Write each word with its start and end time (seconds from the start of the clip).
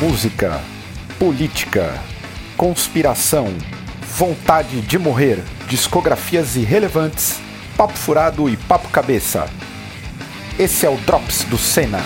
música, 0.00 0.58
política, 1.18 2.02
conspiração, 2.56 3.48
vontade 4.16 4.80
de 4.80 4.98
morrer, 4.98 5.44
discografias 5.68 6.56
irrelevantes, 6.56 7.38
papo 7.76 7.92
furado 7.92 8.48
e 8.48 8.56
papo 8.56 8.88
cabeça. 8.88 9.46
Esse 10.58 10.86
é 10.86 10.88
o 10.88 10.96
Drops 10.96 11.44
do 11.44 11.58
Senna. 11.58 12.00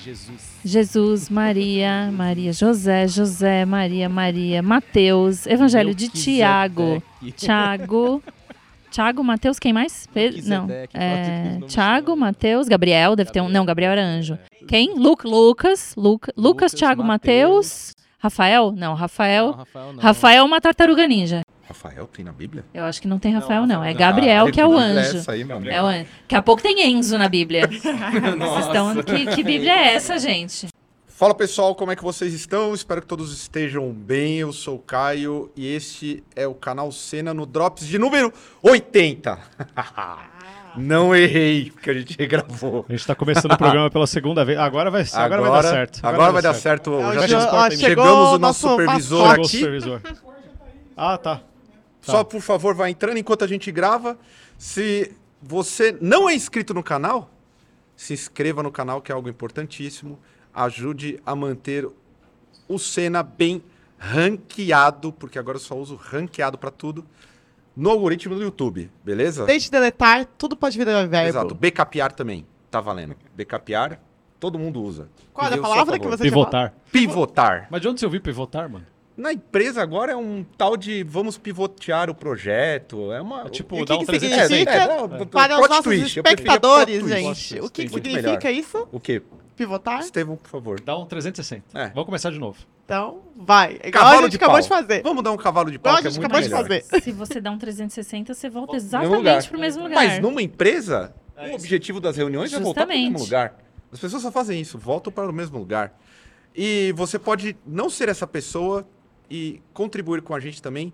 Jesus. 0.00 0.40
Jesus, 0.64 1.28
Maria, 1.28 2.10
Maria, 2.12 2.52
José, 2.52 3.08
José, 3.08 3.64
Maria, 3.64 4.08
Maria, 4.08 4.62
Mateus, 4.62 5.44
Evangelho 5.46 5.92
de 5.92 6.08
Tiago, 6.08 7.02
Tiago, 7.36 8.22
Tiago, 8.90 9.22
Mateus, 9.22 9.58
quem 9.58 9.72
mais? 9.72 10.06
Pe- 10.12 10.42
Não, 10.44 10.66
é, 10.92 11.60
Tiago, 11.68 12.16
Mateus, 12.16 12.68
Gabriel, 12.68 13.14
deve 13.14 13.30
ter 13.30 13.40
um, 13.40 13.48
não, 13.48 13.64
Gabriel 13.64 13.92
era 13.92 14.02
anjo. 14.04 14.38
Quem? 14.66 14.94
Lu, 14.96 15.16
Lucas, 15.24 15.94
Luca, 15.96 16.32
Lucas, 16.32 16.34
Lucas, 16.36 16.72
Tiago, 16.74 17.02
Mateus. 17.02 17.50
Mateus, 17.50 17.92
Rafael? 18.18 18.72
Não, 18.72 18.90
Não, 18.90 18.94
Rafael, 18.94 19.52
Rafael 19.52 19.92
não. 19.92 20.02
Rafael 20.02 20.38
é 20.40 20.42
uma 20.42 20.60
tartaruga 20.60 21.06
ninja. 21.06 21.40
Rafael 21.66 22.04
tem 22.08 22.24
na 22.24 22.32
Bíblia? 22.32 22.64
Eu 22.74 22.84
acho 22.84 23.00
que 23.00 23.06
não 23.06 23.18
tem 23.20 23.32
Rafael, 23.32 23.64
não, 23.64 23.76
é 23.84 23.90
Rafael 23.90 23.92
não. 23.92 23.98
Gabriel 24.00 24.46
Ah, 24.46 24.50
que 24.50 24.60
é 24.60 24.66
o 24.66 24.76
anjo. 24.76 25.18
Essa 25.18 25.32
aí, 25.32 25.44
meu 25.44 25.56
amigo. 25.58 25.72
É 25.72 25.80
o 25.80 25.86
anjo. 25.86 26.06
Daqui 26.22 26.34
a 26.34 26.42
pouco 26.42 26.60
tem 26.60 26.90
Enzo 26.90 27.16
na 27.16 27.28
Bíblia. 27.28 27.68
Vocês 27.70 28.66
estão, 28.66 29.02
que, 29.04 29.26
que 29.36 29.42
Bíblia 29.44 29.72
é 29.72 29.94
essa, 29.94 30.18
gente? 30.18 30.66
Fala 31.20 31.34
pessoal, 31.34 31.74
como 31.74 31.92
é 31.92 31.96
que 31.96 32.02
vocês 32.02 32.32
estão? 32.32 32.72
Espero 32.72 33.02
que 33.02 33.06
todos 33.06 33.30
estejam 33.30 33.92
bem. 33.92 34.38
Eu 34.38 34.54
sou 34.54 34.76
o 34.76 34.78
Caio 34.78 35.52
e 35.54 35.70
este 35.70 36.24
é 36.34 36.46
o 36.46 36.54
canal 36.54 36.90
Cena 36.90 37.34
no 37.34 37.44
Drops 37.44 37.86
de 37.86 37.98
número 37.98 38.32
80. 38.62 39.38
Não 40.78 41.14
errei, 41.14 41.72
porque 41.72 41.90
a 41.90 41.92
gente 41.92 42.16
regravou. 42.18 42.86
A 42.88 42.92
gente 42.92 43.06
tá 43.06 43.14
começando 43.14 43.52
o 43.52 43.58
programa 43.58 43.90
pela 43.90 44.06
segunda 44.06 44.46
vez. 44.46 44.58
Agora 44.58 44.90
vai, 44.90 45.04
agora 45.12 45.42
vai 45.42 45.50
dar 45.50 45.62
certo. 45.62 46.00
Agora, 46.02 46.32
vai 46.32 46.40
dar 46.40 46.54
certo. 46.54 46.94
É, 46.94 47.02
Já 47.02 47.10
o 47.10 47.22
che- 47.22 47.28
Jo- 47.28 47.36
ó, 47.36 47.70
chegamos 47.70 47.78
chegou 47.80 48.04
o 48.04 48.38
nosso 48.38 48.38
nosso 48.38 48.68
supervisor 48.70 49.18
Chegou 49.28 49.42
o 49.42 49.46
aqui. 49.46 49.58
supervisor. 49.58 50.00
Ah, 50.96 51.18
tá. 51.18 51.42
Só 52.00 52.24
por 52.24 52.40
favor, 52.40 52.74
vai 52.74 52.88
entrando 52.92 53.18
enquanto 53.18 53.44
a 53.44 53.46
gente 53.46 53.70
grava. 53.70 54.16
Se 54.56 55.14
você 55.42 55.94
não 56.00 56.30
é 56.30 56.34
inscrito 56.34 56.72
no 56.72 56.82
canal, 56.82 57.30
se 57.94 58.14
inscreva 58.14 58.62
no 58.62 58.72
canal, 58.72 59.02
que 59.02 59.12
é 59.12 59.14
algo 59.14 59.28
importantíssimo. 59.28 60.18
Ajude 60.54 61.20
a 61.24 61.34
manter 61.34 61.88
o 62.68 62.78
Senna 62.78 63.22
bem 63.22 63.62
ranqueado, 63.98 65.12
porque 65.12 65.38
agora 65.38 65.56
eu 65.56 65.60
só 65.60 65.76
uso 65.76 65.94
ranqueado 65.96 66.56
para 66.56 66.70
tudo, 66.70 67.04
no 67.76 67.90
algoritmo 67.90 68.34
do 68.34 68.42
YouTube, 68.42 68.90
beleza? 69.04 69.44
Deixe 69.44 69.66
de 69.66 69.70
deletar, 69.72 70.26
tudo 70.38 70.56
pode 70.56 70.76
virar 70.76 71.06
verbo. 71.06 71.28
Exato. 71.28 71.54
Backupear 71.54 72.12
também, 72.12 72.46
tá 72.70 72.80
valendo. 72.80 73.14
Backupear, 73.36 74.00
todo 74.38 74.58
mundo 74.58 74.82
usa. 74.82 75.08
Qual 75.32 75.46
era 75.46 75.56
a 75.56 75.60
palavra 75.60 75.98
que 75.98 76.06
você? 76.06 76.24
Pivotar. 76.24 76.74
Pivotar. 76.90 77.68
Mas 77.70 77.80
de 77.80 77.88
onde 77.88 78.00
você 78.00 78.06
ouviu 78.06 78.20
pivotar, 78.20 78.68
mano? 78.68 78.86
Na 79.16 79.34
empresa 79.34 79.82
agora 79.82 80.12
é 80.12 80.16
um 80.16 80.42
tal 80.56 80.78
de 80.78 81.02
vamos 81.02 81.36
pivotear 81.36 82.08
o 82.08 82.14
projeto. 82.14 83.12
É 83.12 83.20
uma. 83.20 83.50
tipo, 83.50 83.76
E 83.76 83.82
o 83.82 83.84
dá 83.84 83.96
que 83.96 84.02
um 84.02 84.06
que 84.06 84.18
360. 84.18 84.48
significa 84.48 84.72
É, 84.72 85.18
é, 85.18 85.22
é, 85.22 85.26
Para 85.26 85.54
plot 85.56 85.62
os 85.62 85.68
nossos 85.68 85.84
twist, 85.84 86.16
espectadores, 86.18 87.06
gente, 87.06 87.60
o 87.60 87.68
que, 87.68 87.84
que 87.84 87.90
significa 87.90 88.48
melhor. 88.48 88.50
isso? 88.54 88.88
O 88.90 88.98
quê? 88.98 89.22
Pivotar? 89.60 90.00
Estevão, 90.00 90.38
por 90.38 90.48
favor. 90.48 90.80
Dá 90.80 90.96
um 90.96 91.04
360. 91.04 91.78
É. 91.78 91.88
Vamos 91.90 92.06
começar 92.06 92.30
de 92.30 92.38
novo. 92.38 92.58
Então, 92.86 93.20
vai. 93.36 93.74
Igual 93.74 93.92
Cavalo 93.92 94.18
a 94.18 94.22
gente 94.22 94.30
de 94.30 94.36
acabou 94.38 94.54
pau. 94.54 94.62
de 94.62 94.68
fazer. 94.68 95.02
Vamos 95.02 95.22
dar 95.22 95.32
um 95.32 95.36
cavalo 95.36 95.70
de 95.70 95.76
Igual 95.76 95.92
pau, 95.92 95.98
a 95.98 96.00
que 96.00 96.08
é 96.08 96.10
gente 96.10 96.20
muito 96.20 96.32
acabou 96.34 96.64
de 96.64 96.80
fazer. 96.80 97.02
Se 97.02 97.12
você 97.12 97.42
dá 97.42 97.50
um 97.50 97.58
360, 97.58 98.32
você 98.32 98.48
volta 98.48 98.76
exatamente 98.76 99.14
lugar. 99.14 99.46
pro 99.46 99.58
mesmo 99.60 99.82
lugar. 99.82 99.96
Mas 99.96 100.18
numa 100.18 100.40
empresa, 100.40 101.14
o 101.36 101.54
objetivo 101.56 102.00
das 102.00 102.16
reuniões 102.16 102.50
é 102.54 102.58
voltar 102.58 102.86
para 102.86 102.94
o 102.94 102.98
mesmo 102.98 103.18
lugar. 103.18 103.58
As 103.92 104.00
pessoas 104.00 104.22
só 104.22 104.32
fazem 104.32 104.58
isso, 104.58 104.78
voltam 104.78 105.12
para 105.12 105.28
o 105.28 105.32
mesmo 105.32 105.58
lugar. 105.58 105.92
E 106.56 106.94
você 106.96 107.18
pode 107.18 107.54
não 107.66 107.90
ser 107.90 108.08
essa 108.08 108.26
pessoa 108.26 108.88
e 109.30 109.60
contribuir 109.74 110.22
com 110.22 110.34
a 110.34 110.40
gente 110.40 110.62
também 110.62 110.90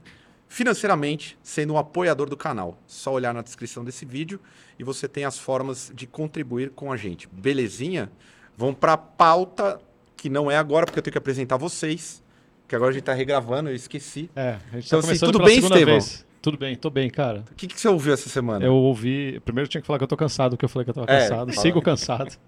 financeiramente, 0.48 1.38
sendo 1.40 1.74
um 1.74 1.78
apoiador 1.78 2.28
do 2.28 2.36
canal. 2.36 2.76
Só 2.84 3.12
olhar 3.12 3.32
na 3.32 3.42
descrição 3.42 3.84
desse 3.84 4.04
vídeo 4.04 4.40
e 4.76 4.82
você 4.82 5.06
tem 5.06 5.24
as 5.24 5.38
formas 5.38 5.92
de 5.94 6.04
contribuir 6.06 6.70
com 6.70 6.90
a 6.90 6.96
gente. 6.96 7.28
Belezinha? 7.30 8.10
Vamos 8.56 8.76
para 8.76 8.94
a 8.94 8.96
pauta, 8.96 9.80
que 10.16 10.28
não 10.30 10.50
é 10.50 10.56
agora, 10.56 10.86
porque 10.86 10.98
eu 10.98 11.02
tenho 11.02 11.12
que 11.12 11.18
apresentar 11.18 11.56
vocês. 11.56 12.22
Que 12.66 12.74
agora 12.74 12.90
a 12.90 12.92
gente 12.92 13.02
está 13.02 13.12
regravando, 13.14 13.70
eu 13.70 13.74
esqueci. 13.74 14.28
É, 14.34 14.56
a 14.72 14.76
gente 14.76 14.86
Então, 14.86 15.00
tá 15.00 15.10
assim, 15.12 15.24
tudo 15.24 15.38
bem, 15.44 15.58
Estevão? 15.58 15.84
vez. 15.84 16.26
Tudo 16.42 16.58
bem, 16.58 16.76
tô 16.76 16.90
bem, 16.90 17.10
cara. 17.10 17.44
O 17.50 17.54
que, 17.54 17.66
que 17.66 17.80
você 17.80 17.88
ouviu 17.88 18.12
essa 18.12 18.28
semana? 18.28 18.64
Eu 18.64 18.74
ouvi. 18.74 19.40
Primeiro 19.44 19.66
eu 19.66 19.70
tinha 19.70 19.80
que 19.80 19.86
falar 19.86 19.98
que 19.98 20.04
eu 20.04 20.08
tô 20.08 20.16
cansado, 20.16 20.52
porque 20.56 20.64
eu 20.64 20.68
falei 20.68 20.84
que 20.84 20.90
eu 20.90 20.94
tava 20.94 21.06
É, 21.10 21.22
cansado. 21.22 21.52
fala. 21.52 21.62
Sigo 21.62 21.82
cansado. 21.82 22.36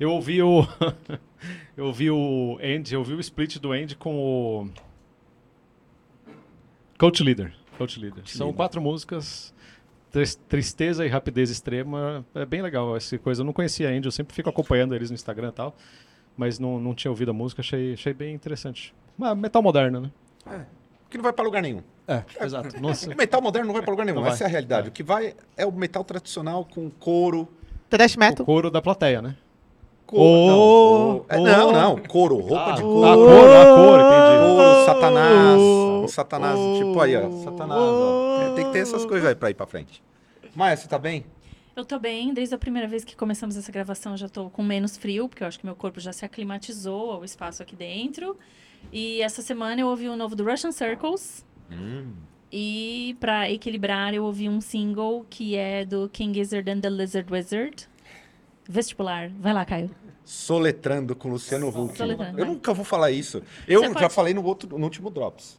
Eu 0.00 0.12
ouvi 0.12 0.42
o. 0.42 0.66
eu 1.76 1.84
ouvi 1.84 2.10
o 2.10 2.58
Andy, 2.62 2.94
eu 2.94 3.00
ouvi 3.00 3.12
o 3.12 3.20
split 3.20 3.58
do 3.58 3.70
Andy 3.72 3.94
com 3.96 4.16
o. 4.16 4.70
Coach 6.98 7.22
Leader. 7.22 7.52
Coach 7.78 8.00
Leader. 8.00 8.22
São 8.26 8.46
Leader. 8.46 8.56
quatro 8.56 8.80
músicas. 8.80 9.52
Tris- 10.10 10.34
Tristeza 10.48 11.04
e 11.04 11.08
rapidez 11.08 11.50
extrema. 11.50 12.24
É 12.34 12.44
bem 12.44 12.62
legal 12.62 12.96
essa 12.96 13.16
coisa. 13.18 13.42
Eu 13.42 13.44
não 13.46 13.52
conhecia 13.52 13.88
Andy, 13.88 14.06
eu 14.06 14.12
sempre 14.12 14.34
fico 14.34 14.48
acompanhando 14.48 14.94
eles 14.94 15.10
no 15.10 15.14
Instagram 15.14 15.48
e 15.48 15.52
tal. 15.52 15.76
Mas 16.36 16.58
não, 16.58 16.78
não 16.80 16.94
tinha 16.94 17.10
ouvido 17.10 17.30
a 17.30 17.34
música, 17.34 17.60
achei, 17.60 17.92
achei 17.94 18.12
bem 18.14 18.34
interessante. 18.34 18.94
Mas 19.16 19.36
metal 19.36 19.62
moderno, 19.62 20.00
né? 20.46 20.66
Que 21.08 21.18
não 21.18 21.24
vai 21.24 21.32
para 21.32 21.44
lugar 21.44 21.60
nenhum. 21.60 21.82
É, 22.06 22.22
exato. 22.40 22.80
Nossa. 22.80 23.10
O 23.12 23.16
metal 23.16 23.42
moderno 23.42 23.66
não 23.66 23.74
vai 23.74 23.82
para 23.82 23.90
lugar 23.90 24.06
nenhum, 24.06 24.24
essa 24.26 24.44
é 24.44 24.46
a 24.46 24.50
realidade. 24.50 24.88
O 24.88 24.92
que 24.92 25.02
vai 25.02 25.34
é 25.56 25.66
o 25.66 25.72
metal 25.72 26.02
tradicional 26.04 26.64
com 26.64 26.88
couro. 26.90 27.48
Trash 27.88 28.14
o 28.16 28.20
metal. 28.20 28.46
coro 28.46 28.70
da 28.70 28.80
plateia, 28.80 29.20
né? 29.20 29.36
Couro 30.10 31.26
Oh, 31.30 31.36
não, 31.38 31.68
oh. 31.68 31.72
não, 31.72 31.72
não, 31.72 31.96
couro, 31.98 32.36
roupa 32.36 32.72
Ah, 32.72 32.72
de 32.72 32.80
a 32.80 32.84
couro. 32.84 33.00
cor, 33.00 33.50
a 33.56 33.64
cor, 33.76 34.00
entendi. 34.00 34.46
Couro, 34.56 34.84
satanás, 34.86 35.60
um 35.60 36.08
satanás, 36.08 36.58
oh, 36.58 36.78
tipo 36.78 37.00
aí, 37.00 37.16
ó, 37.16 37.30
satanás, 37.44 37.80
ó. 37.80 38.42
É, 38.42 38.54
tem 38.54 38.64
que 38.66 38.72
ter 38.72 38.78
essas 38.80 39.04
coisas 39.06 39.28
aí 39.28 39.34
pra 39.34 39.50
ir 39.50 39.54
pra 39.54 39.66
frente. 39.66 40.02
Maia, 40.54 40.76
você 40.76 40.88
tá 40.88 40.98
bem? 40.98 41.24
Eu 41.76 41.84
tô 41.84 41.98
bem, 41.98 42.34
desde 42.34 42.54
a 42.54 42.58
primeira 42.58 42.86
vez 42.88 43.04
que 43.04 43.14
começamos 43.16 43.56
essa 43.56 43.70
gravação 43.72 44.12
eu 44.12 44.18
já 44.18 44.28
tô 44.28 44.50
com 44.50 44.62
menos 44.62 44.96
frio, 44.98 45.28
porque 45.28 45.42
eu 45.42 45.48
acho 45.48 45.58
que 45.58 45.64
meu 45.64 45.76
corpo 45.76 46.00
já 46.00 46.12
se 46.12 46.24
aclimatizou 46.24 47.12
ao 47.12 47.24
espaço 47.24 47.62
aqui 47.62 47.76
dentro. 47.76 48.36
E 48.92 49.22
essa 49.22 49.40
semana 49.40 49.80
eu 49.80 49.86
ouvi 49.86 50.08
o 50.08 50.16
novo 50.16 50.34
do 50.34 50.44
Russian 50.44 50.72
Circles. 50.72 51.44
E 52.52 53.16
pra 53.20 53.48
equilibrar, 53.50 54.12
eu 54.12 54.24
ouvi 54.24 54.48
um 54.48 54.60
single 54.60 55.24
que 55.30 55.54
é 55.56 55.84
do 55.84 56.08
King 56.12 56.34
Gizzard 56.36 56.68
and 56.68 56.80
the 56.80 56.90
Lizard 56.90 57.32
Wizard. 57.32 57.88
Vestibular. 58.68 59.30
Vai 59.38 59.52
lá, 59.54 59.64
Caio. 59.64 59.90
Soletrando 60.34 61.16
com 61.16 61.28
Luciano 61.28 61.68
Huck. 61.68 61.98
Soletrando, 61.98 62.38
Eu 62.38 62.44
vai. 62.46 62.54
nunca 62.54 62.72
vou 62.72 62.84
falar 62.84 63.10
isso. 63.10 63.42
Eu 63.66 63.80
Você 63.80 63.88
já 63.88 63.94
pode- 63.94 64.14
falei 64.14 64.32
no, 64.32 64.44
outro, 64.44 64.78
no 64.78 64.84
último 64.84 65.10
Drops. 65.10 65.58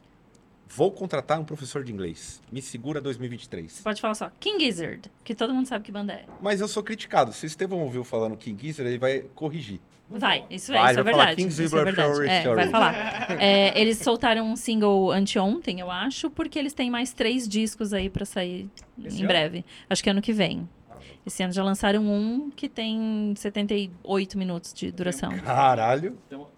Vou 0.66 0.90
contratar 0.90 1.38
um 1.38 1.44
professor 1.44 1.84
de 1.84 1.92
inglês. 1.92 2.40
Me 2.50 2.62
segura 2.62 2.98
2023. 2.98 3.70
Você 3.70 3.82
pode 3.82 4.00
falar 4.00 4.14
só 4.14 4.30
King 4.40 4.64
Gizzard, 4.64 5.02
que 5.22 5.34
todo 5.34 5.52
mundo 5.52 5.66
sabe 5.68 5.84
que 5.84 5.92
banda 5.92 6.14
é. 6.14 6.24
Mas 6.40 6.62
eu 6.62 6.68
sou 6.68 6.82
criticado. 6.82 7.34
Se 7.34 7.44
o 7.44 7.46
Estevão 7.46 7.80
ouviu 7.80 8.02
falando 8.02 8.34
King 8.34 8.66
Gizzard, 8.66 8.88
ele 8.88 8.98
vai 8.98 9.20
corrigir. 9.34 9.78
Vai, 10.08 10.44
isso 10.50 10.72
é, 10.72 10.78
Vai, 10.78 10.90
isso 10.92 11.00
é 11.00 11.02
verdade. 11.02 11.36
King 11.36 11.48
Isso 11.48 11.62
é 11.78 11.84
verdade. 11.84 12.08
Story, 12.10 12.28
É, 12.28 12.38
Story. 12.40 12.56
vai 12.56 12.68
falar. 12.68 13.42
É, 13.42 13.80
eles 13.80 13.98
soltaram 13.98 14.46
um 14.50 14.56
single 14.56 15.10
anteontem, 15.10 15.80
eu 15.80 15.90
acho, 15.90 16.30
porque 16.30 16.58
eles 16.58 16.72
têm 16.74 16.90
mais 16.90 17.12
três 17.14 17.46
discos 17.48 17.92
aí 17.94 18.10
pra 18.10 18.24
sair 18.26 18.68
Esse 19.04 19.16
em 19.16 19.20
ano? 19.20 19.28
breve. 19.28 19.64
Acho 19.88 20.02
que 20.02 20.10
ano 20.10 20.20
que 20.20 20.32
vem. 20.32 20.68
Esse 21.24 21.42
ano 21.42 21.52
já 21.52 21.62
lançaram 21.62 22.04
um 22.04 22.50
que 22.50 22.68
tem 22.68 23.32
78 23.36 24.36
minutos 24.36 24.72
de 24.72 24.90
duração. 24.90 25.30
Caralho. 25.38 26.18
Tem 26.28 26.36
uma, 26.36 26.48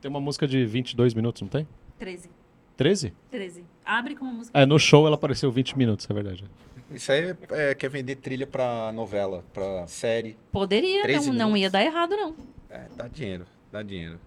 tem 0.00 0.08
uma 0.10 0.20
música 0.20 0.46
de 0.48 0.64
22 0.66 1.14
minutos, 1.14 1.42
não 1.42 1.48
tem? 1.48 1.66
13. 1.98 2.28
13? 2.76 3.12
13. 3.30 3.64
Abre 3.84 4.16
com 4.16 4.24
uma 4.24 4.34
música. 4.34 4.58
É, 4.58 4.66
no 4.66 4.78
show 4.78 5.06
ela 5.06 5.14
apareceu 5.14 5.50
20 5.52 5.78
minutos, 5.78 6.06
é 6.10 6.14
verdade. 6.14 6.44
Isso 6.90 7.12
aí 7.12 7.30
é, 7.30 7.70
é- 7.70 7.74
quer 7.74 7.88
vender 7.88 8.16
trilha 8.16 8.46
pra 8.46 8.90
novela, 8.92 9.44
pra 9.52 9.86
série. 9.86 10.36
Poderia, 10.50 11.02
13 11.02 11.30
não, 11.30 11.50
não 11.50 11.56
ia 11.56 11.70
dar 11.70 11.84
errado, 11.84 12.16
não. 12.16 12.34
É, 12.68 12.86
dá 12.96 13.06
dinheiro, 13.06 13.46
dá 13.70 13.82
dinheiro. 13.82 14.18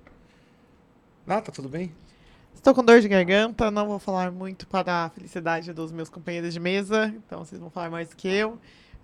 Tá 1.26 1.42
tudo 1.42 1.68
bem? 1.68 1.92
Estou 2.54 2.74
com 2.74 2.84
dor 2.84 3.02
de 3.02 3.08
garganta, 3.10 3.70
não 3.70 3.88
vou 3.88 4.00
falar 4.00 4.32
muito 4.32 4.66
para 4.68 5.06
a 5.06 5.10
felicidade 5.10 5.74
dos 5.74 5.92
meus 5.92 6.10
companheiros 6.10 6.54
de 6.54 6.60
mesa, 6.60 7.14
então 7.18 7.44
vocês 7.44 7.60
vão 7.60 7.70
falar 7.70 7.90
mais 7.90 8.10
do 8.10 8.16
que 8.16 8.28
eu. 8.28 8.58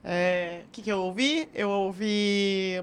É, 0.03 0.61
O 0.65 0.69
que, 0.71 0.81
que 0.81 0.91
eu 0.91 0.99
ouvi? 0.99 1.47
Eu 1.53 1.69
ouvi 1.69 2.81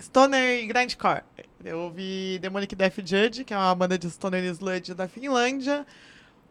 Stoner 0.00 0.62
e 0.62 0.66
Grindcore. 0.66 1.22
Eu 1.64 1.80
ouvi 1.80 2.38
Demonic 2.40 2.74
Death 2.76 2.98
Judge, 3.04 3.44
que 3.44 3.54
é 3.54 3.56
uma 3.56 3.74
banda 3.74 3.96
de 3.98 4.08
Stoner 4.10 4.44
e 4.44 4.48
Sludge 4.48 4.92
da 4.94 5.08
Finlândia. 5.08 5.86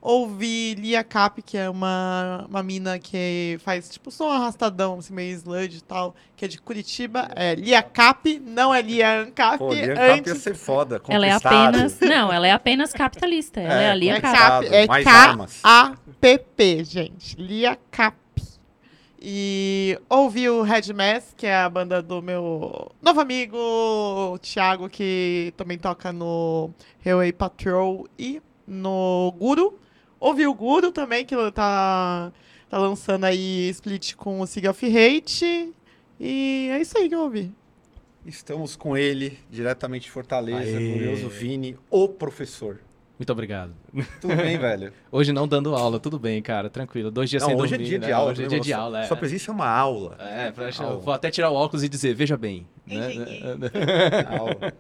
Ouvi 0.06 0.74
Lia 0.74 1.02
Cap, 1.02 1.42
que 1.42 1.58
é 1.58 1.70
uma, 1.70 2.46
uma 2.50 2.62
mina 2.62 3.00
que 3.00 3.58
faz 3.64 3.88
tipo 3.88 4.12
som 4.12 4.30
arrastadão, 4.30 5.00
assim, 5.00 5.14
meio 5.14 5.32
sludge 5.38 5.78
e 5.78 5.82
tal, 5.82 6.14
que 6.36 6.44
é 6.44 6.48
de 6.50 6.60
Curitiba. 6.60 7.30
É 7.34 7.56
Lia 7.56 7.82
Cap, 7.82 8.38
não 8.40 8.76
é 8.76 8.82
Lia 8.82 9.22
Ancap. 9.22 9.60
Pô, 9.60 9.72
Lian 9.74 9.94
Cap 9.94 10.00
ia 10.08 10.14
antes 10.16 10.38
ser 10.42 10.56
foda. 10.56 11.02
Ela 11.08 11.28
é 11.28 11.32
apenas. 11.32 12.00
Não, 12.02 12.34
ela 12.34 12.46
é 12.46 12.52
apenas 12.52 12.92
capitalista. 12.92 13.62
Ela 13.62 13.82
é, 13.82 13.84
É, 13.86 13.92
a 13.92 13.96
Lia 13.96 14.16
é 14.16 14.20
Cap. 14.20 14.66
é. 14.68 14.88
K-A-P-P, 14.88 16.84
gente. 16.84 17.38
Lia 17.40 17.78
Cap. 17.90 18.18
E 19.26 19.98
ouvi 20.10 20.50
o 20.50 20.64
Red 20.64 20.92
Mass, 20.94 21.34
que 21.38 21.48
é 21.48 21.56
a 21.56 21.70
banda 21.70 22.02
do 22.02 22.22
meu 22.22 22.92
novo 23.02 23.22
amigo 23.22 24.38
Thiago, 24.42 24.90
que 24.90 25.54
também 25.56 25.78
toca 25.78 26.12
no 26.12 26.70
Highway 27.06 27.32
Patrol 27.32 28.06
e 28.20 28.42
no 28.68 29.34
Guru. 29.40 29.80
Ouvi 30.20 30.46
o 30.46 30.54
Guru 30.54 30.92
também, 30.92 31.26
que 31.26 31.38
tá, 31.54 32.34
tá 32.70 32.78
lançando 32.78 33.24
aí 33.24 33.70
split 33.70 34.14
com 34.16 34.42
o 34.42 34.46
Sig 34.46 34.68
of 34.68 34.86
Hate. 34.86 35.74
E 36.20 36.68
é 36.74 36.82
isso 36.82 36.98
aí 36.98 37.08
que 37.08 37.16
eu 37.16 37.22
ouvi. 37.22 37.56
Estamos 38.26 38.76
com 38.76 38.98
ele, 38.98 39.40
diretamente 39.50 40.04
de 40.04 40.12
Fortaleza, 40.12 40.78
Aê. 40.78 40.90
glorioso 40.90 41.30
Vini, 41.30 41.78
o 41.90 42.10
professor. 42.10 42.82
Muito 43.18 43.32
obrigado. 43.32 43.74
Tudo 44.20 44.36
bem, 44.36 44.58
velho? 44.58 44.92
Hoje 45.12 45.32
não 45.32 45.48
dando 45.48 45.76
aula, 45.76 46.00
tudo 46.00 46.18
bem, 46.18 46.42
cara, 46.42 46.70
tranquilo. 46.70 47.12
Dois 47.12 47.30
dias 47.30 47.44
Não, 47.44 47.50
sem 47.50 47.58
hoje 47.62 47.76
é 47.76 47.78
dormir, 47.78 47.90
dia 47.90 48.00
né? 48.00 48.06
de 48.08 48.12
aula. 48.12 48.32
Hoje 48.32 48.42
é 48.42 48.44
né, 48.44 48.50
dia 48.50 48.56
irmão? 48.58 48.64
de 48.66 48.70
Sua- 48.72 48.78
aula, 48.82 49.00
é. 49.04 49.08
Sua 49.08 49.18
presença 49.18 49.52
é 49.52 49.54
uma 49.54 49.68
aula. 49.68 50.18
É, 50.20 50.52
pra, 50.52 50.70
Aula. 50.80 50.98
vou 51.00 51.14
até 51.14 51.30
tirar 51.30 51.52
o 51.52 51.54
óculos 51.54 51.84
e 51.84 51.90
dizer, 51.90 52.16
veja 52.16 52.36
bem. 52.36 52.68
né? 52.88 53.12
aula. 54.38 54.74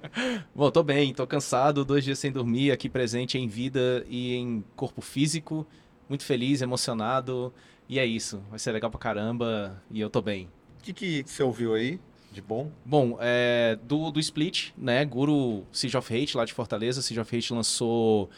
Bom, 0.53 0.71
tô 0.71 0.81
bem, 0.83 1.13
tô 1.13 1.25
cansado, 1.27 1.85
dois 1.85 2.03
dias 2.03 2.17
sem 2.19 2.31
dormir, 2.31 2.71
aqui 2.71 2.89
presente 2.89 3.37
em 3.37 3.47
vida 3.47 4.03
e 4.09 4.35
em 4.35 4.63
corpo 4.75 5.01
físico. 5.01 5.65
Muito 6.09 6.25
feliz, 6.25 6.61
emocionado. 6.61 7.53
E 7.87 7.99
é 7.99 8.05
isso, 8.05 8.41
vai 8.49 8.57
ser 8.59 8.71
legal 8.71 8.89
pra 8.89 8.99
caramba 8.99 9.81
e 9.91 9.99
eu 10.01 10.09
tô 10.09 10.21
bem. 10.21 10.49
O 10.79 10.83
que, 10.83 10.91
que 10.93 11.23
você 11.25 11.43
ouviu 11.43 11.75
aí 11.75 11.99
de 12.33 12.41
bom? 12.41 12.69
Bom, 12.85 13.17
é, 13.21 13.77
do, 13.83 14.11
do 14.11 14.19
Split, 14.19 14.71
né? 14.77 15.05
Guru 15.05 15.63
Siege 15.71 15.95
of 15.95 16.13
Hate, 16.13 16.35
lá 16.35 16.43
de 16.45 16.53
Fortaleza. 16.53 17.01
Siege 17.01 17.19
of 17.21 17.35
Hate 17.35 17.53
lançou 17.53 18.29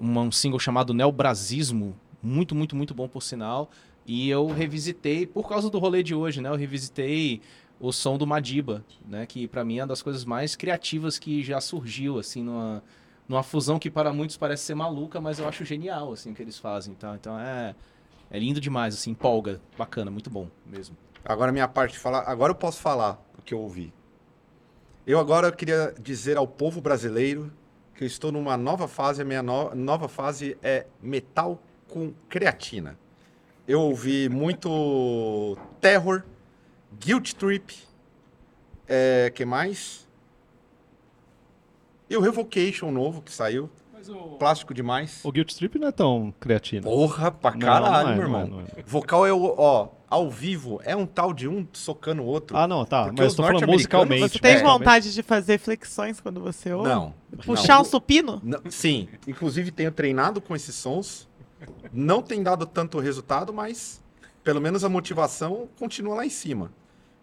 uma- 0.00 0.22
um 0.22 0.32
single 0.32 0.58
chamado 0.58 0.92
Neobrasismo. 0.92 1.94
Muito, 2.22 2.54
muito, 2.54 2.74
muito 2.74 2.94
bom, 2.94 3.06
por 3.08 3.22
sinal. 3.22 3.70
E 4.06 4.28
eu 4.28 4.46
revisitei, 4.48 5.26
por 5.26 5.48
causa 5.48 5.70
do 5.70 5.78
rolê 5.78 6.02
de 6.02 6.14
hoje, 6.14 6.40
né? 6.40 6.48
Eu 6.48 6.56
revisitei 6.56 7.40
o 7.78 7.92
som 7.92 8.16
do 8.18 8.26
Madiba, 8.26 8.84
né? 9.08 9.26
Que 9.26 9.46
pra 9.46 9.64
mim 9.64 9.78
é 9.78 9.82
uma 9.82 9.88
das 9.88 10.02
coisas 10.02 10.24
mais 10.24 10.56
criativas 10.56 11.18
que 11.18 11.42
já 11.42 11.60
surgiu, 11.60 12.18
assim, 12.18 12.42
numa, 12.42 12.82
numa 13.28 13.42
fusão 13.42 13.78
que 13.78 13.90
para 13.90 14.12
muitos 14.12 14.36
parece 14.36 14.64
ser 14.64 14.74
maluca, 14.74 15.20
mas 15.20 15.38
eu 15.38 15.48
acho 15.48 15.64
genial, 15.64 16.12
assim, 16.12 16.32
o 16.32 16.34
que 16.34 16.42
eles 16.42 16.58
fazem, 16.58 16.94
tá? 16.94 17.14
Então 17.20 17.38
é, 17.38 17.74
é 18.30 18.38
lindo 18.38 18.60
demais, 18.60 18.94
assim, 18.94 19.10
empolga. 19.12 19.60
Bacana, 19.78 20.10
muito 20.10 20.30
bom 20.30 20.48
mesmo. 20.66 20.96
Agora 21.24 21.52
minha 21.52 21.68
parte 21.68 21.92
de 21.92 21.98
falar. 22.00 22.24
Agora 22.26 22.50
eu 22.50 22.56
posso 22.56 22.80
falar 22.80 23.20
que 23.44 23.54
eu 23.54 23.60
ouvi. 23.60 23.92
Eu 25.06 25.18
agora 25.18 25.50
queria 25.52 25.94
dizer 26.00 26.36
ao 26.36 26.46
povo 26.46 26.80
brasileiro 26.80 27.52
que 27.94 28.04
eu 28.04 28.06
estou 28.06 28.30
numa 28.32 28.56
nova 28.56 28.86
fase. 28.88 29.22
A 29.22 29.24
minha 29.24 29.42
no- 29.42 29.74
nova 29.74 30.08
fase 30.08 30.56
é 30.62 30.86
metal 31.02 31.60
com 31.88 32.12
creatina. 32.28 32.98
Eu 33.66 33.80
ouvi 33.80 34.28
muito 34.28 35.56
Terror, 35.80 36.22
Guilt 36.98 37.32
Trip, 37.34 37.74
é, 38.88 39.30
que 39.34 39.44
mais? 39.44 40.08
E 42.08 42.16
o 42.16 42.20
Revocation 42.20 42.90
novo 42.90 43.22
que 43.22 43.32
saiu, 43.32 43.70
o, 44.08 44.36
plástico 44.36 44.74
demais. 44.74 45.20
o 45.24 45.30
Guilt 45.32 45.54
Trip 45.54 45.78
não 45.78 45.88
é 45.88 45.92
tão 45.92 46.34
criativo. 46.40 46.84
Porra, 46.84 47.30
pra 47.30 47.52
Não, 47.52 47.58
caralho, 47.60 48.08
não 48.08 48.12
é, 48.14 48.16
meu 48.16 48.28
não 48.28 48.38
é, 48.38 48.42
irmão. 48.42 48.58
não 48.58 48.60
é. 48.78 48.82
Vocal 48.84 49.26
é 49.26 49.32
o, 49.32 49.54
ó, 49.56 49.88
ao 50.12 50.30
vivo, 50.30 50.78
é 50.84 50.94
um 50.94 51.06
tal 51.06 51.32
de 51.32 51.48
um 51.48 51.66
socando 51.72 52.20
o 52.22 52.26
outro. 52.26 52.54
Ah, 52.54 52.68
não, 52.68 52.84
tá. 52.84 53.04
Porque 53.04 53.22
mas 53.22 53.32
eu 53.32 53.36
tô 53.38 53.42
falando 53.44 53.66
musicalmente. 53.66 54.28
Você 54.28 54.38
tem 54.38 54.56
É. 54.56 54.62
vontade 54.62 55.14
de 55.14 55.22
fazer 55.22 55.58
flexões 55.58 56.20
quando 56.20 56.38
você 56.38 56.70
ouve? 56.70 56.90
Não. 56.90 57.14
Puxar 57.46 57.76
não. 57.76 57.80
um 57.80 57.84
supino? 57.84 58.38
Não, 58.44 58.60
Sim, 58.68 59.08
inclusive 59.26 59.70
tenho 59.70 59.90
treinado 59.90 60.38
com 60.40 60.54
esses 60.54 60.74
sons. 60.74 61.26
Não 61.90 62.20
tem 62.20 62.42
dado 62.42 62.66
tanto 62.66 62.98
resultado, 62.98 63.54
mas 63.54 64.02
pelo 64.44 64.60
menos 64.60 64.84
a 64.84 64.88
motivação 64.90 65.66
continua 65.78 66.16
lá 66.16 66.26
em 66.26 66.30
cima. 66.30 66.70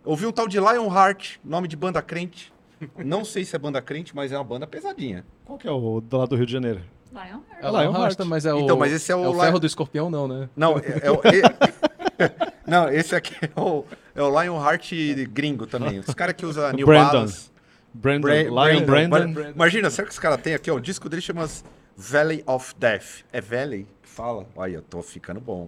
Ouvi 0.03 0.25
um 0.25 0.31
tal 0.31 0.47
de 0.47 0.59
Lionheart, 0.59 1.37
nome 1.43 1.67
de 1.67 1.75
banda 1.75 2.01
crente. 2.01 2.51
Não 2.97 3.23
sei 3.23 3.45
se 3.45 3.55
é 3.55 3.59
banda 3.59 3.81
crente, 3.83 4.15
mas 4.15 4.31
é 4.31 4.37
uma 4.37 4.43
banda 4.43 4.65
pesadinha. 4.65 5.23
Qual 5.45 5.59
que 5.59 5.67
é 5.67 5.71
o 5.71 6.01
do 6.01 6.17
lado 6.17 6.29
do 6.29 6.35
Rio 6.37 6.45
de 6.47 6.53
Janeiro? 6.53 6.81
Lionheart. 7.11 7.43
É 7.61 7.67
o 7.67 7.69
Lionheart. 7.69 7.91
Lionheart, 7.93 8.19
mas 8.25 8.45
é 8.47 8.53
o, 8.53 8.59
Então, 8.61 8.77
mas 8.77 8.91
esse 8.93 9.11
é 9.11 9.15
o 9.15 9.23
é 9.25 9.27
o 9.27 9.31
Lion- 9.33 9.41
ferro 9.41 9.59
do 9.59 9.67
escorpião, 9.67 10.09
não, 10.09 10.27
né? 10.27 10.49
Não, 10.55 10.79
é, 10.79 11.01
é 11.03 11.11
o. 11.11 11.19
Não, 12.69 12.89
esse 12.89 13.15
aqui 13.15 13.35
é 13.41 13.59
o, 13.59 13.85
é 14.15 14.21
o 14.21 14.29
Lionheart 14.41 14.91
gringo 15.31 15.65
também. 15.67 15.99
Os 15.99 16.13
caras 16.13 16.35
que 16.35 16.45
usam 16.45 16.71
New 16.73 16.85
Brandon. 16.85 17.11
Balance. 17.11 17.49
Brandon, 17.93 18.21
Bra- 18.21 18.43
Lion 18.71 18.85
Brandon. 18.85 19.33
Bra- 19.33 19.49
Imagina, 19.49 19.89
será 19.89 20.05
que 20.07 20.13
os 20.13 20.19
caras 20.19 20.39
têm 20.41 20.53
aqui? 20.53 20.69
ó, 20.69 20.75
O 20.75 20.79
disco 20.79 21.09
dele 21.09 21.21
chama 21.21 21.49
Valley 21.97 22.43
of 22.45 22.73
Death. 22.77 23.23
É 23.33 23.41
Valley 23.41 23.87
que 24.03 24.09
fala? 24.09 24.45
Olha, 24.55 24.75
eu 24.75 24.81
tô 24.81 25.01
ficando 25.01 25.39
bom. 25.39 25.67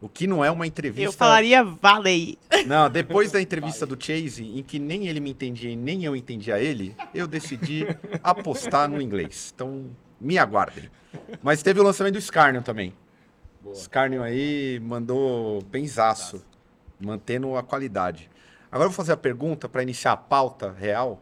O 0.00 0.08
que 0.08 0.26
não 0.26 0.44
é 0.44 0.50
uma 0.50 0.66
entrevista. 0.66 1.02
Eu 1.08 1.12
falaria 1.12 1.64
Valley. 1.64 2.38
Não, 2.66 2.90
depois 2.90 3.32
da 3.32 3.40
entrevista 3.42 3.86
do 3.86 3.96
Chase, 3.98 4.44
em 4.44 4.62
que 4.62 4.78
nem 4.78 5.08
ele 5.08 5.18
me 5.20 5.30
entendia 5.30 5.70
e 5.70 5.76
nem 5.76 6.04
eu 6.04 6.14
entendia 6.14 6.58
ele, 6.60 6.94
eu 7.14 7.26
decidi 7.26 7.86
apostar 8.22 8.86
no 8.88 9.00
inglês. 9.00 9.50
Então, 9.54 9.86
me 10.20 10.36
aguardem. 10.36 10.90
Mas 11.42 11.62
teve 11.62 11.80
o 11.80 11.82
lançamento 11.82 12.14
do 12.14 12.20
Scarnion 12.20 12.60
também. 12.60 12.92
Scarnion 13.74 14.22
aí 14.22 14.80
mandou 14.82 15.62
benzaço, 15.62 16.44
mantendo 17.00 17.56
a 17.56 17.62
qualidade. 17.62 18.28
Agora 18.70 18.86
eu 18.86 18.90
vou 18.90 18.96
fazer 18.96 19.12
a 19.12 19.16
pergunta 19.16 19.68
para 19.68 19.82
iniciar 19.82 20.12
a 20.12 20.16
pauta 20.16 20.72
real, 20.72 21.20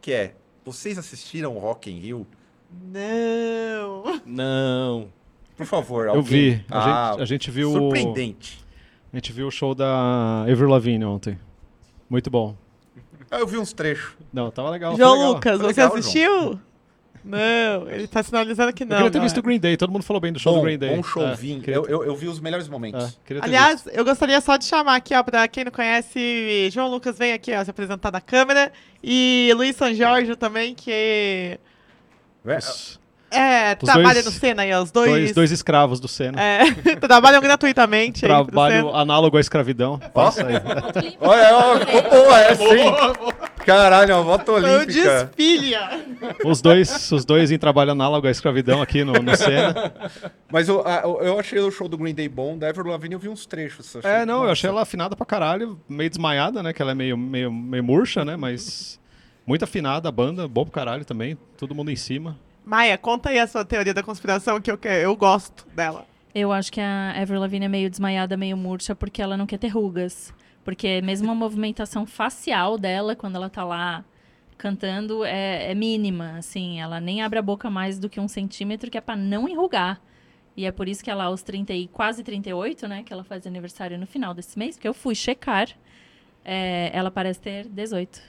que 0.00 0.12
é: 0.12 0.34
vocês 0.64 0.96
assistiram 0.98 1.56
o 1.56 1.58
Rock 1.58 1.90
in 1.90 1.98
Rio? 1.98 2.26
Não. 2.70 4.20
Não. 4.24 5.08
Por 5.56 5.66
favor, 5.66 6.06
Eu 6.06 6.14
alguém. 6.14 6.22
vi. 6.56 6.64
A, 6.70 6.78
Ah, 6.78 7.10
gente, 7.12 7.22
a 7.22 7.24
gente 7.26 7.50
viu. 7.50 7.68
o- 7.70 7.72
Surpreendente. 7.72 8.64
A 9.12 9.16
gente 9.16 9.32
viu 9.32 9.46
o 9.46 9.50
show 9.50 9.74
da 9.74 10.42
Avril 10.42 10.68
Lavigne 10.68 11.04
ontem. 11.04 11.38
Muito 12.08 12.30
bom. 12.30 12.56
Ah, 13.30 13.38
Eu 13.38 13.46
vi 13.46 13.58
uns 13.58 13.72
trechos. 13.72 14.14
Não, 14.32 14.50
tava 14.50 14.70
legal. 14.70 14.96
João 14.96 15.12
legal. 15.12 15.32
Lucas, 15.34 15.60
Foi 15.60 15.72
você 15.74 15.80
legal, 15.82 15.96
assistiu? 15.98 16.60
Não, 17.24 17.88
ele 17.88 18.06
tá 18.08 18.22
sinalizando 18.22 18.72
que 18.72 18.82
Eu 18.82 18.88
não. 18.88 18.96
queria 18.96 19.10
ter 19.10 19.18
não 19.18 19.24
visto 19.24 19.36
é. 19.36 19.40
o 19.40 19.42
Green 19.42 19.60
Day. 19.60 19.76
Todo 19.76 19.92
mundo 19.92 20.02
falou 20.02 20.20
bem 20.20 20.32
do 20.32 20.38
show 20.40 20.52
Bom, 20.54 20.58
do 20.60 20.64
Green 20.64 20.78
Day. 20.78 20.96
bom 20.96 21.02
show, 21.02 21.22
É, 21.22 21.36
Eu, 21.66 21.86
eu, 21.86 22.04
eu 22.04 22.16
vi 22.16 22.26
os 22.28 22.40
melhores 22.40 22.66
momentos. 22.68 23.16
é, 23.30 23.38
Aliás, 23.40 23.82
visto. 23.82 23.96
eu 23.96 24.04
gostaria 24.04 24.40
só 24.40 24.56
de 24.56 24.64
chamar 24.64 24.96
aqui, 24.96 25.14
ó, 25.14 25.22
pra 25.22 25.46
quem 25.46 25.64
não 25.64 25.72
conhece, 25.72 26.68
João 26.72 26.88
Lucas 26.88 27.16
vem 27.18 27.32
aqui, 27.32 27.52
ó, 27.54 27.62
se 27.62 27.70
apresentar 27.70 28.10
na 28.10 28.20
câmera. 28.20 28.72
E 29.02 29.52
Luiz 29.56 29.76
São 29.76 29.92
Jorge 29.94 30.34
também, 30.36 30.74
que 30.74 31.58
Os 32.44 33.00
é, 33.36 33.72
Os 33.80 33.86
trabalha 33.88 34.14
dois- 34.22 34.24
no 34.26 34.30
Senna 34.32 34.62
aí, 34.62 34.74
os 34.74 34.90
dois. 34.90 35.10
dois, 35.10 35.32
dois 35.34 35.50
escravos 35.50 36.00
do 36.00 36.08
Senna. 36.08 36.40
É, 36.42 36.64
trabalham 37.00 37.40
gratuitamente 37.40 38.24
aí 38.24 38.28
Trabalho 38.28 38.94
análogo 38.94 39.36
à 39.36 39.40
escravidão. 39.40 39.98
Passa 39.98 40.46
aí. 40.46 40.54
Olha, 41.20 41.56
ó, 41.56 41.74
boa, 42.10 42.40
é 42.40 42.54
sim. 42.54 43.42
Caralho, 43.64 44.14
uma 44.16 44.22
volta 44.24 44.50
um 44.50 44.54
olímpica. 44.56 45.30
desfile, 45.36 45.74
ó. 45.76 46.48
Os 46.50 46.60
dois, 46.60 47.12
os 47.12 47.24
dois 47.24 47.50
em 47.52 47.58
trabalho 47.58 47.92
análogo 47.92 48.26
à 48.26 48.30
escravidão 48.30 48.82
aqui 48.82 49.04
no, 49.04 49.12
no 49.12 49.36
Senna. 49.36 49.92
Mas 50.50 50.68
eu, 50.68 50.86
a- 50.86 51.02
eu- 51.04 51.20
eu 51.22 51.38
achei 51.40 51.60
o 51.60 51.70
show 51.70 51.88
do 51.88 51.96
Green 51.96 52.14
Day 52.14 52.28
bom. 52.28 52.58
Da 52.58 52.68
Ever 52.68 52.84
Lavigne 52.86 53.14
eu 53.14 53.20
vi 53.20 53.28
uns 53.28 53.46
trechos. 53.46 53.94
achei- 53.96 54.10
É, 54.10 54.26
não, 54.26 54.34
eu 54.34 54.40
Nossa. 54.40 54.52
achei 54.52 54.68
ela 54.70 54.82
afinada 54.82 55.14
pra 55.14 55.24
caralho, 55.24 55.78
meio 55.88 56.10
desmaiada, 56.10 56.60
né? 56.62 56.72
Que 56.72 56.82
ela 56.82 56.90
é 56.90 56.94
meio, 56.94 57.16
meio, 57.16 57.52
meio 57.52 57.84
murcha, 57.84 58.24
né? 58.24 58.36
Mas 58.36 58.98
muito 59.46 59.62
afinada 59.64 60.08
a 60.08 60.12
banda, 60.12 60.48
bom 60.48 60.64
pro 60.64 60.72
caralho 60.72 61.04
também. 61.04 61.38
Todo 61.56 61.72
mundo 61.74 61.90
em 61.90 61.96
cima. 61.96 62.36
Maia, 62.64 62.96
conta 62.96 63.30
aí 63.30 63.38
a 63.38 63.46
sua 63.46 63.64
teoria 63.64 63.92
da 63.94 64.02
conspiração, 64.02 64.60
que 64.60 64.70
eu, 64.70 64.78
que- 64.78 64.88
eu 64.88 65.14
gosto 65.16 65.66
dela. 65.74 66.06
Eu 66.34 66.52
acho 66.52 66.72
que 66.72 66.80
a 66.80 67.12
Avril 67.20 67.40
Lavigne 67.40 67.66
é 67.66 67.68
meio 67.68 67.90
desmaiada, 67.90 68.36
meio 68.36 68.56
murcha, 68.56 68.94
porque 68.94 69.20
ela 69.20 69.36
não 69.36 69.46
quer 69.46 69.58
ter 69.58 69.68
rugas. 69.68 70.32
Porque 70.64 71.02
mesmo 71.02 71.30
a 71.30 71.34
movimentação 71.34 72.06
facial 72.06 72.78
dela, 72.78 73.16
quando 73.16 73.34
ela 73.36 73.50
tá 73.50 73.64
lá 73.64 74.04
cantando, 74.56 75.24
é, 75.24 75.72
é 75.72 75.74
mínima, 75.74 76.36
assim. 76.38 76.80
Ela 76.80 77.00
nem 77.00 77.20
abre 77.20 77.38
a 77.38 77.42
boca 77.42 77.68
mais 77.68 77.98
do 77.98 78.08
que 78.08 78.20
um 78.20 78.28
centímetro, 78.28 78.90
que 78.90 78.96
é 78.96 79.00
pra 79.00 79.16
não 79.16 79.48
enrugar. 79.48 80.00
E 80.56 80.64
é 80.64 80.70
por 80.70 80.88
isso 80.88 81.02
que 81.02 81.10
ela, 81.10 81.24
aos 81.24 81.42
30 81.42 81.72
e 81.72 81.88
quase 81.88 82.22
38, 82.22 82.86
né, 82.86 83.02
que 83.02 83.12
ela 83.12 83.24
faz 83.24 83.46
aniversário 83.46 83.98
no 83.98 84.06
final 84.06 84.32
desse 84.32 84.56
mês, 84.58 84.76
porque 84.76 84.86
eu 84.86 84.94
fui 84.94 85.14
checar, 85.14 85.68
é, 86.44 86.90
ela 86.94 87.10
parece 87.10 87.40
ter 87.40 87.66
18. 87.68 88.22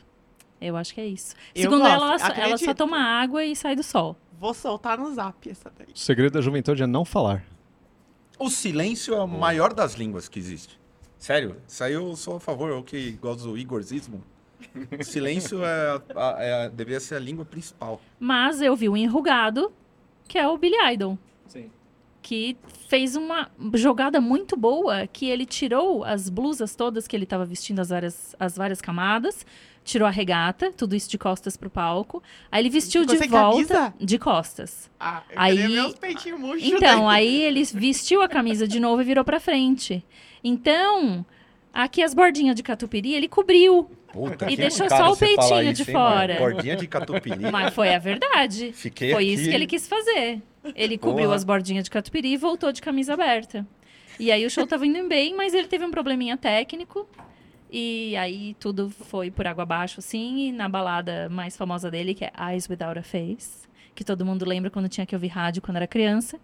Eu 0.59 0.75
acho 0.77 0.93
que 0.93 1.01
é 1.01 1.05
isso. 1.05 1.35
Eu 1.53 1.63
Segundo 1.63 1.81
gosto, 1.81 1.93
ela, 1.95 2.05
ela 2.07 2.19
só, 2.19 2.33
ela 2.41 2.57
só 2.57 2.73
toma 2.73 2.97
água 2.97 3.43
e 3.43 3.55
sai 3.55 3.75
do 3.75 3.83
sol. 3.83 4.15
Vou 4.43 4.53
soltar 4.53 4.97
no 4.97 5.09
zap 5.15 5.49
essa 5.49 5.71
daí. 5.77 5.87
O 5.95 5.97
segredo 5.97 6.33
da 6.33 6.41
juventude 6.41 6.83
é 6.83 6.85
não 6.85 7.05
falar. 7.05 7.45
O 8.37 8.49
silêncio 8.49 9.13
é 9.13 9.17
a 9.17 9.25
maior 9.25 9.73
das 9.73 9.93
línguas 9.93 10.27
que 10.27 10.37
existe. 10.37 10.77
Sério, 11.17 11.55
isso 11.65 11.81
aí 11.81 11.93
eu 11.93 12.13
sou 12.17 12.35
a 12.35 12.39
favor, 12.41 12.69
eu 12.69 12.83
que 12.83 13.11
gosto 13.13 13.43
do 13.45 13.57
Igorzismo. 13.57 14.21
O 14.99 15.01
silêncio 15.01 15.63
é, 15.63 16.01
a- 16.13 16.35
é 16.43 16.65
a- 16.65 16.67
deveria 16.67 16.99
ser 16.99 17.15
a 17.15 17.19
língua 17.19 17.45
principal. 17.45 18.01
Mas 18.19 18.59
eu 18.61 18.75
vi 18.75 18.89
o 18.89 18.97
enrugado, 18.97 19.71
que 20.27 20.37
é 20.37 20.45
o 20.45 20.57
Billy 20.57 20.75
Idol. 20.93 21.17
Sim. 21.47 21.71
Que 22.21 22.57
fez 22.89 23.15
uma 23.15 23.49
jogada 23.75 24.19
muito 24.19 24.57
boa, 24.57 25.07
que 25.07 25.29
ele 25.29 25.45
tirou 25.45 26.03
as 26.03 26.27
blusas 26.27 26.75
todas 26.75 27.07
que 27.07 27.15
ele 27.15 27.23
estava 27.23 27.45
vestindo, 27.45 27.79
as 27.79 27.87
várias, 27.89 28.35
as 28.37 28.57
várias 28.57 28.81
camadas, 28.81 29.45
tirou 29.83 30.07
a 30.07 30.11
regata, 30.11 30.71
tudo 30.71 30.95
isso 30.95 31.09
de 31.09 31.17
costas 31.17 31.55
pro 31.57 31.69
palco. 31.69 32.21
Aí 32.51 32.61
ele 32.61 32.69
vestiu 32.69 33.01
Ficou 33.01 33.15
de 33.19 33.27
volta 33.27 33.73
camisa? 33.75 33.93
de 33.99 34.17
costas. 34.19 34.89
Ah, 34.99 35.23
eu 35.29 35.39
Aí- 35.39 35.79
os 35.79 35.95
peitinhos 35.95 36.39
murchos. 36.39 36.67
Então, 36.67 37.05
daí. 37.07 37.27
aí 37.27 37.41
ele 37.43 37.63
vestiu 37.63 38.21
a 38.21 38.27
camisa 38.27 38.67
de 38.67 38.79
novo 38.79 39.01
e 39.01 39.05
virou 39.05 39.23
pra 39.23 39.39
frente. 39.39 40.03
Então, 40.43 41.25
Aqui 41.75 42.03
as 42.03 42.13
bordinhas 42.13 42.55
de 42.55 42.61
catupiry, 42.61 43.15
ele 43.15 43.27
cobriu. 43.27 43.89
Puta, 44.11 44.47
E 44.51 44.55
deixou 44.55 44.87
só 44.87 45.11
o 45.11 45.17
peitinho 45.17 45.63
isso, 45.71 45.83
de 45.83 45.89
hein, 45.89 45.95
fora. 45.97 46.35
Bordinha 46.37 46.75
de 46.75 46.85
catupiry. 46.87 47.51
Mas 47.51 47.73
foi 47.73 47.95
a 47.95 47.97
verdade. 47.97 48.71
Fiquei 48.73 49.11
Foi 49.11 49.23
aqui. 49.23 49.33
isso 49.33 49.49
que 49.49 49.55
ele 49.55 49.65
quis 49.65 49.87
fazer. 49.87 50.39
Ele 50.75 50.99
cobriu 50.99 51.31
as 51.33 51.43
bordinhas 51.43 51.83
de 51.85 51.89
catupiry 51.89 52.33
e 52.33 52.37
voltou 52.37 52.71
de 52.71 52.79
camisa 52.79 53.15
aberta. 53.15 53.65
E 54.19 54.31
aí 54.31 54.45
o 54.45 54.51
show 54.51 54.67
tava 54.67 54.85
indo 54.85 55.07
bem, 55.07 55.35
mas 55.35 55.55
ele 55.55 55.67
teve 55.67 55.83
um 55.83 55.89
probleminha 55.89 56.37
técnico. 56.37 57.09
E 57.75 58.15
aí 58.17 58.55
tudo 58.59 58.91
foi 58.91 59.31
por 59.31 59.47
água 59.47 59.63
abaixo, 59.63 59.99
assim. 59.99 60.49
E 60.49 60.51
na 60.51 60.69
balada 60.69 61.27
mais 61.29 61.57
famosa 61.57 61.89
dele, 61.89 62.13
que 62.13 62.23
é 62.23 62.31
Eyes 62.39 62.69
Without 62.69 62.99
a 62.99 63.03
Face, 63.03 63.67
que 63.95 64.03
todo 64.03 64.23
mundo 64.23 64.45
lembra 64.45 64.69
quando 64.69 64.87
tinha 64.87 65.07
que 65.07 65.15
ouvir 65.15 65.29
rádio 65.29 65.59
quando 65.61 65.77
era 65.77 65.87
criança. 65.87 66.39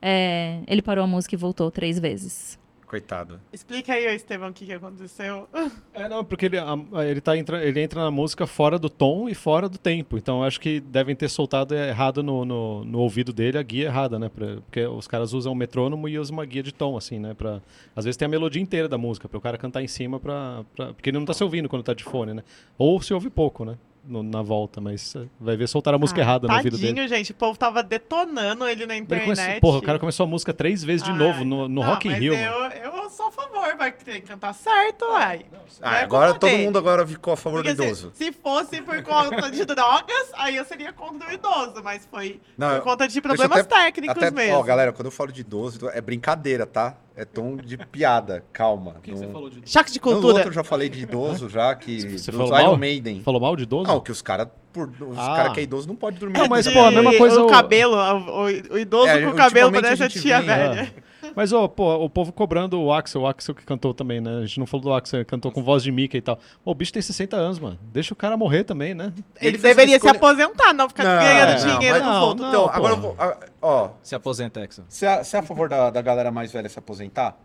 é, 0.00 0.60
ele 0.68 0.80
parou 0.80 1.02
a 1.02 1.06
música 1.08 1.34
e 1.34 1.38
voltou 1.38 1.70
três 1.70 1.98
vezes. 1.98 2.56
Coitado. 2.88 3.38
Explica 3.52 3.92
aí, 3.92 4.06
Estevão, 4.14 4.48
o 4.48 4.52
que, 4.52 4.64
que 4.64 4.72
aconteceu. 4.72 5.46
É, 5.92 6.08
não, 6.08 6.24
porque 6.24 6.46
ele, 6.46 6.56
a- 6.58 6.78
ele, 7.08 7.20
tá 7.20 7.36
entra, 7.36 7.62
ele 7.64 7.80
entra 7.80 8.00
na 8.02 8.10
música 8.10 8.46
fora 8.46 8.78
do 8.78 8.88
tom 8.88 9.28
e 9.28 9.34
fora 9.34 9.68
do 9.68 9.76
tempo. 9.76 10.16
Então 10.16 10.42
acho 10.44 10.60
que 10.60 10.78
devem 10.80 11.14
ter 11.16 11.28
soltado 11.28 11.74
errado 11.74 12.22
no, 12.22 12.44
no, 12.44 12.84
no 12.84 12.98
ouvido 13.00 13.32
dele 13.32 13.58
a 13.58 13.62
guia 13.62 13.86
errada, 13.86 14.18
né? 14.18 14.28
Pra- 14.28 14.56
porque 14.64 14.86
os 14.86 15.06
caras 15.08 15.32
usam 15.32 15.52
um 15.52 15.56
metrônomo 15.56 16.08
e 16.08 16.18
usam 16.18 16.34
uma 16.36 16.44
guia 16.46 16.62
de 16.62 16.72
tom, 16.72 16.96
assim, 16.96 17.18
né? 17.18 17.34
Pra, 17.34 17.60
às 17.96 18.04
vezes 18.04 18.16
tem 18.16 18.26
a 18.26 18.28
melodia 18.28 18.62
inteira 18.62 18.88
da 18.88 18.96
música, 18.96 19.28
para 19.28 19.38
o 19.38 19.40
cara 19.40 19.58
cantar 19.58 19.82
em 19.82 19.88
cima, 19.88 20.18
pra, 20.20 20.64
pra- 20.76 20.92
porque 20.94 21.10
ele 21.10 21.18
não 21.18 21.26
tá 21.26 21.34
se 21.34 21.42
ouvindo 21.44 21.68
quando 21.68 21.82
tá 21.82 21.92
de 21.92 22.04
fone, 22.04 22.32
né? 22.32 22.42
Ou 22.78 23.02
se 23.02 23.12
ouve 23.12 23.28
pouco, 23.28 23.64
né? 23.64 23.76
No- 24.08 24.22
na 24.22 24.40
volta, 24.40 24.80
mas 24.80 25.14
eh, 25.14 25.26
vai 25.38 25.54
ver 25.54 25.68
soltar 25.68 25.92
a 25.92 25.98
música 25.98 26.18
Ah, 26.20 26.24
errada 26.24 26.48
no 26.48 26.54
ouvido 26.54 26.76
Tadinho, 26.78 26.94
dele. 26.94 27.08
gente. 27.08 27.32
O 27.32 27.34
povo 27.34 27.58
tava 27.58 27.82
detonando 27.82 28.66
ele 28.66 28.86
na 28.86 28.94
Ele 28.94 29.02
internet. 29.02 29.24
começou- 29.36 29.60
porra, 29.60 29.78
o 29.78 29.82
cara 29.82 29.98
começou 29.98 30.24
a 30.24 30.26
música 30.26 30.54
três 30.54 30.82
vezes 30.82 31.02
de 31.04 31.10
Ah, 31.10 31.14
novo 31.14 31.44
no, 31.44 31.68
no 31.68 31.82
não, 31.82 31.82
Rock 31.82 32.08
in 32.08 32.12
mas 32.12 32.20
Rio. 32.20 32.32
Eu, 32.34 32.52
eu 32.70 33.10
sou 33.10 33.26
a 33.26 33.30
favor, 33.32 33.76
vai 33.76 33.92
ter 33.92 34.20
que 34.20 34.28
cantar 34.28 34.54
certo, 34.54 35.04
uai. 35.04 35.44
Ah, 35.82 35.98
é 35.98 36.02
agora 36.04 36.32
todo 36.34 36.50
dele. 36.50 36.64
mundo 36.64 36.78
agora 36.78 37.06
ficou 37.06 37.34
a 37.34 37.36
favor 37.36 37.62
Porque 37.62 37.74
do 37.74 37.82
se, 37.82 37.86
idoso. 37.88 38.12
se 38.14 38.32
fosse 38.32 38.80
por 38.80 39.02
conta 39.02 39.50
de 39.50 39.64
drogas, 39.66 40.30
aí 40.34 40.56
eu 40.56 40.64
seria 40.64 40.92
contra 40.92 41.28
o 41.28 41.32
idoso, 41.32 41.82
mas 41.84 42.06
foi 42.10 42.40
Não, 42.56 42.76
por 42.76 42.84
conta 42.84 43.06
de 43.06 43.20
problemas 43.20 43.58
até- 43.60 43.84
técnicos 43.84 44.16
Até, 44.16 44.30
mesmo. 44.30 44.56
ó, 44.56 44.62
galera, 44.62 44.90
quando 44.92 45.06
eu 45.06 45.12
falo 45.12 45.30
de 45.30 45.42
idoso, 45.42 45.88
é 45.90 46.00
brincadeira, 46.00 46.64
tá? 46.66 46.96
É 47.20 47.24
tom 47.24 47.56
de 47.56 47.76
piada, 47.76 48.44
calma. 48.52 48.92
O 48.98 49.00
que, 49.00 49.10
que 49.10 49.16
você 49.18 49.26
Não- 49.26 49.32
falou 49.32 49.50
de 49.50 49.56
Choque 49.68 49.90
de 49.90 49.98
Não, 50.00 50.06
no 50.06 50.12
cultura. 50.12 50.34
outro 50.34 50.48
eu 50.50 50.54
já 50.54 50.62
falei 50.62 50.88
de 50.88 51.00
idoso, 51.02 51.48
já, 51.48 51.74
que 51.74 52.16
Você 52.16 52.30
falou 52.30 52.46
Iron 52.46 52.62
mal? 52.68 52.76
Maiden. 52.76 53.22
Falou 53.22 53.40
mal 53.40 53.56
de 53.56 53.64
idoso? 53.64 53.88
Não, 53.90 53.98
que 54.00 54.12
os 54.12 54.22
caras, 54.22 54.46
os 54.76 55.18
Ah. 55.18 55.34
cara 55.34 55.50
que 55.50 55.58
é 55.58 55.62
idoso 55.64 55.88
não 55.88 55.96
pode 55.96 56.16
dormir. 56.16 56.38
Não, 56.38 56.46
mas, 56.46 56.68
pô, 56.72 56.78
a 56.78 56.90
mesma 56.92 57.12
coisa 57.18 57.40
O 57.42 57.46
o- 57.46 57.50
cabelo, 57.50 57.96
o, 57.96 58.44
o- 58.74 58.78
idoso 58.78 59.08
É, 59.08 59.20
com 59.22 59.30
o 59.30 59.34
cabelo 59.34 59.72
parece 59.72 60.04
a 60.04 60.08
tia 60.08 60.38
vem, 60.38 60.46
velha. 60.46 60.94
Mas, 61.34 61.52
ó, 61.52 61.66
pô, 61.68 61.94
o 61.96 62.08
povo 62.10 62.32
cobrando 62.32 62.80
o 62.80 62.92
Axel, 62.92 63.22
o 63.22 63.26
Axel 63.26 63.54
que 63.54 63.64
cantou 63.64 63.92
também, 63.94 64.20
né? 64.20 64.38
A 64.38 64.46
gente 64.46 64.58
não 64.60 64.66
falou 64.66 64.84
do 64.84 64.92
Axel, 64.92 65.18
ele 65.20 65.24
cantou 65.24 65.50
com 65.52 65.62
voz 65.62 65.82
de 65.82 65.90
Mickey 65.90 66.18
e 66.18 66.20
tal. 66.20 66.38
Pô, 66.64 66.70
o 66.70 66.74
bicho 66.74 66.92
tem 66.92 67.02
60 67.02 67.36
anos, 67.36 67.58
mano. 67.58 67.78
Deixa 67.92 68.12
o 68.12 68.16
cara 68.16 68.36
morrer 68.36 68.64
também, 68.64 68.94
né? 68.94 69.12
Ele, 69.40 69.48
Ele 69.56 69.58
deveria 69.58 69.96
escolha- 69.96 70.12
se 70.12 70.16
aposentar, 70.18 70.72
não 70.72 70.88
ficar 70.88 71.04
Não, 71.04 71.18
ganhando 71.22 71.64
não, 71.66 71.78
dinheiro 71.78 71.98
mas- 71.98 72.04
no 72.06 72.20
não, 72.20 72.34
não. 72.34 72.48
Então, 72.48 72.64
pô. 72.64 72.70
agora 72.70 72.92
eu 72.94 73.00
vou. 73.00 73.16
ah, 73.18 73.36
Ó, 73.60 73.90
Se 74.02 74.14
aposenta, 74.14 74.60
é, 74.60 74.68
você 74.88 75.04
é 75.06 75.40
a 75.40 75.42
favor 75.42 75.68
da, 75.68 75.90
da 75.90 76.00
galera 76.00 76.30
mais 76.30 76.52
velha 76.52 76.68
se 76.68 76.78
aposentar? 76.78 77.36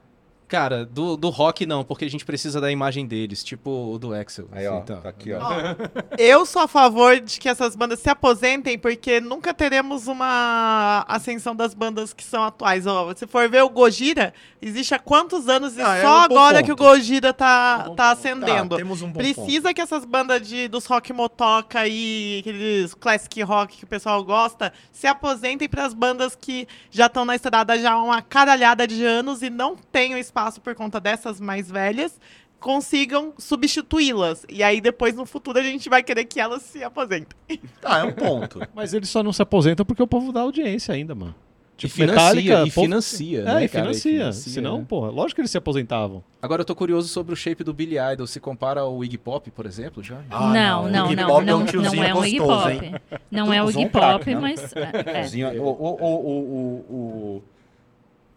Cara, 0.53 0.85
do, 0.85 1.17
do 1.17 1.31
rock 1.31 1.65
não, 1.65 1.83
porque 1.83 2.05
a 2.05 2.07
gente 2.07 2.23
precisa 2.23 2.61
da 2.61 2.71
imagem 2.71 3.07
deles, 3.07 3.43
tipo 3.43 3.71
o 3.91 3.97
do 3.97 4.13
Axel. 4.13 4.47
Aí, 4.51 4.67
ó, 4.67 4.81
então. 4.81 5.01
tá 5.01 5.09
aqui, 5.09 5.33
ó. 5.33 5.39
Eu 6.15 6.45
sou 6.45 6.61
a 6.61 6.67
favor 6.67 7.19
de 7.19 7.39
que 7.39 7.49
essas 7.49 7.75
bandas 7.75 7.97
se 7.99 8.07
aposentem, 8.07 8.77
porque 8.77 9.19
nunca 9.19 9.51
teremos 9.51 10.05
uma 10.05 11.03
ascensão 11.07 11.55
das 11.55 11.73
bandas 11.73 12.13
que 12.13 12.23
são 12.23 12.43
atuais. 12.43 12.85
Ó, 12.85 13.11
se 13.15 13.25
for 13.25 13.49
ver 13.49 13.63
o 13.63 13.69
Gojira, 13.69 14.31
existe 14.61 14.93
há 14.93 14.99
quantos 14.99 15.49
anos 15.49 15.75
e 15.75 15.81
Ah, 15.81 15.95
é 15.97 16.01
só 16.03 16.07
um 16.25 16.27
bom 16.27 16.35
agora 16.37 16.57
ponto. 16.57 16.65
que 16.65 16.71
o 16.71 16.75
Gojira 16.75 17.33
tá, 17.33 17.85
Um 17.85 17.89
bom 17.89 17.95
tá 17.95 18.09
ponto. 18.09 18.19
ascendendo. 18.19 18.69
Tá, 18.69 18.75
temos 18.75 19.01
um 19.01 19.07
bom 19.07 19.19
ponto. 19.23 19.33
Precisa 19.33 19.73
que 19.73 19.81
essas 19.81 20.05
bandas 20.05 20.47
de, 20.47 20.67
dos 20.67 20.85
rock 20.85 21.11
motoca 21.13 21.87
e 21.87 22.41
aqueles 22.41 22.93
classic 22.93 23.41
rock 23.41 23.77
que 23.77 23.85
o 23.85 23.87
pessoal 23.87 24.23
gosta 24.23 24.71
se 24.91 25.07
aposentem 25.07 25.67
para 25.67 25.83
as 25.83 25.95
bandas 25.95 26.35
que 26.35 26.67
já 26.91 27.07
estão 27.07 27.25
na 27.25 27.35
estrada 27.35 27.75
já 27.79 27.93
há 27.93 28.03
uma 28.03 28.21
caralhada 28.21 28.87
de 28.87 29.03
anos 29.03 29.41
e 29.41 29.49
não 29.49 29.75
tenham 29.75 30.19
espaço 30.19 30.42
por 30.51 30.75
conta 30.75 30.99
dessas 30.99 31.39
mais 31.39 31.69
velhas 31.69 32.19
consigam 32.59 33.33
substituí-las. 33.37 34.45
E 34.49 34.63
aí 34.63 34.79
depois 34.79 35.15
no 35.15 35.25
futuro 35.25 35.59
a 35.59 35.63
gente 35.63 35.89
vai 35.89 36.01
querer 36.01 36.23
que 36.25 36.39
elas 36.39 36.61
se 36.61 36.83
aposentem. 36.83 37.37
Tá, 37.81 37.99
é 37.99 38.03
um 38.03 38.13
ponto. 38.13 38.61
Mas 38.73 38.93
eles 38.93 39.09
só 39.09 39.21
não 39.21 39.33
se 39.33 39.41
aposentam 39.41 39.85
porque 39.85 40.01
o 40.01 40.07
povo 40.07 40.31
dá 40.31 40.39
audiência 40.41 40.93
ainda, 40.93 41.13
mano. 41.13 41.35
E 41.73 41.75
Tipo, 41.75 41.95
financia, 41.95 42.13
Metallica, 42.21 42.53
e 42.67 42.71
povo- 42.71 42.85
financia, 42.85 43.39
É, 43.39 43.43
né, 43.43 43.65
e 43.65 43.67
cara? 43.67 43.83
financia. 43.93 44.31
Senão, 44.31 44.77
né? 44.77 44.85
porra, 44.87 45.09
lógico 45.09 45.35
que 45.35 45.41
eles 45.41 45.51
se 45.51 45.57
aposentavam. 45.57 46.23
Agora 46.41 46.61
eu 46.61 46.65
tô 46.65 46.73
curioso 46.75 47.09
sobre 47.09 47.33
o 47.33 47.35
shape 47.35 47.63
do 47.63 47.73
Billy 47.73 47.97
Idol. 48.13 48.25
Se 48.27 48.39
compara 48.39 48.81
ao 48.81 49.03
Iggy 49.03 49.17
Pop, 49.17 49.49
por 49.51 49.65
exemplo, 49.65 50.01
já? 50.01 50.19
Ah, 50.29 50.47
não, 50.47 50.87
não, 50.89 51.05
Iggy 51.07 51.15
não, 51.17 51.27
Pop 51.27 51.41
é 51.41 51.45
não, 51.45 51.57
um 51.59 51.65
não, 51.65 52.03
é 52.03 52.13
um 52.15 52.25
Iggy 52.25 52.37
Pop. 52.37 52.71
hein? 52.71 52.95
Não 53.29 53.53
é 53.53 53.61
o 53.63 53.69
Iggy 53.69 53.89
Pop, 53.89 54.35
mas. 54.35 54.73
é, 54.75 55.57
é. 55.57 55.59
O, 55.59 55.63
o, 55.65 55.97
o, 55.99 56.85
o, 56.89 57.43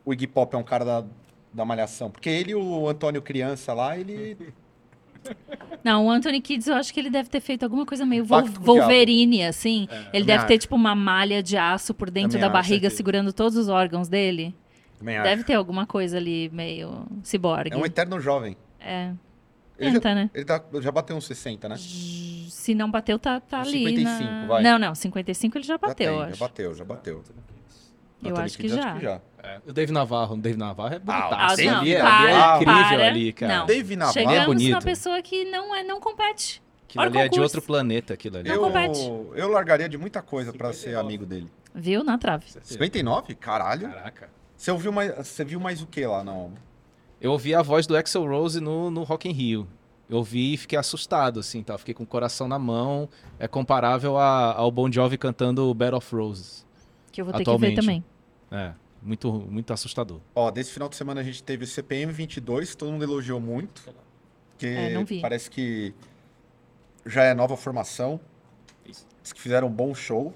o 0.07 0.13
Iggy 0.13 0.27
Pop 0.27 0.53
é 0.53 0.59
um 0.59 0.65
cara 0.65 0.85
da, 0.85 1.05
da 1.57 1.65
malhação. 1.65 2.11
Porque 2.11 2.29
ele 2.29 2.53
e 2.53 2.55
o 2.55 2.87
Antônio 2.89 3.23
Criança 3.23 3.73
lá, 3.73 3.99
ele. 3.99 4.37
Não, 5.83 6.07
o 6.07 6.11
Anthony 6.11 6.41
Kids, 6.41 6.69
eu 6.69 6.75
acho 6.75 6.93
que 6.95 7.01
ele 7.01 7.11
deve 7.11 7.29
ter 7.29 7.41
feito 7.41 7.65
alguma 7.65 7.85
coisa 7.85 8.07
meio 8.07 8.25
Vol- 8.25 8.45
Wolverine, 8.61 9.45
assim. 9.45 9.89
ele 9.91 10.25
também 10.25 10.25
deve 10.25 10.45
ter, 10.47 10.55
acho. 10.55 10.61
tipo, 10.61 10.77
uma 10.77 10.95
malha 10.95 11.43
de 11.43 11.57
aço 11.57 11.93
por 11.95 12.11
dentro 12.11 12.39
da 12.39 12.49
barriga, 12.49 12.91
segurando 12.91 13.33
todos 13.33 13.57
os 13.57 13.69
órgãos 13.69 14.09
dele. 14.09 14.55
Também 14.99 15.17
acho. 15.17 15.25
Deve 15.25 15.45
ter 15.45 15.55
alguma 15.55 15.85
coisa 15.87 16.17
ali 16.17 16.49
meio 16.53 17.07
ciborgue. 17.25 17.73
É 17.73 17.77
um 17.77 17.85
eterno 17.85 18.21
jovem. 18.21 18.57
É. 18.81 19.13
Ele 19.79 19.93
Tenta, 19.93 20.09
já, 20.11 20.15
né? 20.15 20.31
Ele 20.33 20.45
tá- 20.45 20.65
já 20.81 20.91
bateu 20.93 21.17
uns 21.17 21.27
60, 21.27 21.69
né? 21.69 21.77
Se 21.79 22.75
não 22.75 22.91
bateu, 22.91 23.19
tá, 23.19 23.41
tá 23.41 23.61
Uns 23.61 23.69
ali. 23.69 23.85
55, 23.97 24.25
na... 24.31 24.47
vai. 24.47 24.63
Não, 24.63 24.79
não, 24.79 24.95
55 24.95 25.59
ele 25.59 25.65
já 25.65 25.77
bateu, 25.77 26.07
já 26.07 26.13
eu 26.13 26.19
tem, 26.19 26.29
acho. 26.31 26.39
Já 26.39 26.47
bateu, 26.47 26.75
já 26.75 26.85
bateu. 26.85 27.23
Eu 28.23 28.37
acho 28.37 28.57
que 28.57 28.69
Kiedis, 28.69 29.03
já. 29.03 29.21
O 29.67 29.73
Dave 29.73 29.93
Navarro, 29.93 30.35
o 30.35 30.39
Dave 30.39 30.59
Navarro 30.59 30.95
é 30.95 30.99
bonitaço. 30.99 31.35
Ah, 31.35 31.51
ali, 31.53 31.67
não, 31.67 31.79
ali 31.81 31.95
é 31.95 32.01
para, 32.01 32.57
incrível 32.57 32.75
para. 32.99 33.07
ali, 33.07 33.33
cara. 33.33 33.59
Não. 33.59 33.67
Dave 33.67 33.97
Navarro. 33.97 34.13
Chegamos 34.15 34.39
é 34.39 34.47
bonito. 34.47 34.71
numa 34.71 34.83
pessoa 34.83 35.23
que 35.23 35.45
não, 35.45 35.75
é, 35.75 35.85
não 35.85 36.01
compete. 36.01 36.63
Aquilo 36.89 37.03
Olha 37.05 37.11
ali 37.11 37.19
é 37.21 37.29
de 37.29 37.41
outro 37.41 37.63
planeta, 37.63 38.15
aquilo 38.15 38.39
ali. 38.39 38.49
Não 38.49 38.57
Eu, 38.57 38.61
compete. 38.63 39.01
eu 39.35 39.49
largaria 39.51 39.89
de 39.89 39.99
muita 39.99 40.23
coisa 40.23 40.53
pra 40.53 40.73
ser 40.73 40.97
amigo 40.97 41.25
dele. 41.27 41.49
Viu? 41.75 42.03
Na 42.03 42.17
trave. 42.19 42.47
59? 42.63 43.35
Caralho. 43.35 43.89
Caraca. 43.89 44.31
Você 44.57 44.71
ouviu 44.71 44.91
mais. 44.91 45.15
Você 45.17 45.45
viu 45.45 45.61
mais 45.61 45.83
o 45.83 45.87
que 45.87 46.05
lá? 46.07 46.25
Não. 46.25 46.53
Eu 47.21 47.33
ouvi 47.33 47.55
a 47.55 47.63
voz 47.63 47.87
do 47.87 47.97
Axel 47.97 48.27
Rose 48.27 48.61
no, 48.61 48.91
no 48.91 49.03
Rock 49.05 49.29
in 49.29 49.33
Rio. 49.33 49.69
Eu 50.09 50.19
ouvi 50.19 50.55
e 50.55 50.57
fiquei 50.57 50.79
assustado, 50.79 51.41
assim, 51.41 51.63
tá? 51.63 51.77
Fiquei 51.79 51.93
com 51.95 52.05
o 52.05 52.07
coração 52.07 52.47
na 52.49 52.59
mão. 52.59 53.09
É 53.39 53.47
comparável 53.49 54.17
a- 54.17 54.55
ao 54.55 54.71
Bon 54.71 54.91
Jovi 54.91 55.19
cantando 55.19 55.73
Battle 55.75 55.99
of 55.99 56.15
Roses. 56.15 56.66
Que 57.17 57.23
eu 57.23 57.25
vou 57.25 57.33
ter 57.33 57.45
Atualmente. 57.45 57.77
que 57.77 57.81
ver 57.81 57.81
também. 57.81 58.05
É, 58.51 58.75
muito, 59.01 59.33
muito 59.33 59.73
assustador. 59.73 60.21
Ó, 60.35 60.51
desse 60.51 60.71
final 60.71 60.87
de 60.87 60.97
semana 60.97 61.23
a 61.23 61.25
gente 61.25 61.43
teve 61.43 61.65
o 61.65 61.67
CPM 61.67 62.13
22, 62.13 62.73
que 62.73 62.77
todo 62.77 62.93
mundo 62.93 63.03
elogiou 63.05 63.41
muito. 63.41 63.83
Que 64.59 64.67
É, 64.67 64.93
não 64.93 65.03
vi. 65.03 65.23
parece 65.23 65.51
que 65.51 65.95
já 67.07 67.25
é 67.25 67.33
nova 67.33 67.57
formação. 67.57 68.21
Diz 68.85 69.33
que 69.33 69.41
fizeram 69.41 69.69
um 69.69 69.71
bom 69.71 69.95
show. 69.95 70.35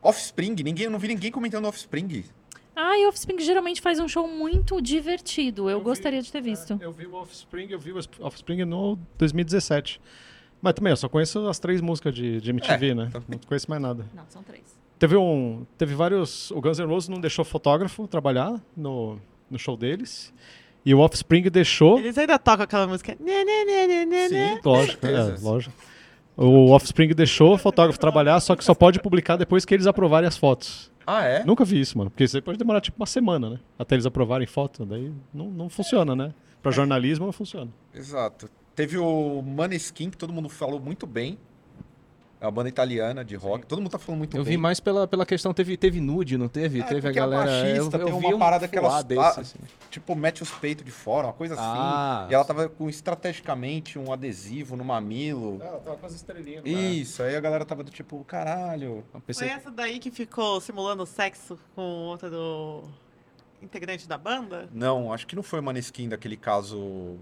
Offspring, 0.00 0.54
ninguém, 0.62 0.84
eu 0.84 0.90
não 0.92 1.00
vi 1.00 1.08
ninguém 1.08 1.32
comentando 1.32 1.66
Offspring. 1.66 2.26
Ah, 2.76 2.96
e 2.96 3.04
Offspring 3.08 3.40
geralmente 3.40 3.80
faz 3.80 3.98
um 3.98 4.06
show 4.06 4.28
muito 4.28 4.80
divertido. 4.80 5.68
Eu, 5.68 5.80
gostaria 5.80 6.22
de 6.22 6.30
ter 6.30 6.40
visto. 6.40 6.78
Eu 6.80 6.92
vi 6.92 7.06
o 7.06 7.14
Offspring, 7.14 7.66
eu 7.70 7.78
vi 7.80 7.90
o 7.90 7.98
Offspring 8.20 8.64
no 8.64 8.96
2017. 9.18 10.00
Mas 10.60 10.74
também, 10.74 10.92
eu 10.92 10.96
só 10.96 11.08
conheço 11.08 11.44
as 11.48 11.58
três 11.58 11.80
músicas 11.80 12.14
de, 12.14 12.40
de 12.40 12.50
MTV, 12.50 12.94
né? 12.94 13.10
Não 13.28 13.36
conheço 13.38 13.68
mais 13.68 13.82
nada. 13.82 14.06
Não, 14.14 14.24
são 14.28 14.44
três. 14.44 14.80
Teve 15.02 15.16
um. 15.16 15.66
Teve 15.76 15.96
vários. 15.96 16.52
O 16.52 16.60
Guns 16.60 16.78
N' 16.78 16.86
Roses 16.86 17.08
não 17.08 17.20
deixou 17.20 17.44
fotógrafo 17.44 18.06
trabalhar 18.06 18.62
no, 18.76 19.18
no 19.50 19.58
show 19.58 19.76
deles. 19.76 20.32
E 20.86 20.94
o 20.94 21.00
Offspring 21.00 21.42
deixou. 21.50 21.98
Eles 21.98 22.16
ainda 22.16 22.38
tocam 22.38 22.62
aquela 22.62 22.86
música. 22.86 23.16
Né, 23.18 23.42
né, 23.42 23.64
né, 23.64 23.86
né, 23.88 24.06
né, 24.06 24.28
né. 24.28 24.60
Lógico, 24.64 25.04
é, 25.04 25.36
lógico. 25.42 25.74
O 26.36 26.70
Offspring 26.70 27.08
deixou 27.08 27.54
o 27.54 27.58
fotógrafo 27.58 27.98
trabalhar, 27.98 28.38
só 28.38 28.54
que 28.54 28.62
só 28.62 28.76
pode 28.76 29.00
publicar 29.00 29.36
depois 29.36 29.64
que 29.64 29.74
eles 29.74 29.88
aprovarem 29.88 30.28
as 30.28 30.36
fotos. 30.36 30.88
Ah, 31.04 31.24
é? 31.24 31.42
Nunca 31.42 31.64
vi 31.64 31.80
isso, 31.80 31.98
mano. 31.98 32.08
Porque 32.08 32.22
isso 32.22 32.36
aí 32.36 32.40
pode 32.40 32.56
demorar 32.56 32.80
tipo 32.80 32.96
uma 32.96 33.06
semana, 33.06 33.50
né? 33.50 33.58
Até 33.76 33.96
eles 33.96 34.06
aprovarem 34.06 34.46
foto. 34.46 34.86
Daí 34.86 35.12
não, 35.34 35.50
não 35.50 35.68
funciona, 35.68 36.14
né? 36.14 36.32
Pra 36.62 36.70
jornalismo 36.70 37.26
não 37.26 37.32
funciona. 37.32 37.72
Exato. 37.92 38.48
Teve 38.76 38.98
o 38.98 39.42
Maneskin, 39.42 40.10
que 40.10 40.16
todo 40.16 40.32
mundo 40.32 40.48
falou 40.48 40.78
muito 40.78 41.08
bem. 41.08 41.38
É 42.42 42.44
uma 42.44 42.50
banda 42.50 42.68
italiana 42.68 43.24
de 43.24 43.36
rock. 43.36 43.64
Todo 43.66 43.78
mundo 43.80 43.92
tá 43.92 44.00
falando 44.00 44.18
muito 44.18 44.36
Eu 44.36 44.42
bem. 44.42 44.54
vi 44.54 44.56
mais 44.56 44.80
pela, 44.80 45.06
pela 45.06 45.24
questão, 45.24 45.54
teve, 45.54 45.76
teve 45.76 46.00
nude, 46.00 46.36
não 46.36 46.48
teve? 46.48 46.80
Ah, 46.82 46.84
teve 46.86 47.06
a 47.06 47.10
a 47.10 47.12
galera. 47.14 47.44
baixista 47.44 47.96
tem 48.00 48.08
uma 48.12 48.28
vi 48.28 48.34
um 48.34 48.38
parada 48.40 48.66
que 48.66 48.76
ela- 48.76 49.00
desse, 49.00 49.20
ah, 49.20 49.40
assim. 49.40 49.58
Tipo, 49.88 50.16
mete 50.16 50.42
os 50.42 50.50
peitos 50.50 50.84
de 50.84 50.90
fora, 50.90 51.28
uma 51.28 51.32
coisa 51.32 51.54
assim. 51.54 51.62
Ah. 51.64 52.26
E 52.28 52.34
ela 52.34 52.44
tava 52.44 52.68
com 52.68 52.88
estrategicamente 52.90 53.96
um 53.96 54.12
adesivo 54.12 54.76
no 54.76 54.84
mamilo. 54.84 55.58
Ela 55.62 55.78
tava 55.78 55.96
com 55.98 56.06
as 56.06 56.14
estrelinhas. 56.14 56.64
Isso, 56.66 57.22
aí 57.22 57.36
a 57.36 57.40
galera 57.40 57.64
tava 57.64 57.84
do 57.84 57.92
tipo, 57.92 58.24
caralho. 58.24 58.82
Eu 58.96 59.04
Foi 59.12 59.20
pensei, 59.20 59.48
essa 59.48 59.70
daí 59.70 60.00
que 60.00 60.10
ficou 60.10 60.60
simulando 60.60 61.06
sexo 61.06 61.56
com 61.76 61.80
outra 61.82 62.28
do 62.28 62.82
integrante 63.62 64.08
da 64.08 64.18
banda? 64.18 64.68
Não, 64.72 65.12
acho 65.12 65.28
que 65.28 65.36
não 65.36 65.44
foi 65.44 65.60
o 65.60 65.62
Maneskin 65.62 66.08
daquele 66.08 66.36
caso 66.36 67.16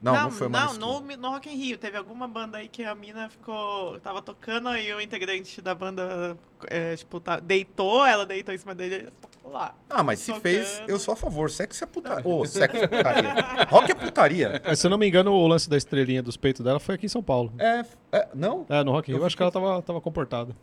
Não, 0.00 0.14
não, 0.14 0.30
foi 0.30 0.46
o 0.46 0.50
Não, 0.50 0.74
no, 0.74 1.00
no 1.00 1.30
Rock 1.30 1.48
in 1.48 1.56
Rio. 1.56 1.76
Teve 1.76 1.96
alguma 1.96 2.28
banda 2.28 2.58
aí 2.58 2.68
que 2.68 2.84
a 2.84 2.94
mina 2.94 3.28
ficou... 3.28 3.98
Tava 4.00 4.22
tocando 4.22 4.74
e 4.76 4.92
o 4.94 5.00
integrante 5.00 5.60
da 5.60 5.74
banda, 5.74 6.36
é, 6.68 6.94
tipo, 6.94 7.18
tá- 7.18 7.40
deitou, 7.40 8.06
ela 8.06 8.24
deitou 8.24 8.54
em 8.54 8.58
cima 8.58 8.74
dele 8.74 9.08
e 9.44 9.48
lá. 9.48 9.74
Ah, 9.90 10.02
mas 10.02 10.20
se 10.20 10.26
Tocando. 10.26 10.42
fez, 10.42 10.82
eu 10.86 10.98
sou 11.00 11.14
a 11.14 11.16
favor. 11.16 11.50
Sexo 11.50 11.82
é 11.82 11.86
putaria. 11.86 12.28
Ô, 12.28 12.44
sexo 12.46 12.76
é 12.76 12.86
putaria. 12.86 13.34
Rock 13.68 13.90
é 13.90 13.94
putaria. 13.94 14.60
É, 14.64 14.74
se 14.76 14.86
eu 14.86 14.90
não 14.90 14.98
me 14.98 15.08
engano, 15.08 15.32
o 15.32 15.46
lance 15.48 15.68
da 15.68 15.76
estrelinha 15.76 16.22
dos 16.22 16.36
peitos 16.36 16.64
dela 16.64 16.78
foi 16.78 16.94
aqui 16.94 17.06
em 17.06 17.08
São 17.08 17.22
Paulo. 17.22 17.52
É, 17.58 17.84
é, 18.12 18.28
não? 18.34 18.66
É, 18.68 18.84
no 18.84 18.92
Rock 18.92 19.10
in 19.10 19.14
Eu 19.14 19.18
Rio, 19.18 19.26
acho 19.26 19.36
que 19.36 19.42
ela 19.42 19.50
tava, 19.50 19.82
tava 19.82 20.00
comportada. 20.00 20.54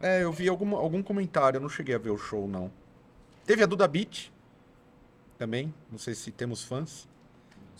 É, 0.00 0.22
eu 0.22 0.30
vi 0.30 0.48
algum, 0.48 0.76
algum 0.76 1.02
comentário, 1.02 1.56
eu 1.56 1.60
não 1.60 1.68
cheguei 1.68 1.94
a 1.96 1.98
ver 1.98 2.10
o 2.10 2.16
show, 2.18 2.46
não. 2.46 2.70
Teve 3.44 3.64
a 3.64 3.66
Duda 3.66 3.88
Beat 3.88 4.30
também, 5.36 5.74
não 5.90 5.98
sei 5.98 6.14
se 6.14 6.30
temos 6.30 6.62
fãs, 6.62 7.08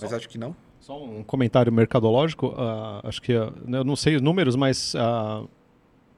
mas 0.01 0.13
acho 0.13 0.29
que 0.29 0.39
não. 0.39 0.57
Só 0.89 1.05
um 1.05 1.23
comentário 1.23 1.71
mercadológico. 1.71 2.55
ah, 2.57 3.03
acho 3.05 3.21
que, 3.21 3.35
ah, 3.35 3.53
eu 3.71 3.85
não 3.85 3.95
sei 3.95 4.17
os 4.17 4.23
números, 4.23 4.57
mas 4.57 4.95
ah, 4.97 5.45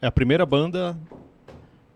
é 0.00 0.07
a 0.07 0.12
primeira 0.12 0.47
banda 0.47 0.97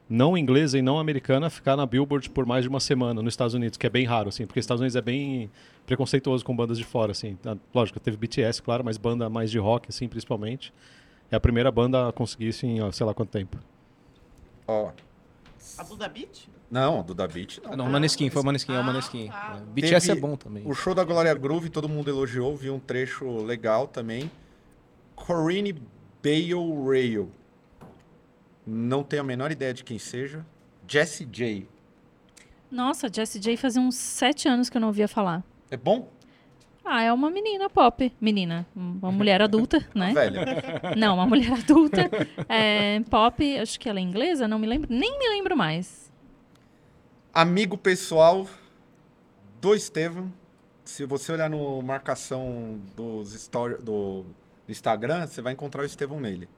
não 0.09 0.37
inglesa 0.37 0.77
e 0.77 0.83
não 0.83 0.99
americana 0.99 1.47
a 1.47 1.51
ficar 1.51 1.77
na 1.77 1.87
Billboard 1.87 2.29
por 2.31 2.45
mais 2.45 2.65
de 2.65 2.69
uma 2.69 2.81
semana 2.81 3.23
nos 3.23 3.33
Estados 3.33 3.55
Unidos, 3.55 3.79
que 3.79 3.87
é 3.87 3.89
bem 3.89 4.05
raro, 4.05 4.29
assim, 4.29 4.45
porque 4.45 4.59
os 4.59 4.65
Estados 4.65 4.81
Unidos 4.81 4.97
é 4.97 5.01
bem 5.01 5.49
preconceituoso 5.87 6.45
com 6.45 6.57
bandas 6.57 6.77
de 6.77 6.83
fora, 6.83 7.13
assim. 7.13 7.39
Lógico, 7.73 8.01
teve 8.01 8.17
BTS, 8.17 8.61
claro, 8.61 8.85
mas 8.85 8.97
banda 8.97 9.31
mais 9.31 9.53
de 9.53 9.59
rock, 9.61 9.91
assim, 9.91 10.09
principalmente. 10.09 10.73
É 11.31 11.37
a 11.37 11.41
primeira 11.41 11.71
banda 11.71 12.09
a 12.09 12.13
conseguir 12.13 12.49
isso 12.49 12.67
em, 12.67 12.83
ó, 12.83 12.91
sei 12.91 13.07
lá 13.07 13.15
quanto 13.15 13.31
tempo. 13.31 13.57
Ó, 14.67 14.91
A 15.79 15.83
Duda 15.85 16.09
Beat? 16.09 16.49
Não, 16.75 16.99
a 17.01 17.03
Duda 17.03 17.27
Beat 17.29 17.59
não. 17.63 17.77
Não, 17.77 17.87
o 17.87 17.91
Maneskin, 17.91 18.29
foi 18.31 18.43
o 18.43 18.45
Maneskin, 18.45 18.73
é 18.73 18.77
o 18.77 18.81
Ah, 18.81 18.83
Maneskin. 18.83 19.29
tá. 19.29 19.59
É. 19.61 19.65
BTS 19.73 20.11
é 20.11 20.15
Teve 20.15 20.21
bom 20.21 20.37
também. 20.37 20.63
O 20.67 20.75
show 20.75 20.95
da 20.95 21.05
Glória 21.05 21.33
Groove, 21.35 21.71
todo 21.71 21.89
mundo 21.89 22.11
elogiou, 22.11 22.57
vi 22.57 22.69
um 22.71 22.79
trecho 22.81 23.45
legal 23.45 23.87
também. 23.87 24.31
Corinne 25.15 25.73
Bale 26.23 26.55
Rail. 26.89 27.31
Não 28.67 29.03
tenho 29.05 29.23
a 29.23 29.25
menor 29.25 29.53
ideia 29.53 29.73
de 29.73 29.85
quem 29.85 29.99
seja. 29.99 30.45
Jessie 30.89 31.27
J. 31.31 31.69
Nossa, 32.71 33.09
Jessie 33.13 33.41
J 33.41 33.57
fazia 33.57 33.81
uns 33.81 33.95
sete 33.95 34.49
anos 34.49 34.69
que 34.69 34.77
eu 34.77 34.81
não 34.81 34.89
ouvia 34.89 35.07
falar. 35.07 35.45
É 35.71 35.77
bom? 35.77 36.11
Ah, 36.85 37.03
é 37.03 37.13
uma 37.13 37.31
menina 37.31 37.71
pop. 37.71 38.13
Menina, 38.21 38.67
uma 38.75 39.13
mulher 39.13 39.41
adulta, 39.41 39.87
né? 39.95 40.13
Velha. 40.13 40.45
Não, 40.99 41.15
uma 41.15 41.27
mulher 41.27 41.53
adulta. 41.53 42.11
É, 42.49 43.01
pop, 43.09 43.59
acho 43.59 43.79
que 43.81 43.89
ela 43.89 43.99
é 43.99 44.03
inglesa, 44.03 44.47
não 44.49 44.59
me 44.59 44.67
lembro. 44.67 44.89
Nem 44.93 45.19
me 45.19 45.29
lembro 45.31 45.57
mais. 45.57 46.13
Amigo 47.35 47.77
pessoal 47.77 48.47
do 49.61 49.75
Estevam. 49.75 50.33
Se 50.85 51.05
você 51.07 51.33
olhar 51.33 51.49
no 51.51 51.81
marcação 51.83 52.79
dos 52.95 53.35
story, 53.35 53.77
do 53.83 54.25
Instagram, 54.69 55.27
você 55.27 55.41
vai 55.43 55.53
encontrar 55.55 55.83
o 55.83 55.85
Estevão 55.85 56.21
nele. 56.21 56.49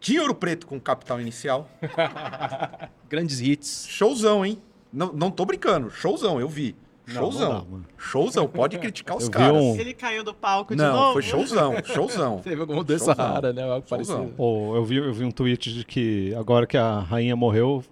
De 0.00 0.18
Ouro 0.20 0.34
Preto 0.34 0.66
com 0.66 0.78
capital 0.80 1.20
inicial. 1.20 1.68
Grandes 3.10 3.40
hits. 3.40 3.84
Showzão, 3.88 4.46
hein? 4.46 4.62
Não, 4.92 5.12
não 5.12 5.30
tô 5.30 5.44
brincando. 5.44 5.90
Showzão, 5.90 6.40
eu 6.40 6.48
vi. 6.48 6.76
Não, 7.08 7.14
Showzão. 7.14 7.52
não 7.52 7.58
dá, 7.60 7.70
mano. 7.70 7.86
Showzão. 7.98 8.46
Pode 8.48 8.78
criticar 8.78 9.16
os 9.18 9.24
Eu 9.24 9.30
caras. 9.30 9.56
um- 9.60 9.76
Ele 9.76 9.92
caiu 9.92 10.22
do 10.22 10.32
palco 10.32 10.74
de 10.76 10.80
Não, 10.80 10.94
novo? 10.94 11.12
foi 11.14 11.22
showzão. 11.22 11.74
Showzão. 11.84 12.38
Teve 12.44 12.60
alguma 12.60 12.78
Showzão. 12.84 13.06
mudança 13.08 13.12
rara, 13.12 13.52
né? 13.52 13.62
Algo 13.62 13.86
Showzão. 13.88 14.16
parecido. 14.16 14.36
Pô, 14.36 14.76
eu, 14.76 14.84
vi, 14.84 14.96
eu 14.96 15.12
vi 15.12 15.24
um 15.24 15.30
tweet 15.32 15.74
de 15.74 15.84
que 15.84 16.32
agora 16.36 16.66
que 16.66 16.76
a 16.76 17.00
rainha 17.00 17.34
morreu, 17.34 17.82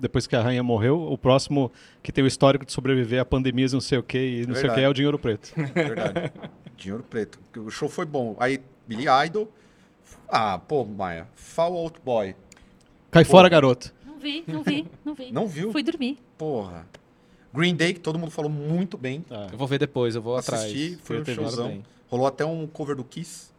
depois 0.00 0.26
que 0.26 0.34
a 0.34 0.42
rainha 0.42 0.62
morreu, 0.62 1.00
o 1.00 1.16
próximo 1.18 1.70
que 2.02 2.10
tem 2.10 2.24
o 2.24 2.26
histórico 2.26 2.64
de 2.64 2.72
sobreviver 2.72 3.20
a 3.20 3.24
pandemias, 3.24 3.72
não 3.72 3.80
sei 3.80 3.98
o 3.98 4.02
que, 4.02 4.18
e 4.18 4.46
não 4.46 4.54
sei 4.54 4.64
o 4.64 4.72
Verdade. 4.72 4.74
que, 4.74 4.84
é 4.84 4.88
o 4.88 4.94
Dinheiro 4.94 5.18
Preto. 5.18 5.52
Verdade. 5.74 6.32
De 6.76 6.92
Ouro 6.92 7.04
Preto. 7.08 7.38
O 7.58 7.70
show 7.70 7.88
foi 7.88 8.06
bom. 8.06 8.36
Aí, 8.40 8.60
Billy 8.86 9.04
Idol. 9.26 9.52
Ah, 10.28 10.58
pô, 10.58 10.84
Maia. 10.84 11.28
Fall 11.34 11.76
Out 11.76 12.00
Boy. 12.04 12.34
Cai 13.10 13.24
Pô. 13.24 13.30
fora, 13.32 13.48
garoto. 13.48 13.92
Não 14.06 14.18
vi, 14.18 14.44
não 14.46 14.62
vi, 14.62 14.86
não 15.04 15.14
vi. 15.14 15.32
Não 15.32 15.46
viu? 15.48 15.72
Fui 15.72 15.82
dormir. 15.82 16.18
Porra. 16.38 16.86
Green 17.52 17.74
Day, 17.74 17.94
que 17.94 18.00
todo 18.00 18.18
mundo 18.18 18.30
falou 18.30 18.50
muito 18.50 18.96
bem. 18.96 19.24
Eu 19.50 19.58
vou 19.58 19.66
ver 19.66 19.78
depois, 19.78 20.14
eu 20.14 20.22
vou 20.22 20.36
Assisti, 20.36 20.94
atrás. 20.94 20.98
foi 21.02 21.20
um 21.20 21.24
showzão. 21.24 21.68
bem. 21.68 21.84
Rolou 22.08 22.26
até 22.26 22.44
um 22.44 22.66
cover 22.66 22.94
do 22.96 23.02
Kiss. 23.04 23.49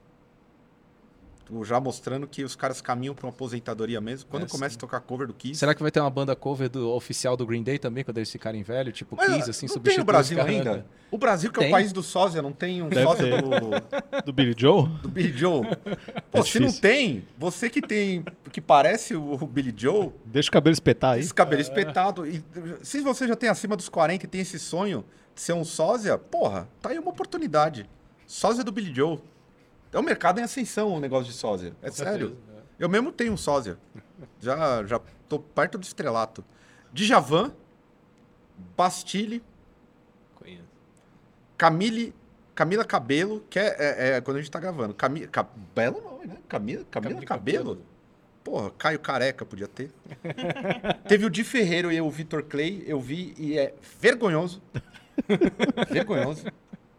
Já 1.63 1.79
mostrando 1.79 2.25
que 2.27 2.43
os 2.43 2.55
caras 2.55 2.81
caminham 2.81 3.13
pra 3.13 3.25
uma 3.27 3.31
aposentadoria 3.33 3.99
mesmo. 3.99 4.29
Quando 4.29 4.43
É, 4.43 4.47
começa 4.47 4.71
sim. 4.73 4.77
a 4.77 4.79
tocar 4.79 4.99
cover 5.01 5.27
do 5.27 5.33
Kiss. 5.33 5.59
Será 5.59 5.73
que 5.75 5.81
vai 5.81 5.91
ter 5.91 5.99
uma 5.99 6.09
banda 6.09 6.35
cover 6.35 6.69
do 6.69 6.89
oficial 6.91 7.35
do 7.35 7.45
Green 7.45 7.63
Day 7.63 7.77
também, 7.77 8.03
quando 8.03 8.17
eles 8.17 8.31
ficarem 8.31 8.63
velhos? 8.63 8.93
Tipo, 8.97 9.15
Mas, 9.15 9.27
15, 9.33 9.49
assim, 9.49 9.65
não 9.67 9.79
tem 9.79 9.95
no 9.95 10.01
os 10.01 10.05
Brasil 10.05 10.41
ainda? 10.41 10.85
O 11.11 11.17
Brasil, 11.17 11.51
que 11.51 11.57
é 11.59 11.61
o 11.61 11.63
Tem. 11.63 11.71
país 11.71 11.91
do 11.91 12.01
sósia, 12.01 12.41
não 12.41 12.53
tem 12.53 12.81
um 12.81 12.87
Deve 12.87 13.03
sósia 13.03 13.25
ter. 13.25 13.41
do, 13.41 14.21
Do 14.25 14.31
Billy 14.33 14.55
Joe? 14.57 14.87
do 15.01 15.09
Billy 15.09 15.37
Joe? 15.37 15.65
Pô, 16.31 16.39
É 16.39 16.43
se 16.43 16.59
não 16.59 16.71
tem, 16.71 17.25
você 17.37 17.69
que 17.69 17.81
tem, 17.81 18.23
que 18.51 18.61
parece 18.61 19.13
o, 19.15 19.33
o 19.33 19.45
Billy 19.45 19.73
Joe, 19.75 20.09
Deixa 20.25 20.47
o 20.49 20.51
cabelo 20.53 20.73
espetar 20.73 21.15
aí. 21.15 21.19
esse 21.19 21.33
cabelo 21.33 21.61
espetado, 21.61 22.25
e 22.25 22.41
se 22.81 23.01
você 23.01 23.27
já 23.27 23.35
tem 23.35 23.49
acima 23.49 23.75
dos 23.75 23.89
40 23.89 24.25
e 24.25 24.27
tem 24.29 24.39
esse 24.39 24.57
sonho 24.57 25.03
de 25.35 25.41
ser 25.41 25.51
um 25.53 25.65
sósia, 25.65 26.17
porra, 26.17 26.69
tá 26.81 26.89
aí 26.91 26.97
uma 26.99 27.09
oportunidade. 27.09 27.89
Sósia 28.25 28.63
do 28.63 28.71
Billy 28.71 28.93
Joe. 28.95 29.19
É 29.91 29.99
um 29.99 30.03
mercado 30.03 30.39
em 30.39 30.43
ascensão 30.43 30.89
o 30.89 30.99
negócio 30.99 31.25
de 31.31 31.33
sósia. 31.37 31.73
É 31.81 31.91
sério. 31.91 32.37
Eu 32.79 32.87
mesmo 32.89 33.11
tenho 33.11 33.33
um 33.33 33.37
sósia. 33.37 33.77
Já, 34.39 34.83
já 34.85 34.99
tô 35.27 35.39
perto 35.39 35.77
do 35.77 35.83
estrelato. 35.83 36.43
Djavan, 36.93 37.51
Bastille, 38.77 39.43
Conheço. 40.35 40.63
Camille, 41.57 42.13
Camila 42.55 42.83
Cabelo, 42.85 43.43
que 43.49 43.59
é, 43.59 43.75
é- 43.79 44.09
é 44.17 44.21
quando 44.21 44.37
a 44.37 44.39
gente 44.41 44.51
tá 44.51 44.59
gravando. 44.59 44.93
Cami, 44.93 45.27
Ca- 45.27 45.47
belo 45.75 46.01
nome, 46.01 46.27
né? 46.27 46.37
Camila, 46.47 46.83
Camila 46.89 47.13
Camila 47.13 47.25
Cabelo. 47.25 47.63
Cabelo. 47.75 47.85
Porra, 48.43 48.71
Caio 48.71 48.99
Careca 48.99 49.45
podia 49.45 49.67
ter. 49.67 49.91
Teve 51.07 51.25
o 51.25 51.29
Di 51.29 51.43
Ferreiro 51.43 51.91
e 51.91 52.01
o 52.01 52.09
Vitor 52.09 52.43
Clay, 52.43 52.83
eu 52.87 52.99
vi 52.99 53.33
e 53.37 53.57
é 53.57 53.75
vergonhoso. 53.99 54.61
vergonhoso. 55.91 56.45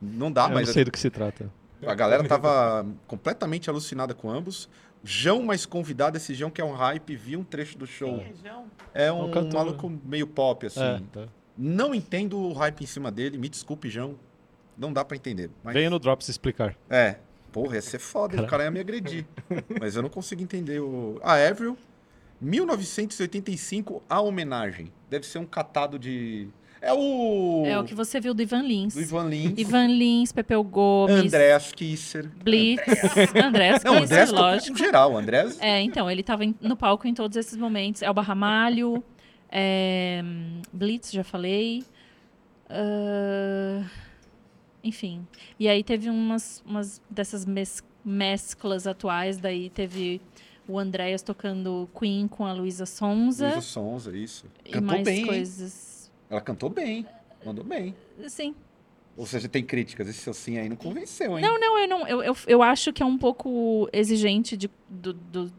Não 0.00 0.30
dá, 0.30 0.44
Eu 0.44 0.48
não 0.50 0.54
mas 0.56 0.68
sei 0.70 0.84
do 0.84 0.92
que 0.92 0.98
se 1.00 1.10
trata. 1.10 1.50
A 1.86 1.94
galera 1.94 2.24
tava 2.26 2.86
completamente 3.06 3.68
alucinada 3.68 4.14
com 4.14 4.30
ambos. 4.30 4.68
João 5.04 5.42
mais 5.42 5.66
convidado, 5.66 6.16
esse 6.16 6.32
João 6.32 6.50
que 6.50 6.60
é 6.60 6.64
um 6.64 6.72
hype, 6.72 7.16
vi 7.16 7.36
um 7.36 7.42
trecho 7.42 7.76
do 7.76 7.86
show. 7.86 8.18
Feijão. 8.18 8.66
É 8.94 9.10
o 9.10 9.24
um 9.24 9.30
cantor. 9.30 9.52
maluco 9.52 10.00
meio 10.04 10.26
pop, 10.26 10.66
assim. 10.66 10.80
É, 10.80 11.02
tá. 11.12 11.28
Não 11.58 11.94
entendo 11.94 12.38
o 12.38 12.52
hype 12.52 12.82
em 12.82 12.86
cima 12.86 13.10
dele, 13.10 13.36
me 13.36 13.48
desculpe, 13.48 13.90
João. 13.90 14.16
Não 14.78 14.92
dá 14.92 15.04
pra 15.04 15.16
entender. 15.16 15.50
Mas... 15.62 15.74
Venha 15.74 15.90
no 15.90 15.98
Drops 15.98 16.28
explicar. 16.28 16.76
É. 16.88 17.16
Porra, 17.52 17.74
ia 17.74 17.82
ser 17.82 17.98
foda, 17.98 18.36
hein? 18.36 18.42
o 18.42 18.46
cara 18.46 18.64
ia 18.64 18.70
me 18.70 18.80
agredir. 18.80 19.26
Mas 19.78 19.94
eu 19.94 20.02
não 20.02 20.08
consigo 20.08 20.42
entender 20.42 20.80
o. 20.80 21.20
A 21.22 21.34
Avril, 21.34 21.76
1985, 22.40 24.02
a 24.08 24.20
homenagem. 24.20 24.90
Deve 25.10 25.26
ser 25.26 25.38
um 25.38 25.44
catado 25.44 25.98
de. 25.98 26.48
É 26.84 26.92
o. 26.92 27.62
É 27.64 27.78
o 27.78 27.84
que 27.84 27.94
você 27.94 28.18
viu 28.20 28.34
do 28.34 28.42
Ivan 28.42 28.62
Lins. 28.62 28.94
Do 28.94 29.00
Ivan 29.00 29.28
Lins. 29.28 29.54
Ivan 29.56 29.86
Lins, 29.86 30.32
Pepeu 30.32 30.64
Gomes, 30.64 31.14
Andrés 31.26 31.70
Kisser. 31.72 32.28
Blitz, 32.42 32.82
Andrés, 33.36 33.84
Não, 33.84 33.92
Kisser, 34.00 34.02
Andrés 34.02 34.32
lógico. 34.32 34.76
geral. 34.76 35.16
Andrés. 35.16 35.56
É, 35.60 35.80
então, 35.80 36.10
ele 36.10 36.24
tava 36.24 36.44
em- 36.44 36.56
no 36.60 36.76
palco 36.76 37.06
em 37.06 37.14
todos 37.14 37.36
esses 37.36 37.56
momentos. 37.56 38.02
Elba 38.02 38.20
Ramalho, 38.20 39.02
é, 39.48 40.24
Blitz, 40.72 41.12
já 41.12 41.22
falei. 41.22 41.84
Ah, 42.68 43.84
enfim. 44.82 45.26
E 45.60 45.68
aí 45.68 45.84
teve 45.84 46.10
umas, 46.10 46.62
umas 46.66 47.00
dessas 47.08 47.44
mes- 47.46 47.82
mesclas 48.04 48.86
atuais. 48.86 49.38
Daí 49.38 49.70
teve 49.70 50.20
o 50.66 50.78
Andréas 50.78 51.22
tocando 51.22 51.88
Queen 51.96 52.26
com 52.26 52.44
a 52.44 52.52
Luísa 52.52 52.86
Sonza. 52.86 53.46
Luísa 53.50 53.60
Sonza, 53.60 54.16
isso. 54.16 54.46
e 54.64 54.70
Cantou 54.72 54.86
mais 54.88 55.04
bem, 55.04 55.20
hein? 55.20 55.44
Ela 56.32 56.40
cantou 56.40 56.70
bem. 56.70 57.06
Mandou 57.44 57.62
bem. 57.62 57.94
Sim. 58.26 58.54
Ou 59.16 59.26
seja, 59.26 59.46
tem 59.48 59.62
críticas. 59.62 60.08
Esse 60.08 60.20
seu 60.20 60.32
sim 60.32 60.56
aí 60.56 60.66
não 60.66 60.76
convenceu, 60.76 61.36
hein? 61.38 61.44
Não, 61.44 61.60
não, 61.60 61.78
eu 61.78 61.86
não. 61.86 62.08
Eu, 62.08 62.22
eu, 62.22 62.36
eu 62.46 62.62
acho 62.62 62.90
que 62.90 63.02
é 63.02 63.06
um 63.06 63.18
pouco 63.18 63.86
exigente 63.92 64.56
de, 64.56 64.70
do- 64.88 65.12
do- 65.12 65.52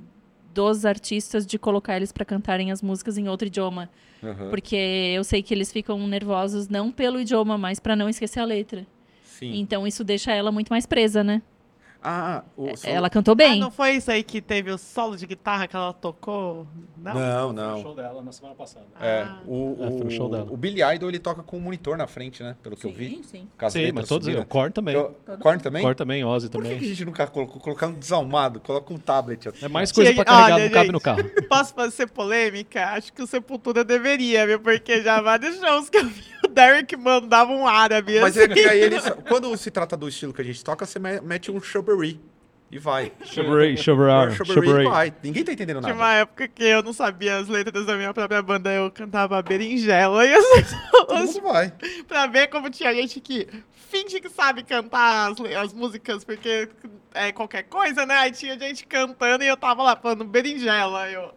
dos 0.51 0.83
artistas 0.85 1.45
de 1.45 1.59
colocar 1.59 1.95
eles 1.97 2.11
pra 2.11 2.25
cantarem 2.25 2.71
as 2.71 2.81
músicas 2.81 3.17
em 3.19 3.29
outro 3.29 3.47
idioma. 3.47 3.87
Aham. 4.23 4.49
Porque 4.49 4.75
eu 4.75 5.23
sei 5.23 5.43
que 5.43 5.53
eles 5.53 5.71
ficam 5.71 6.07
nervosos 6.07 6.67
não 6.67 6.91
pelo 6.91 7.19
idioma, 7.19 7.55
mas 7.57 7.79
pra 7.79 7.95
não 7.95 8.09
esquecer 8.09 8.39
a 8.39 8.45
letra. 8.45 8.85
Sim. 9.23 9.53
Então 9.59 9.85
isso 9.85 10.03
deixa 10.03 10.31
ela 10.31 10.51
muito 10.51 10.69
mais 10.69 10.87
presa, 10.87 11.23
né? 11.23 11.41
Ah, 12.05 12.43
o, 12.57 12.75
só- 12.75 12.87
Ela 12.87 13.09
cantou 13.09 13.31
Ah, 13.31 13.35
bem. 13.35 13.59
não 13.59 13.71
foi 13.71 13.91
isso 13.91 14.11
aí 14.11 14.23
que 14.23 14.41
teve 14.41 14.69
o 14.71 14.77
solo 14.77 15.15
de 15.15 15.25
guitarra 15.25 15.67
que 15.67 15.75
ela 15.75 15.93
tocou? 15.93 16.67
Não? 16.97 17.13
Não, 17.13 17.53
não. 17.53 17.81
show 17.81 17.95
dela 17.95 18.21
na 18.21 18.31
semana 18.31 18.55
passada. 18.55 18.85
É, 18.99 19.21
Ah. 19.21 19.39
o, 19.47 19.77
É, 19.79 19.87
foi 19.91 20.01
o, 20.01 20.07
o 20.07 20.11
show 20.11 20.29
dela. 20.29 20.47
o 20.49 20.57
Billy 20.57 20.81
Idol 20.83 21.09
ele 21.09 21.19
toca 21.19 21.41
com 21.43 21.57
um 21.57 21.61
monitor 21.61 21.97
na 21.97 22.05
frente, 22.07 22.43
né? 22.43 22.55
Pelo 22.61 22.75
que 22.75 22.85
eu 22.85 22.91
vi. 22.91 23.21
sim. 23.23 23.47
Sim, 23.69 23.79
letras 23.79 23.93
mas 23.93 24.07
todos. 24.09 24.27
O 24.27 24.45
Korn 24.45 24.71
também. 24.73 24.95
Eu- 24.95 25.15
Korn 25.39 25.61
também? 25.61 25.81
Korn 25.81 25.95
também, 25.95 26.23
Ozzy 26.25 26.49
Por 26.49 26.61
que, 26.61 26.67
também. 26.69 26.79
que 26.79 26.85
a 26.85 26.89
gente 26.89 27.05
nunca 27.05 27.27
colocou? 27.27 27.61
Colocando 27.61 27.97
desalmado, 27.97 28.59
coloca 28.59 28.93
um 28.93 28.97
tablet 28.97 29.47
assim. 29.47 29.65
É 29.65 29.69
mais 29.69 29.91
coisa 29.91 30.13
pra 30.13 30.25
carregar, 30.25 30.55
olha, 30.55 30.63
não 30.65 30.71
cabe 30.71 30.85
gente. 30.85 30.91
no 30.93 30.99
carro. 31.01 31.23
Posso 31.49 31.73
fazer 31.73 32.07
polêmica? 32.07 32.85
Acho 32.89 33.13
que 33.13 33.21
o 33.21 33.27
Sepultura 33.27 33.83
deveria, 33.83 34.45
viu? 34.45 34.59
Porque 34.59 35.01
já 35.01 35.21
vários 35.21 35.57
shows 35.59 35.89
que 35.89 35.97
eu 35.97 36.05
vi 36.05 36.23
o 36.43 36.47
Derek 36.49 36.95
mandava 36.97 37.51
um 37.53 37.65
árabe. 37.65 38.19
Mas 38.19 38.37
assim. 38.37 38.51
é 38.51 38.53
que 38.53 38.59
aí 38.67 38.81
eles. 38.81 39.03
Quando 39.29 39.55
se 39.57 39.71
trata 39.71 39.95
do 39.95 40.07
estilo 40.09 40.33
que 40.33 40.41
a 40.41 40.43
gente 40.45 40.61
toca, 40.63 40.85
você 40.85 40.99
me- 40.99 41.21
mete 41.21 41.49
um 41.51 41.59
e 42.71 42.79
vai. 42.79 43.11
Shrubbery 43.23 43.73
e 43.75 43.77
shrubbery. 43.77 44.83
vai. 44.85 45.13
Ninguém 45.21 45.43
tá 45.43 45.53
entendendo 45.53 45.79
Tinha 45.81 45.93
nada. 45.93 46.03
uma 46.03 46.13
época 46.13 46.47
que 46.47 46.63
eu 46.63 46.81
não 46.81 46.91
sabia 46.91 47.37
as 47.37 47.47
letras 47.47 47.85
da 47.85 47.95
minha 47.95 48.11
própria 48.11 48.41
banda, 48.41 48.71
eu 48.71 48.89
cantava 48.89 49.39
berinjela 49.43 50.25
e 50.25 50.33
as 50.33 50.43
Todo 50.89 51.05
pessoas, 51.05 51.35
mundo 51.35 51.41
vai. 51.43 51.71
pra 52.07 52.25
ver 52.25 52.47
como 52.47 52.71
tinha 52.71 52.91
gente 52.95 53.21
que 53.21 53.47
finge 53.91 54.19
que 54.19 54.27
sabe 54.27 54.63
cantar 54.63 55.31
as, 55.31 55.39
as 55.55 55.71
músicas 55.71 56.23
porque 56.23 56.67
é 57.13 57.31
qualquer 57.31 57.63
coisa, 57.63 58.07
né? 58.07 58.15
Aí 58.15 58.31
tinha 58.31 58.57
gente 58.57 58.87
cantando 58.87 59.43
e 59.43 59.47
eu 59.47 59.55
tava 59.55 59.83
lá 59.83 59.95
falando 59.95 60.25
berinjela, 60.25 61.07
e 61.09 61.13
eu... 61.13 61.31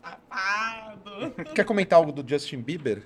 Safado. 0.00 1.30
Quer 1.52 1.64
comentar 1.64 1.98
algo 1.98 2.12
do 2.12 2.24
Justin 2.28 2.60
Bieber? 2.60 3.02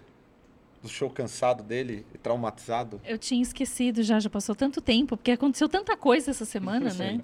Do 0.83 0.89
show 0.89 1.11
cansado 1.11 1.63
dele, 1.63 2.07
e 2.15 2.19
traumatizado? 2.19 3.01
Eu 3.05 3.19
tinha 3.19 3.43
esquecido 3.43 4.03
já, 4.03 4.19
já 4.19 4.31
passou 4.31 4.55
tanto 4.55 4.81
tempo, 4.81 5.17
porque 5.17 5.33
aconteceu 5.33 5.69
tanta 5.69 5.97
coisa 5.97 6.31
essa 6.31 6.45
semana, 6.45 6.93
né? 6.95 7.21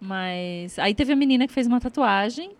Mas 0.00 0.78
aí 0.78 0.94
teve 0.94 1.12
a 1.12 1.16
menina 1.16 1.46
que 1.46 1.52
fez 1.52 1.66
uma 1.66 1.80
tatuagem 1.80 2.52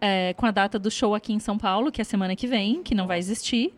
é, 0.00 0.32
com 0.34 0.46
a 0.46 0.50
data 0.50 0.78
do 0.78 0.90
show 0.90 1.14
aqui 1.14 1.32
em 1.32 1.38
São 1.38 1.58
Paulo, 1.58 1.90
que 1.92 2.00
é 2.00 2.02
a 2.02 2.04
semana 2.04 2.34
que 2.36 2.46
vem, 2.46 2.82
que 2.82 2.94
não 2.94 3.06
vai 3.06 3.18
existir. 3.18 3.74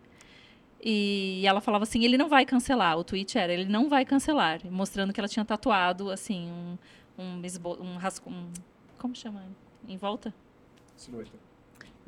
E 0.81 1.43
ela 1.45 1.59
falava 1.59 1.83
assim, 1.83 2.05
ele 2.05 2.17
não 2.17 2.29
vai 2.29 2.45
cancelar. 2.45 2.97
O 2.97 3.03
tweet 3.03 3.37
era, 3.37 3.51
ele 3.51 3.65
não 3.65 3.89
vai 3.89 4.05
cancelar. 4.05 4.61
Mostrando 4.71 5.11
que 5.11 5.19
ela 5.19 5.27
tinha 5.27 5.43
tatuado, 5.43 6.09
assim, 6.09 6.49
um, 6.49 6.77
um, 7.21 7.41
esbo- 7.45 7.77
um 7.81 7.97
rascunho... 7.97 8.37
Um, 8.37 8.53
como 8.97 9.13
chama? 9.15 9.43
Em 9.87 9.97
volta? 9.97 10.33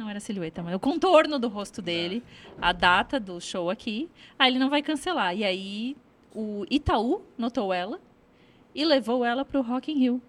Não 0.01 0.09
era 0.09 0.19
silhueta, 0.19 0.63
mas 0.63 0.73
o 0.73 0.79
contorno 0.79 1.37
do 1.37 1.47
rosto 1.47 1.79
dele, 1.79 2.23
a 2.59 2.71
data 2.71 3.19
do 3.19 3.39
show 3.39 3.69
aqui. 3.69 4.09
Aí 4.39 4.51
ele 4.51 4.57
não 4.57 4.67
vai 4.67 4.81
cancelar. 4.81 5.37
E 5.37 5.43
aí 5.43 5.95
o 6.33 6.65
Itaú 6.71 7.21
notou 7.37 7.71
ela 7.71 7.99
e 8.73 8.83
levou 8.83 9.23
ela 9.23 9.45
pro 9.45 9.61
Rock 9.61 9.91
in 9.91 9.99
Rio. 9.99 10.21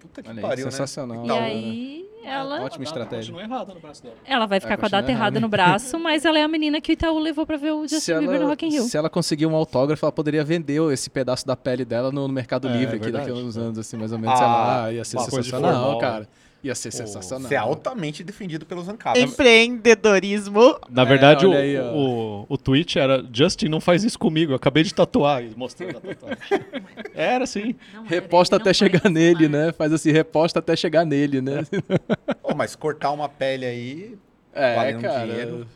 Puta 0.00 0.22
que 0.24 0.28
Olha 0.28 0.38
aí, 0.38 0.42
pariu, 0.42 0.64
né? 0.64 0.70
sensacional. 0.72 1.24
e 1.24 1.30
aí 1.30 2.06
ela, 2.24 2.64
Ótima 2.64 2.82
estratégia. 2.82 3.32
Continua 3.32 3.42
errado 3.56 3.74
no 3.74 3.80
braço 3.80 4.02
dela. 4.02 4.16
ela 4.24 4.46
vai 4.46 4.58
ficar 4.58 4.76
com 4.76 4.80
a 4.80 4.86
continua 4.86 5.02
data 5.02 5.12
errada 5.12 5.34
né? 5.36 5.40
no 5.40 5.48
braço, 5.48 6.00
mas 6.00 6.24
ela 6.24 6.36
é 6.40 6.42
a 6.42 6.48
menina 6.48 6.80
que 6.80 6.90
o 6.90 6.94
Itaú 6.94 7.16
levou 7.20 7.46
pra 7.46 7.56
ver 7.56 7.70
o 7.70 7.86
Se 7.88 7.94
Justin 7.94 8.14
Bieber 8.14 8.28
no 8.30 8.34
ela, 8.42 8.46
Rock 8.50 8.66
in 8.66 8.70
Rio. 8.70 8.82
se 8.82 8.96
ela 8.96 9.08
conseguir 9.08 9.46
um 9.46 9.54
autógrafo, 9.54 10.04
ela 10.04 10.10
poderia 10.10 10.42
vender 10.44 10.82
esse 10.92 11.08
pedaço 11.08 11.46
da 11.46 11.54
pele 11.56 11.84
dela 11.84 12.10
no, 12.10 12.26
no 12.26 12.34
Mercado 12.34 12.66
É, 12.66 12.72
Livre 12.76 12.96
aqui 12.96 13.12
daqui 13.12 13.30
a 13.30 13.34
uns 13.34 13.56
anos, 13.56 13.78
assim, 13.78 13.96
mais 13.96 14.10
ou 14.10 14.18
menos. 14.18 14.34
Ah, 14.34 14.38
sei 14.38 14.46
lá, 14.48 14.92
ia 14.94 15.04
ser 15.04 15.16
uma 15.16 15.22
coisa 15.28 15.38
de 15.42 15.44
sensacional, 15.50 15.82
formal. 15.92 15.98
cara. 16.00 16.28
Ia 16.62 16.74
ser 16.74 16.90
sensacional. 16.90 17.48
Você 17.48 17.54
é 17.54 17.58
altamente 17.58 18.24
defendido 18.24 18.66
pelos 18.66 18.88
Ancap. 18.88 19.18
Empreendedorismo. 19.18 20.78
Na 20.90 21.04
verdade, 21.04 21.46
o, 21.46 21.50
olha 21.50 21.60
aí, 21.60 21.78
o, 21.78 22.44
o 22.48 22.58
tweet 22.58 22.98
era 22.98 23.24
Justin, 23.32 23.68
não 23.68 23.80
faz 23.80 24.02
isso 24.02 24.18
comigo, 24.18 24.52
eu 24.52 24.56
acabei 24.56 24.82
de 24.82 24.92
tatuar. 24.92 25.42
Mostrando 25.56 25.98
a 25.98 26.00
tatuagem. 26.00 26.38
era 27.14 27.44
assim. 27.44 27.74
Não 27.94 28.04
Reposta 28.04 28.56
até 28.56 28.72
chegar 28.74 29.08
nele, 29.10 29.44
cancelar. 29.46 29.66
né? 29.66 29.72
Faz 29.72 29.92
assim, 29.92 30.10
reposta 30.10 30.58
até 30.58 30.74
chegar 30.74 31.04
nele, 31.04 31.40
né? 31.40 31.64
Ô, 32.42 32.54
mas 32.54 32.74
cortar 32.74 33.12
uma 33.12 33.28
pele 33.28 33.64
aí. 33.64 34.18
É, 34.52 34.92
cara. 34.94 35.26
dinheiro. 35.26 35.66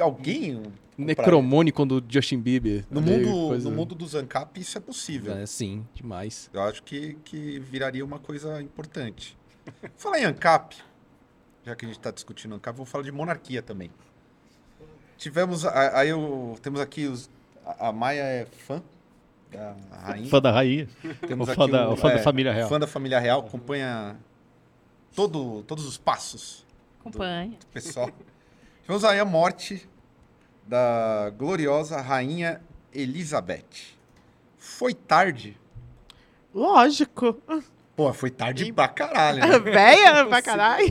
Alguém. 0.00 0.62
Necromônico 0.98 1.86
do 1.86 2.04
Justin 2.06 2.38
Bieber. 2.40 2.84
No 2.90 3.00
mundo, 3.00 3.48
coisa- 3.48 3.70
no 3.70 3.74
mundo 3.74 3.94
dos 3.94 4.14
Ancap, 4.14 4.60
isso 4.60 4.76
é 4.76 4.80
possível. 4.80 5.34
É, 5.34 5.46
sim, 5.46 5.84
demais. 5.94 6.50
Eu 6.52 6.60
acho 6.62 6.82
que, 6.82 7.16
que 7.24 7.58
viraria 7.58 8.04
uma 8.04 8.18
coisa 8.18 8.60
importante. 8.60 9.36
Falar 9.96 10.18
em 10.20 10.24
ANCAP, 10.24 10.76
já 11.64 11.74
que 11.76 11.84
a 11.84 11.88
gente 11.88 11.98
está 11.98 12.10
discutindo 12.10 12.54
ANCAP, 12.54 12.76
vou 12.76 12.86
falar 12.86 13.04
de 13.04 13.12
monarquia 13.12 13.62
também. 13.62 13.90
Tivemos, 15.16 15.64
a- 15.66 15.98
aí 15.98 16.08
eu, 16.08 16.56
temos 16.62 16.80
aqui 16.80 17.06
os, 17.06 17.28
a, 17.78 17.92
Maia 17.92 18.22
é 18.22 18.46
fã 18.46 18.82
da 19.50 19.74
rainha. 20.02 20.30
Fã 20.30 20.40
da 20.40 20.50
rainha. 20.50 20.88
Temos 21.26 21.48
o 21.48 21.54
fã 21.54 21.62
aqui 21.64 21.72
da- 21.72 21.90
o 21.90 21.96
fã 21.96 22.08
da 22.10 22.18
família 22.20 22.52
real. 22.52 22.68
Fã 22.68 22.80
da 22.80 22.86
família 22.86 23.18
real, 23.18 23.40
acompanha 23.40 24.16
todo, 25.14 25.62
todos 25.64 25.84
os 25.84 25.98
passos 25.98 26.64
Acompanha. 27.00 27.50
do 27.58 27.66
pessoal. 27.66 28.10
Tivemos 28.82 29.04
aí 29.04 29.18
a 29.20 29.24
morte 29.24 29.86
da 30.66 31.30
gloriosa 31.36 32.00
rainha 32.00 32.60
Elizabeth. 32.92 33.98
Foi 34.56 34.94
tarde? 34.94 35.56
Lógico. 36.54 37.40
Pô, 38.00 38.14
foi 38.14 38.30
tarde 38.30 38.72
pra 38.72 38.88
caralho, 38.88 39.40
né? 39.40 39.58
Véia 39.60 40.24
pra 40.24 40.40
caralho. 40.40 40.90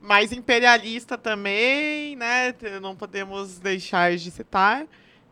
Mas 0.00 0.32
imperialista 0.32 1.16
também, 1.16 2.16
né? 2.16 2.52
Não 2.80 2.96
podemos 2.96 3.60
deixar 3.60 4.16
de 4.16 4.28
citar. 4.28 4.84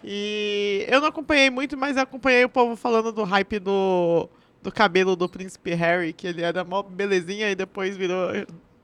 E 0.05 0.87
eu 0.89 1.01
não 1.01 1.09
acompanhei 1.09 1.51
muito, 1.51 1.77
mas 1.77 1.97
eu 1.97 2.05
acompanhei 2.05 2.45
o 2.45 2.49
povo 2.49 2.77
falando 2.77 3.11
do 3.11 3.25
hype 3.25 3.59
do, 3.59 4.29
do 4.63 4.71
cabelo 4.71 5.17
do 5.17 5.29
príncipe 5.29 5.75
Harry, 5.75 6.13
que 6.13 6.29
ele 6.29 6.43
era 6.43 6.63
mó 6.63 6.81
belezinha 6.81 7.51
e 7.51 7.57
depois 7.57 7.97
virou. 7.97 8.31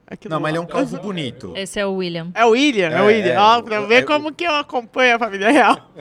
aquilo 0.04 0.34
Não, 0.34 0.40
mas 0.40 0.48
ele 0.48 0.58
é 0.58 0.60
um 0.60 0.66
calvo 0.66 0.98
bonito. 0.98 1.52
Esse 1.54 1.78
é 1.78 1.86
o 1.86 1.94
William. 1.94 2.32
É 2.34 2.44
o 2.44 2.50
William, 2.50 2.90
é, 2.90 2.94
É, 2.94 3.02
o 3.02 3.06
William. 3.06 3.34
é, 3.34 3.38
Ó, 3.38 3.62
pra 3.62 3.76
é, 3.76 3.86
ver 3.86 4.02
é, 4.02 4.02
como 4.02 4.34
que 4.34 4.42
eu 4.42 4.54
acompanho 4.56 5.14
a 5.14 5.18
família 5.20 5.48
real. 5.48 5.92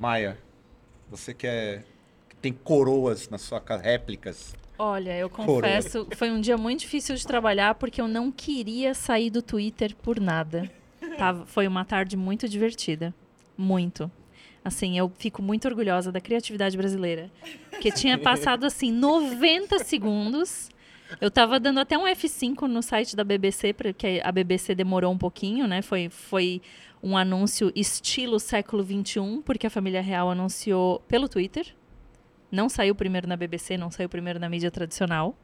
Maia, 0.00 0.38
você 1.10 1.34
que, 1.34 1.46
é, 1.46 1.82
que 1.82 1.93
tem 2.44 2.52
coroas 2.52 3.30
na 3.30 3.38
sua 3.38 3.58
casa, 3.58 3.82
réplicas. 3.82 4.54
Olha, 4.78 5.16
eu 5.16 5.30
Coroa. 5.30 5.62
confesso, 5.62 6.06
foi 6.14 6.30
um 6.30 6.38
dia 6.42 6.58
muito 6.58 6.80
difícil 6.80 7.14
de 7.14 7.26
trabalhar 7.26 7.74
porque 7.76 8.02
eu 8.02 8.06
não 8.06 8.30
queria 8.30 8.92
sair 8.92 9.30
do 9.30 9.40
Twitter 9.40 9.96
por 9.96 10.20
nada. 10.20 10.70
Tava, 11.16 11.46
foi 11.46 11.66
uma 11.66 11.86
tarde 11.86 12.18
muito 12.18 12.46
divertida. 12.46 13.14
Muito. 13.56 14.10
Assim, 14.62 14.98
eu 14.98 15.10
fico 15.16 15.40
muito 15.40 15.66
orgulhosa 15.66 16.12
da 16.12 16.20
criatividade 16.20 16.76
brasileira. 16.76 17.30
Porque 17.70 17.90
tinha 17.90 18.18
passado, 18.18 18.64
assim, 18.64 18.92
90 18.92 19.78
segundos. 19.78 20.68
Eu 21.22 21.30
tava 21.30 21.58
dando 21.58 21.80
até 21.80 21.96
um 21.96 22.04
F5 22.04 22.62
no 22.62 22.82
site 22.82 23.16
da 23.16 23.24
BBC, 23.24 23.72
porque 23.72 24.20
a 24.22 24.30
BBC 24.30 24.74
demorou 24.74 25.10
um 25.12 25.18
pouquinho, 25.18 25.66
né? 25.66 25.80
Foi, 25.80 26.10
foi 26.10 26.60
um 27.02 27.16
anúncio 27.16 27.72
estilo 27.74 28.38
século 28.38 28.82
XXI, 28.84 29.40
porque 29.44 29.66
a 29.66 29.70
família 29.70 30.02
real 30.02 30.30
anunciou 30.30 31.00
pelo 31.08 31.26
Twitter. 31.26 31.74
Não 32.54 32.68
saiu 32.68 32.94
primeiro 32.94 33.26
na 33.28 33.36
BBC, 33.36 33.76
não 33.76 33.90
saiu 33.90 34.08
primeiro 34.08 34.38
na 34.38 34.48
mídia 34.48 34.70
tradicional. 34.70 35.36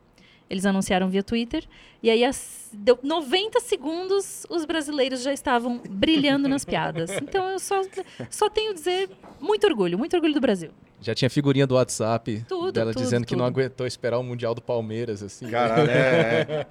Eles 0.49 0.67
anunciaram 0.67 1.09
via 1.09 1.23
Twitter. 1.23 1.65
E 2.03 2.11
aí, 2.11 2.25
as- 2.25 2.71
deu 2.73 2.99
90 3.03 3.61
segundos, 3.61 4.45
os 4.51 4.65
brasileiros 4.65 5.23
já 5.23 5.33
estavam 5.33 5.81
brilhando 5.89 6.49
nas 6.49 6.65
piadas. 6.65 7.11
Então, 7.23 7.49
eu 7.51 7.59
só, 7.61 7.81
só 8.29 8.49
tenho 8.51 8.73
a 8.73 8.75
dizer 8.75 9.09
muito 9.41 9.65
orgulho, 9.67 9.97
muito 9.97 10.15
orgulho 10.17 10.35
do 10.35 10.41
Brasil. 10.41 10.71
Já 11.01 11.15
tinha 11.15 11.31
figurinha 11.31 11.67
do 11.67 11.77
WhatsApp 11.77 12.45
Tudo, 12.49 12.73
dela 12.73 12.93
tudo, 12.93 13.03
dizendo 13.03 13.27
que 13.27 13.35
não 13.37 13.47
tudo. 13.47 13.61
aguentou 13.61 13.87
esperar 13.87 14.19
o 14.19 14.23
Mundial 14.25 14.55
do 14.55 14.61
Palmeiras, 14.61 15.23
assim. 15.23 15.49
Caralho, 15.49 15.89
é, 15.91 16.41
é. 16.41 16.67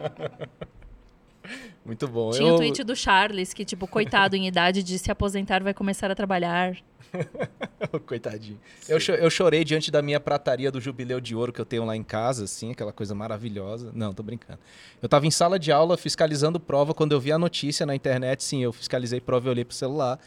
Muito 1.86 2.08
bom. 2.08 2.32
Tinha 2.32 2.49
eu... 2.49 2.56
o 2.56 2.58
tweet 2.58 2.84
do 2.84 2.95
Charles, 2.95 3.54
que, 3.54 3.65
tipo, 3.65 3.88
coitado 3.88 4.36
em 4.36 4.47
idade 4.47 4.84
de 4.84 4.99
se 4.99 5.10
aposentar, 5.10 5.63
vai 5.63 5.73
começar 5.73 6.12
a 6.12 6.15
trabalhar. 6.15 6.75
Coitadinho. 8.06 8.60
Eu, 8.88 8.98
eu 9.15 9.30
chorei 9.30 9.63
diante 9.63 9.91
da 9.91 10.02
minha 10.02 10.19
prataria 10.19 10.72
do 10.72 10.80
jubileu 10.80 11.19
de 11.19 11.36
ouro 11.36 11.52
que 11.52 11.60
eu 11.60 11.65
tenho 11.65 11.86
lá 11.86 11.95
em 11.95 12.04
casa, 12.04 12.43
assim, 12.43 12.72
aquela 12.72 12.91
coisa 12.91 13.15
maravilhosa. 13.15 13.91
Não, 13.93 14.13
tô 14.13 14.24
brincando. 14.24 14.60
Eu 15.02 15.10
tava 15.10 15.26
em 15.28 15.32
sala 15.32 15.58
de 15.58 15.72
aula 15.72 15.98
fiscalizando 15.98 16.60
prova 16.60 16.93
quando 16.93 17.12
eu 17.13 17.19
vi 17.19 17.32
a 17.32 17.38
notícia 17.38 17.86
na 17.86 17.95
internet, 17.95 18.43
sim, 18.43 18.63
eu 18.63 18.72
fiscalizei 18.72 19.19
prova 19.19 19.48
e 19.48 19.50
olhei 19.52 19.65
pro 19.65 19.76
celular. 19.76 20.19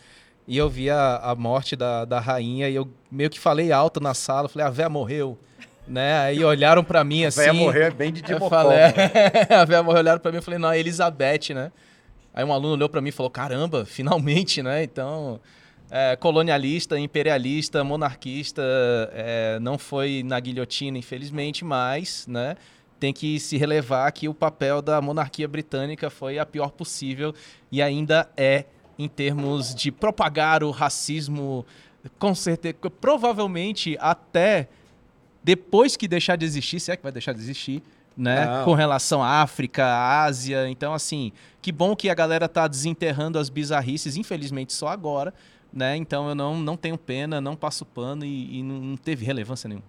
E 0.47 0.57
eu 0.59 0.69
vi 0.69 0.91
a, 0.91 1.19
a 1.19 1.35
morte 1.35 1.77
da, 1.77 2.05
da 2.05 2.19
rainha 2.19 2.69
e 2.69 2.75
eu 2.75 2.89
meio 3.11 3.31
que 3.31 3.39
falei 3.39 3.71
alto 3.71 4.01
na 4.01 4.13
sala, 4.13 4.49
falei, 4.49 4.67
a 4.67 4.71
véia 4.71 4.89
morreu. 4.89 5.39
Né? 5.87 6.19
Aí 6.19 6.45
olharam 6.45 6.83
pra 6.83 7.03
mim 7.05 7.25
assim. 7.25 7.41
Véia 7.41 7.53
morrer 7.53 7.83
é 7.85 7.91
bem 7.91 8.13
de 8.13 8.23
Dimocó. 8.23 8.49
falei, 8.49 8.79
é, 8.79 9.55
a 9.55 9.65
véia 9.65 9.83
morreu, 9.83 10.01
olharam 10.01 10.21
pra 10.21 10.33
mim 10.33 10.39
e 10.39 10.41
falei, 10.41 10.59
não, 10.59 10.71
é 10.71 10.79
Elizabeth, 10.79 11.55
né? 11.55 11.73
Aí 12.35 12.45
um 12.45 12.53
aluno 12.53 12.75
olhou 12.75 12.89
pra 12.89 13.01
mim 13.01 13.11
e 13.11 13.13
falou, 13.13 13.31
caramba, 13.31 13.85
finalmente, 13.85 14.63
né? 14.63 14.83
Então, 14.83 15.41
é, 15.95 16.17
colonialista, 16.17 16.99
imperialista, 16.99 17.85
monarquista, 17.85 18.63
é, 19.13 19.59
não 19.61 19.77
foi 19.77 20.23
na 20.25 20.41
guilhotina, 20.41 20.97
infelizmente, 20.97 21.67
mas, 21.67 22.27
né? 22.27 22.57
Tem 22.99 23.13
que 23.13 23.39
se 23.39 23.59
relevar 23.59 24.11
que 24.11 24.27
o 24.27 24.33
papel 24.33 24.81
da 24.81 25.03
monarquia 25.03 25.47
britânica 25.47 26.09
foi 26.09 26.39
a 26.39 26.47
pior 26.47 26.71
possível 26.71 27.35
e 27.71 27.83
ainda 27.83 28.27
é 28.39 28.65
em 28.99 29.07
termos 29.07 29.75
de 29.75 29.93
propagar 29.93 30.65
o 30.65 30.71
racismo, 30.71 31.67
com 32.19 32.35
certeza, 32.35 32.77
provavelmente 32.99 33.95
até 34.01 34.69
depois 35.45 35.95
que 35.95 36.09
deixar 36.09 36.37
de 36.37 36.47
existir, 36.47 36.81
se 36.81 36.91
é 36.91 36.97
que 36.97 37.03
vai 37.03 37.13
deixar 37.13 37.35
de 37.35 37.41
existir, 37.41 37.83
né? 38.17 38.47
Não. 38.47 38.65
Com 38.65 38.73
relação 38.73 39.23
à 39.23 39.43
África, 39.43 39.85
à 39.85 40.23
Ásia. 40.25 40.69
Então, 40.71 40.95
assim, 40.95 41.33
que 41.61 41.71
bom 41.71 41.95
que 41.95 42.09
a 42.09 42.15
galera 42.15 42.49
tá 42.49 42.67
desenterrando 42.67 43.39
as 43.39 43.51
bizarrices, 43.51 44.17
infelizmente 44.17 44.73
só 44.73 44.89
agora, 44.89 45.35
né? 45.73 45.97
Então 45.97 46.29
eu 46.29 46.35
não, 46.35 46.57
não 46.57 46.77
tenho 46.77 46.99
pena, 46.99 47.41
não 47.41 47.57
passo 47.57 47.85
pano 47.85 48.25
e, 48.25 48.59
e 48.59 48.63
não, 48.63 48.77
não 48.79 48.97
teve 48.97 49.25
relevância 49.25 49.69
nenhuma. 49.69 49.87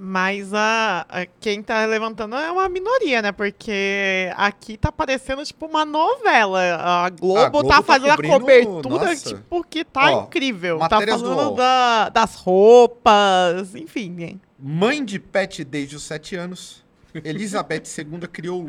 Mas 0.00 0.54
a, 0.54 1.04
a- 1.08 1.26
quem 1.40 1.60
tá 1.60 1.84
levantando 1.84 2.36
é 2.36 2.52
uma 2.52 2.68
minoria, 2.68 3.20
né? 3.20 3.32
Porque 3.32 4.30
aqui 4.36 4.76
tá 4.76 4.92
parecendo 4.92 5.44
tipo 5.44 5.66
uma 5.66 5.84
novela. 5.84 6.60
A 6.76 7.10
Globo, 7.10 7.38
A 7.40 7.48
Globo 7.48 7.68
tá 7.68 7.76
tá 7.78 7.82
fazendo 7.82 8.10
cobrindo- 8.10 8.34
a 8.34 8.38
cobertura, 8.38 9.04
nossa. 9.06 9.34
tipo, 9.34 9.64
que 9.64 9.84
tá 9.84 10.10
Ó, 10.18 10.22
incrível. 10.24 10.78
Tá 10.78 11.00
falando 11.04 11.56
da- 11.56 12.08
das 12.10 12.36
roupas, 12.36 13.74
enfim. 13.74 14.10
né? 14.10 14.34
Mãe 14.56 15.04
de 15.04 15.18
pet 15.18 15.64
desde 15.64 15.96
os 15.96 16.04
7 16.04 16.36
anos, 16.36 16.84
Elizabeth 17.12 17.82
II 17.98 18.20
criou 18.32 18.64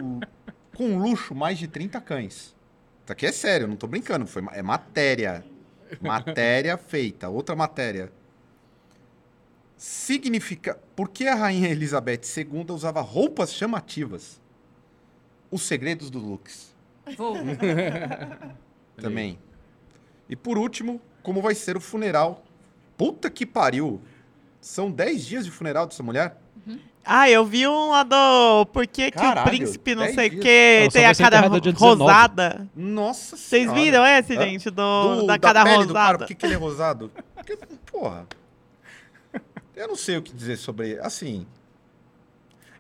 com 0.76 0.98
luxo 0.98 1.36
mais 1.36 1.60
de 1.60 1.68
30 1.68 2.02
cães. 2.02 2.56
Isso 3.04 3.12
aqui 3.12 3.26
é 3.28 3.32
sério, 3.32 3.68
não 3.68 3.76
tô 3.76 3.86
brincando. 3.86 4.26
Foi, 4.26 4.44
é 4.52 4.64
matéria. 4.64 5.44
Matéria 6.02 6.78
feita. 6.78 7.30
Outra 7.30 7.56
matéria. 7.56 8.12
Significa. 9.78 10.80
Por 10.96 11.10
que 11.10 11.28
a 11.28 11.36
rainha 11.36 11.70
Elizabeth 11.70 12.22
II 12.36 12.66
usava 12.70 13.02
roupas 13.02 13.54
chamativas? 13.54 14.42
Os 15.50 15.62
segredos 15.64 16.10
do 16.10 16.20
looks. 16.20 16.76
Vou. 17.18 17.36
Também. 18.98 19.40
E 20.28 20.36
por 20.36 20.58
último, 20.58 21.02
como 21.24 21.42
vai 21.42 21.56
ser 21.56 21.78
o 21.78 21.82
funeral? 21.82 22.44
Puta 22.98 23.30
que 23.30 23.46
pariu! 23.46 24.02
São 24.62 24.92
10 24.92 25.26
dias 25.26 25.46
de 25.46 25.52
funeral 25.52 25.88
dessa 25.88 26.04
mulher? 26.04 26.38
Ah, 27.04 27.30
eu 27.30 27.44
vi 27.46 27.68
um 27.68 27.90
lá 27.90 28.04
do. 28.04 28.66
Por 28.68 28.86
que, 28.86 29.10
que 29.10 29.26
o 29.26 29.44
príncipe 29.44 29.96
não 29.96 30.04
10 30.04 30.16
sei 30.16 30.28
o 30.28 30.32
que 30.32 30.90
tem 30.92 31.06
a 31.06 31.12
19. 31.14 31.72
rosada. 31.72 32.68
Nossa 32.76 33.36
Vocês 33.36 33.72
viram 33.72 34.06
esse, 34.06 34.36
gente? 34.36 34.70
Do, 34.70 35.22
Do- 35.22 35.26
da 35.28 35.40
cara 35.40 35.64
pele 35.64 35.86
do 35.86 35.94
cara, 35.94 36.06
rosada. 36.06 36.18
por 36.20 36.28
que, 36.28 36.36
que 36.36 36.46
ele 36.46 36.54
é 36.54 36.58
rosado? 36.58 37.12
Porque, 37.36 37.58
porra. 37.92 38.28
Eu 39.76 39.88
não 39.88 39.96
sei 39.96 40.18
o 40.18 40.22
que 40.22 40.34
dizer 40.34 40.58
sobre. 40.58 41.00
Assim. 41.00 41.48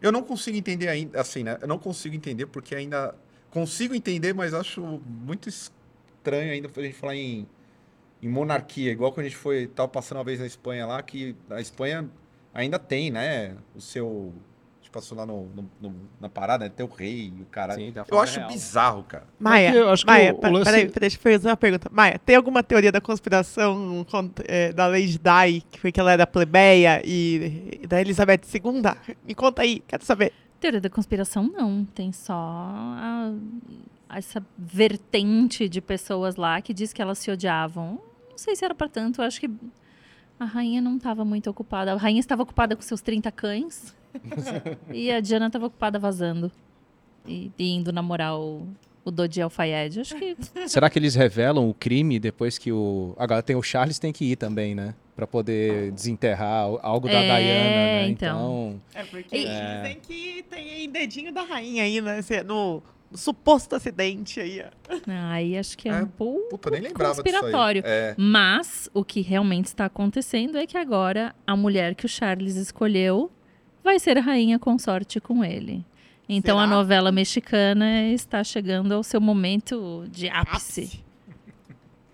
Eu 0.01 0.11
não 0.11 0.21
consigo 0.21 0.57
entender 0.57 0.87
ainda. 0.89 1.19
Assim, 1.19 1.43
né? 1.43 1.57
Eu 1.61 1.67
não 1.67 1.79
consigo 1.79 2.15
entender 2.15 2.45
porque 2.45 2.75
ainda. 2.75 3.15
Consigo 3.49 3.95
entender, 3.95 4.33
mas 4.33 4.53
acho 4.53 5.01
muito 5.07 5.49
estranho 5.49 6.51
ainda 6.51 6.69
a 6.75 6.81
gente 6.81 6.95
falar 6.95 7.15
em, 7.15 7.47
em 8.21 8.29
monarquia. 8.29 8.91
Igual 8.91 9.11
quando 9.11 9.25
a 9.25 9.29
gente 9.29 9.37
foi. 9.39 9.65
Tava 9.67 9.87
passando 9.87 10.19
uma 10.19 10.23
vez 10.23 10.39
na 10.39 10.45
Espanha 10.45 10.85
lá, 10.85 11.01
que 11.01 11.35
a 11.49 11.59
Espanha 11.59 12.07
ainda 12.53 12.77
tem, 12.79 13.09
né? 13.11 13.55
O 13.75 13.81
seu. 13.81 14.33
A 14.79 14.81
gente 14.81 14.91
passou 14.91 15.17
lá 15.17 15.25
no, 15.25 15.45
no- 15.55 15.69
no- 15.79 15.95
na 16.19 16.27
parada, 16.29 16.65
né? 16.65 16.71
Tem 16.75 16.85
o 16.85 16.89
rei 16.89 17.31
e 17.37 17.41
o 17.41 17.45
caralho. 17.45 17.79
Sim, 17.79 17.91
da 17.91 18.03
Eu 18.09 18.19
acho 18.19 18.37
real. 18.39 18.49
bizarro, 18.49 19.03
cara. 19.03 19.27
Maia, 19.39 19.69
É 19.69 19.77
eu 19.77 19.89
acho 19.89 20.03
que 20.03 20.11
Maia, 20.11 20.33
o- 20.33 20.37
o 20.47 20.51
lance- 20.51 20.65
peraí, 20.65 20.87
deixa 20.87 21.17
eu 21.17 21.21
fazer 21.21 21.47
uma 21.47 21.57
pergunta. 21.57 21.89
Maia, 21.91 22.17
tem 22.17 22.35
alguma 22.35 22.63
teoria 22.63 22.91
da 22.91 22.99
conspiração 22.99 24.05
eh, 24.45 24.73
da 24.73 24.87
Lady 24.87 25.19
Di, 25.19 25.61
que 25.69 25.79
foi 25.79 25.91
que 25.91 25.99
ela 25.99 26.11
era 26.11 26.25
plebeia, 26.25 27.01
e, 27.05 27.79
e 27.83 27.87
da 27.87 28.01
Elizabeth 28.01 28.41
II? 28.53 29.15
Me 29.25 29.35
conta 29.35 29.61
aí, 29.61 29.79
quero 29.87 30.03
saber. 30.03 30.33
Teoria 30.59 30.81
da 30.81 30.89
conspiração, 30.89 31.43
não. 31.43 31.85
Tem 31.85 32.11
só 32.11 32.33
a- 32.33 33.31
essa 34.09 34.43
vertente 34.57 35.69
de 35.69 35.81
pessoas 35.81 36.35
lá 36.35 36.59
que 36.61 36.73
diz 36.73 36.91
que 36.93 37.01
elas 37.01 37.19
se 37.19 37.29
odiavam. 37.29 38.01
Não 38.31 38.37
sei 38.37 38.55
se 38.55 38.65
era 38.65 38.73
pra 38.73 38.87
tanto. 38.89 39.21
Eu 39.21 39.25
acho 39.25 39.39
que 39.39 39.49
a 40.39 40.45
rainha 40.45 40.81
não 40.81 40.97
estava 40.97 41.25
muito 41.25 41.49
ocupada. 41.49 41.93
A 41.93 41.97
rainha 41.97 42.19
estava 42.19 42.43
ocupada 42.43 42.75
com 42.75 42.81
seus 42.81 43.01
30 43.01 43.31
cães. 43.31 43.95
e 44.93 45.11
a 45.11 45.19
Diana 45.19 45.47
estava 45.47 45.65
ocupada 45.67 45.99
vazando. 45.99 46.51
E, 47.27 47.51
e 47.59 47.71
indo 47.75 47.91
namorar 47.91 48.37
o, 48.39 48.65
o 49.03 49.11
Dodi 49.11 49.41
Alfayed. 49.41 49.99
Acho 49.99 50.15
que 50.15 50.35
Será 50.67 50.89
que 50.89 50.97
eles 50.97 51.13
revelam 51.15 51.69
o 51.69 51.73
crime 51.73 52.19
depois 52.19 52.57
que 52.57 52.71
o. 52.71 53.13
Agora 53.17 53.43
tem 53.43 53.55
o 53.55 53.61
Charles 53.61 53.99
tem 53.99 54.11
que 54.13 54.25
ir 54.31 54.35
também, 54.35 54.73
né? 54.73 54.95
Pra 55.15 55.27
poder 55.27 55.91
desenterrar 55.91 56.69
o- 56.71 56.79
algo 56.81 57.07
da 57.09 57.15
É, 57.19 57.25
Diana, 57.41 57.69
né? 57.69 58.07
então. 58.07 58.81
É 58.95 59.03
porque 59.03 59.35
E- 59.35 59.43
dizem 59.43 59.99
que 60.01 60.45
tem 60.49 60.69
aí 60.71 60.87
dedinho 60.87 61.33
da 61.33 61.41
rainha 61.43 61.83
aí, 61.83 61.99
né? 61.99 62.21
No, 62.47 62.75
no 62.75 62.81
suposto 63.13 63.75
acidente 63.75 64.39
aí, 64.39 64.61
ó. 64.61 64.99
aí 65.07 65.57
acho 65.57 65.77
que 65.77 65.89
é, 65.89 65.93
É, 65.93 66.03
um 66.03 66.07
pouco 66.07 66.49
Puta, 66.57 66.69
nem 66.69 66.81
lembrava 66.81 67.21
disso 67.23 67.27
aí. 67.27 67.33
conspiratório. 67.41 67.83
É. 67.85 68.15
Mas 68.17 68.89
o 68.93 69.03
que 69.03 69.21
realmente 69.21 69.65
está 69.65 69.85
acontecendo 69.85 70.57
é 70.57 70.65
que 70.67 70.77
agora 70.77 71.33
a 71.45 71.55
mulher 71.55 71.95
que 71.95 72.05
o 72.05 72.09
Charles 72.09 72.55
escolheu 72.55 73.31
vai 73.83 73.99
ser 73.99 74.17
a 74.17 74.21
rainha 74.21 74.59
consorte 74.59 75.19
com 75.19 75.43
ele. 75.43 75.83
Então 76.27 76.59
a 76.59 76.65
Será? 76.65 76.75
novela 76.75 77.11
mexicana 77.11 78.03
está 78.11 78.43
chegando 78.43 78.91
ao 78.93 79.01
seu 79.01 79.19
momento 79.19 80.05
de 80.11 80.29
ápice. 80.29 81.03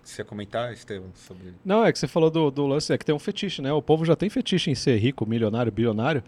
Você 0.02 0.22
ia 0.22 0.24
comentar, 0.24 0.72
Estevam, 0.72 1.10
sobre. 1.14 1.52
Não, 1.64 1.84
é 1.84 1.92
que 1.92 1.98
você 1.98 2.06
falou 2.06 2.30
do, 2.30 2.50
do 2.50 2.64
lance, 2.66 2.92
é 2.92 2.96
que 2.96 3.04
tem 3.04 3.14
um 3.14 3.18
fetiche, 3.18 3.60
né? 3.60 3.72
O 3.72 3.82
povo 3.82 4.04
já 4.04 4.14
tem 4.14 4.30
fetiche 4.30 4.70
em 4.70 4.74
ser 4.74 4.96
rico, 4.98 5.26
milionário, 5.26 5.70
bilionário. 5.72 6.22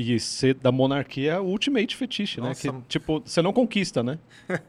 E 0.00 0.20
ser 0.20 0.54
da 0.54 0.70
monarquia 0.70 1.32
é 1.32 1.40
o 1.40 1.44
ultimate 1.46 1.96
fetiche, 1.96 2.40
né? 2.40 2.50
Nossa. 2.50 2.72
Que, 2.72 2.80
tipo, 2.88 3.20
você 3.24 3.42
não 3.42 3.52
conquista, 3.52 4.00
né? 4.00 4.16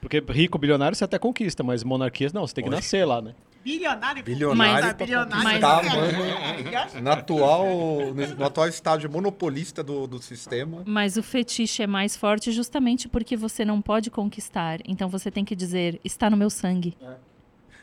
Porque 0.00 0.22
rico, 0.28 0.56
bilionário, 0.58 0.96
você 0.96 1.02
até 1.02 1.18
conquista, 1.18 1.64
mas 1.64 1.82
monarquias 1.82 2.32
não, 2.32 2.46
você 2.46 2.54
tem 2.54 2.62
que 2.62 2.70
Olha. 2.70 2.76
nascer 2.76 3.04
lá, 3.04 3.20
né? 3.20 3.34
Bilionário. 3.64 4.22
Bilionário 4.22 4.86
Mas- 4.86 4.94
bilionário. 4.94 5.42
conquistar, 5.42 5.82
Mas- 5.82 5.92
mano. 5.92 7.02
No 7.02 7.10
atual, 7.10 7.66
no, 8.14 8.44
atual 8.44 8.68
estágio 8.68 9.10
monopolista 9.10 9.82
do, 9.82 10.06
do 10.06 10.22
sistema. 10.22 10.84
Mas 10.86 11.16
o 11.16 11.22
fetiche 11.22 11.82
é 11.82 11.86
mais 11.88 12.16
forte 12.16 12.52
justamente 12.52 13.08
porque 13.08 13.36
você 13.36 13.64
não 13.64 13.82
pode 13.82 14.08
conquistar. 14.08 14.78
Então 14.86 15.08
você 15.08 15.32
tem 15.32 15.44
que 15.44 15.56
dizer, 15.56 16.00
está 16.04 16.30
no 16.30 16.36
meu 16.36 16.48
sangue. 16.48 16.96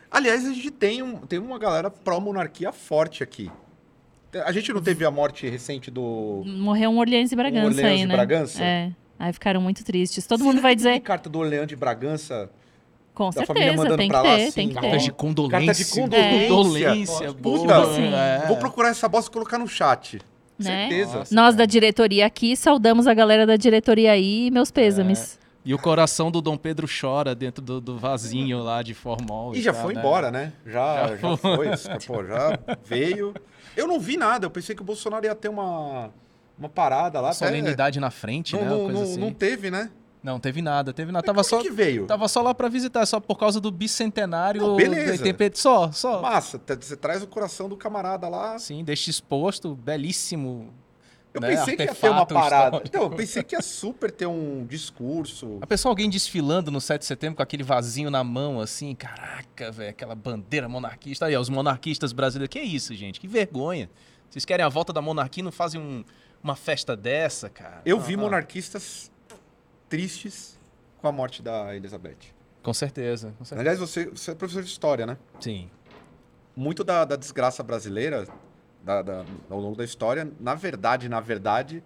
Aliás, 0.10 0.46
a 0.46 0.54
gente 0.54 0.72
tem, 0.72 1.04
um, 1.04 1.18
tem 1.18 1.38
uma 1.38 1.60
galera 1.60 1.89
pró-monarquia 1.92 2.72
forte 2.72 3.22
aqui. 3.22 3.52
A 4.46 4.52
gente 4.52 4.72
não 4.74 4.82
teve 4.82 5.06
a 5.06 5.12
morte 5.12 5.48
recente 5.48 5.91
do. 5.91 6.43
Morreu 6.46 6.89
um 6.89 6.98
Orleans 6.98 7.32
e 7.32 7.36
Bragança 7.36 7.67
Orleans 7.67 7.86
aí, 7.86 7.98
de 8.00 8.06
né? 8.06 8.15
Bragança? 8.15 8.63
É. 8.63 8.91
Aí 9.19 9.32
ficaram 9.32 9.62
muito 9.62 9.84
tristes. 9.84 10.26
Todo 10.26 10.43
mundo 10.43 10.62
vai 10.62 10.72
Tem 10.76 10.78
dizer, 10.78 11.00
carta 11.02 11.30
do 11.30 11.39
Orleans 11.39 11.67
de 11.67 11.76
Bragança. 11.76 12.50
com 13.13 13.30
da 13.30 13.46
família 13.46 13.69
certeza, 13.69 13.84
mandando 13.84 13.98
tem 13.98 14.08
que 14.08 14.13
pra 14.13 14.22
lá, 14.22 14.36
ter, 14.36 14.43
assim, 14.43 14.52
tem 14.52 14.69
que 14.69 14.78
ó. 14.78 14.82
ter. 14.82 14.88
Cartas 14.88 15.04
de 15.04 15.12
condolência. 15.12 15.65
Carta 15.65 15.74
de 15.74 15.86
condolência. 15.86 16.48
Condolência, 16.50 17.34
Puta, 17.34 17.82
boa. 17.82 17.96
Sim. 17.96 18.13
É. 18.13 18.46
Vou 18.48 18.58
procurar 18.58 18.89
essa 18.89 19.08
bosta 19.08 19.30
e 19.30 19.34
colocar 19.34 19.58
no 19.58 19.67
chat. 19.67 20.19
Né? 20.60 20.89
Certeza. 20.89 21.19
Nossa. 21.19 21.36
Nós 21.36 21.56
da 21.56 21.65
diretoria 21.65 22.26
aqui 22.26 22.56
saudamos 22.56 23.08
a 23.08 23.13
galera 23.13 23.46
da 23.46 23.56
diretoria 23.56 24.12
aí 24.12 24.48
e 24.48 24.52
meus 24.52 24.72
pêsames. 24.72 25.39
E 25.65 25.74
o 25.74 25.80
coração 25.80 26.30
do 26.30 26.41
Dom 26.41 26.58
Pedro 26.58 26.86
chora 26.88 27.34
dentro 27.34 27.63
do, 27.63 27.80
do 27.80 27.98
vasinho 27.98 28.62
lá 28.62 28.84
de 28.84 28.93
formol. 28.93 29.56
E 29.56 29.62
já 29.62 29.72
tal, 29.72 29.84
foi 29.84 29.93
né? 29.93 30.00
embora, 30.02 30.30
né? 30.32 30.54
Já, 30.65 31.08
Já 31.08 31.15
já, 31.15 31.38
foi. 31.38 31.67
Pô, 32.06 32.24
já 32.26 32.60
veio. 32.84 33.34
Eu 33.76 33.88
não 33.88 34.00
vi 34.00 34.18
nada. 34.18 34.46
Eu 34.46 34.52
pensei 34.52 34.76
que 34.76 34.82
o 34.82 34.86
Bolsonaro 34.86 35.26
ia 35.26 35.36
ter 35.36 35.50
uma, 35.50 36.12
uma 36.58 36.70
parada 36.70 37.20
lá. 37.20 37.34
Solenidade 37.34 38.00
na 38.00 38.12
frente, 38.12 38.54
Não, 38.56 38.62
né? 38.64 38.70
não, 38.70 38.88
não, 38.90 39.02
assim. 39.04 39.18
não 39.20 39.34
teve, 39.34 39.70
né? 39.72 39.90
Não, 40.24 40.40
teve 40.40 40.62
nada, 40.62 40.94
teve 40.94 41.12
nada. 41.12 41.22
Mas 41.34 41.48
Tava 41.48 41.62
só, 41.62 41.62
que 41.62 41.70
veio? 41.70 42.06
tava 42.06 42.30
só 42.30 42.42
lá 42.42 42.54
pra 42.54 42.70
visitar, 42.70 43.06
só 43.06 43.20
por 43.20 43.38
causa 43.38 43.60
do 43.60 43.70
bicentenário 43.70 44.62
Não, 44.62 44.76
beleza. 44.78 45.22
do 45.22 45.28
ETP. 45.28 45.52
Só, 45.56 45.92
só. 45.92 46.22
Massa, 46.22 46.62
você 46.80 46.96
traz 46.96 47.22
o 47.22 47.28
coração 47.28 47.68
do 47.68 47.76
camarada 47.76 48.30
lá. 48.30 48.58
Sim, 48.58 48.86
deixa 48.86 49.10
exposto, 49.10 49.76
belíssimo. 49.76 50.74
Eu 51.34 51.41
né, 51.41 51.48
pensei 51.56 51.76
que 51.76 51.84
ia 51.84 51.96
ter 51.96 52.10
uma 52.10 52.19
artefato 52.22 52.34
parada. 52.34 52.65
histórico. 52.78 52.88
Então, 52.88 53.04
eu 53.04 53.10
pensei 53.10 53.41
que 53.43 53.56
ia 53.56 53.62
super 53.62 54.12
ter 54.12 54.28
um 54.28 54.65
discurso. 54.67 55.58
A 55.62 55.65
pessoa, 55.67 55.91
alguém 55.91 56.10
desfilando 56.10 56.69
no 56.69 56.80
7 56.80 57.00
de 57.02 57.08
setembro 57.08 57.38
com 57.38 57.41
aquele 57.43 57.63
vasinho 57.63 58.12
na 58.12 58.24
mão, 58.24 58.60
assim, 58.62 58.93
caraca, 58.93 59.72
velho, 59.72 59.89
aquela 59.89 60.13
bandeira 60.13 60.69
monarquista. 60.69 61.26
Aí, 61.26 61.36
ó, 61.36 61.41
os 61.41 61.50
monarquistas 61.50 62.13
brasileiros. 62.13 62.52
Que 62.54 62.60
isso, 62.60 62.93
gente? 62.93 63.19
Que 63.19 63.28
vergonha. 63.28 63.89
Vocês 64.30 64.46
querem 64.46 64.63
a 64.65 64.69
volta 64.69 64.93
da 64.93 65.02
monarquia 65.02 65.41
e 65.41 65.43
não 65.43 65.52
fazem 65.52 65.82
um- 65.82 66.04
uma 66.43 66.56
festa 66.56 66.96
dessa, 66.96 67.50
cara? 67.50 67.82
Eu 67.86 68.00
vi 68.00 68.13
Ah, 68.13 68.17
monarquistas 68.17 69.12
tristes 69.89 70.60
com 71.02 71.08
a 71.08 71.12
morte 71.12 71.41
da 71.41 71.76
Elizabeth. 71.76 72.17
Com 72.62 72.74
certeza, 72.74 73.34
com 73.38 73.43
certeza. 73.46 73.62
Aliás, 73.62 73.80
você, 73.80 74.06
você 74.06 74.32
é 74.32 74.36
professor 74.36 74.63
de 74.63 74.69
história, 74.69 75.06
né? 75.06 75.17
Sim. 75.39 75.69
Muito 76.56 76.84
da, 76.84 77.04
da 77.04 77.15
desgraça 77.15 77.62
brasileira, 77.63 78.28
da- 78.84 79.02
da- 79.02 79.26
ao 79.50 79.60
longo 79.60 79.76
da 79.76 79.84
história, 79.84 80.30
na 80.39 80.54
verdade, 80.56 81.08
na 81.10 81.19
verdade, 81.19 81.84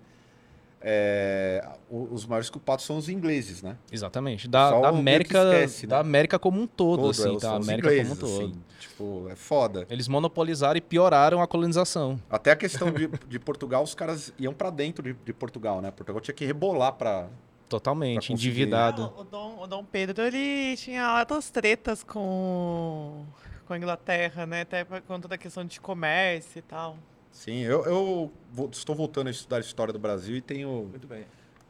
é, 0.82 1.68
os 1.90 2.26
maiores 2.26 2.50
culpados 2.50 2.86
são 2.86 2.98
os 2.98 3.10
ingleses, 3.10 3.62
né? 3.64 3.78
Exatamente. 3.92 4.48
Da, 4.48 4.80
da 4.80 4.90
América, 4.90 5.40
esquece, 5.44 5.86
né? 5.88 5.90
da 5.92 6.00
América 6.00 6.38
como 6.38 6.62
um 6.62 6.68
todo, 6.68 7.02
Todo, 7.02 7.10
assim, 7.12 7.36
é, 7.36 7.40
da 7.40 7.58
os 7.58 7.68
América 7.68 7.88
ingleses, 7.90 8.20
como 8.20 8.32
um 8.32 8.38
todo. 8.38 8.44
assim. 8.52 8.62
Tipo, 8.80 9.28
é 9.30 9.36
foda. 9.36 9.88
Eles 9.90 10.08
monopolizaram 10.08 10.78
e 10.78 10.82
pioraram 10.82 11.42
a 11.42 11.48
colonização. 11.48 12.20
Até 12.30 12.52
a 12.52 12.56
questão 12.56 12.92
de, 12.92 13.08
de 13.28 13.40
Portugal, 13.40 13.82
os 13.84 13.96
caras 13.96 14.32
iam 14.38 14.54
pra 14.54 14.70
dentro 14.70 15.04
de, 15.04 15.14
de 15.26 15.34
Portugal, 15.34 15.82
né? 15.82 15.90
Portugal 15.92 16.22
tinha 16.22 16.34
que 16.36 16.46
rebolar 16.46 16.94
pra... 16.94 17.28
Totalmente, 17.68 18.28
Pra 18.28 18.34
endividado. 18.34 19.12
O, 19.18 19.22
o 19.22 19.24
Dom, 19.26 19.60
o 19.64 19.68
Dom 19.68 19.84
Pedro, 19.84 20.24
ele 20.24 20.78
tinha 20.78 21.04
altas 21.06 21.50
tretas 21.50 22.02
com, 22.02 23.26
com 23.68 23.74
a 23.74 23.78
Inglaterra, 23.78 24.46
né? 24.46 24.62
Até 24.62 24.84
por 24.84 25.02
conta 25.02 25.28
da 25.28 25.38
questão 25.38 25.66
de 25.66 25.80
comércio 25.80 26.60
e 26.60 26.62
tal. 26.62 26.98
Sim, 27.32 27.60
eu, 27.62 27.86
eu 27.86 28.32
vou- 28.52 28.70
estou 28.72 28.96
voltando 28.96 29.28
a 29.28 29.32
estudar 29.32 29.58
a 29.58 29.60
história 29.60 29.92
do 29.94 30.00
Brasil 30.00 30.36
e 30.38 30.42
tenho, 30.42 30.92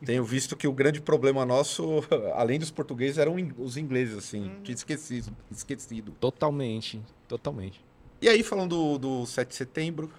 tenho 0.05 0.23
visto 0.23 0.55
que 0.55 0.67
o 0.67 0.71
grande 0.71 1.01
problema 1.01 1.45
nosso, 1.45 2.01
além 2.35 2.59
dos 2.59 2.71
portugueses, 2.71 3.17
eram 3.17 3.35
os 3.57 3.75
ingleses, 3.75 4.17
assim. 4.17 4.55
Tinha 4.63 4.75
esquecido, 4.75 5.35
esquecido. 5.51 6.11
Totalmente, 6.19 7.01
totalmente. 7.27 7.83
E 8.21 8.29
aí, 8.29 8.43
falando 8.43 8.97
do, 8.97 9.19
do 9.19 9.25
7 9.25 9.49
de 9.49 9.55
setembro, 9.55 10.09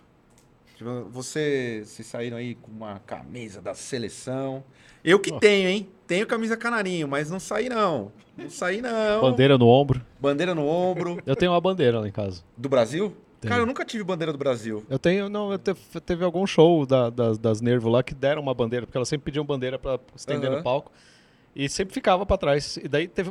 Você, 1.11 1.83
vocês 1.85 2.07
saíram 2.07 2.37
aí 2.37 2.55
com 2.55 2.71
uma 2.71 2.99
camisa 3.01 3.61
da 3.61 3.75
seleção. 3.75 4.63
Eu 5.05 5.19
que 5.19 5.33
tenho, 5.39 5.69
hein? 5.69 5.89
Tenho 6.07 6.27
camisa 6.27 6.57
canarinho, 6.57 7.07
mas 7.09 7.31
não 7.31 7.41
saí 7.41 7.69
não. 7.69 8.13
Não 8.37 8.49
saí 8.51 8.81
não. 8.81 9.21
Bandeira 9.21 9.57
no 9.59 9.67
ombro. 9.67 10.01
Bandeira 10.21 10.55
no 10.55 10.67
ombro. 10.67 11.21
Eu 11.27 11.35
tenho 11.37 11.53
uma 11.53 11.61
bandeira 11.61 12.01
lá 12.01 12.09
em 12.09 12.13
casa. 12.13 12.43
Do 12.57 12.69
Brasil? 12.69 13.15
Tenho. 13.41 13.51
Cara, 13.51 13.63
eu 13.63 13.67
nunca 13.67 13.85
tive 13.85 14.03
bandeira 14.03 14.33
do 14.33 14.39
Brasil. 14.39 14.85
Eu 14.91 14.99
tenho, 14.99 15.29
não, 15.29 15.53
eu 15.53 15.59
te- 15.59 15.75
teve 16.05 16.25
algum 16.25 16.45
show 16.45 16.85
da- 16.85 17.09
das, 17.09 17.39
das 17.39 17.61
Nervo 17.61 17.89
lá 17.89 18.03
que 18.03 18.13
deram 18.13 18.43
uma 18.43 18.53
bandeira, 18.53 18.85
porque 18.85 18.99
elas 18.99 19.09
sempre 19.09 19.27
pediam 19.27 19.45
bandeira 19.45 19.79
pra 19.79 20.01
estender 20.17 20.49
Aham. 20.51 20.57
no 20.59 20.65
palco. 20.65 20.91
E 21.55 21.69
sempre 21.69 21.95
ficava 21.95 22.27
pra 22.27 22.37
trás. 22.37 22.77
E 22.79 22.89
daí 22.89 23.07
teve, 23.07 23.31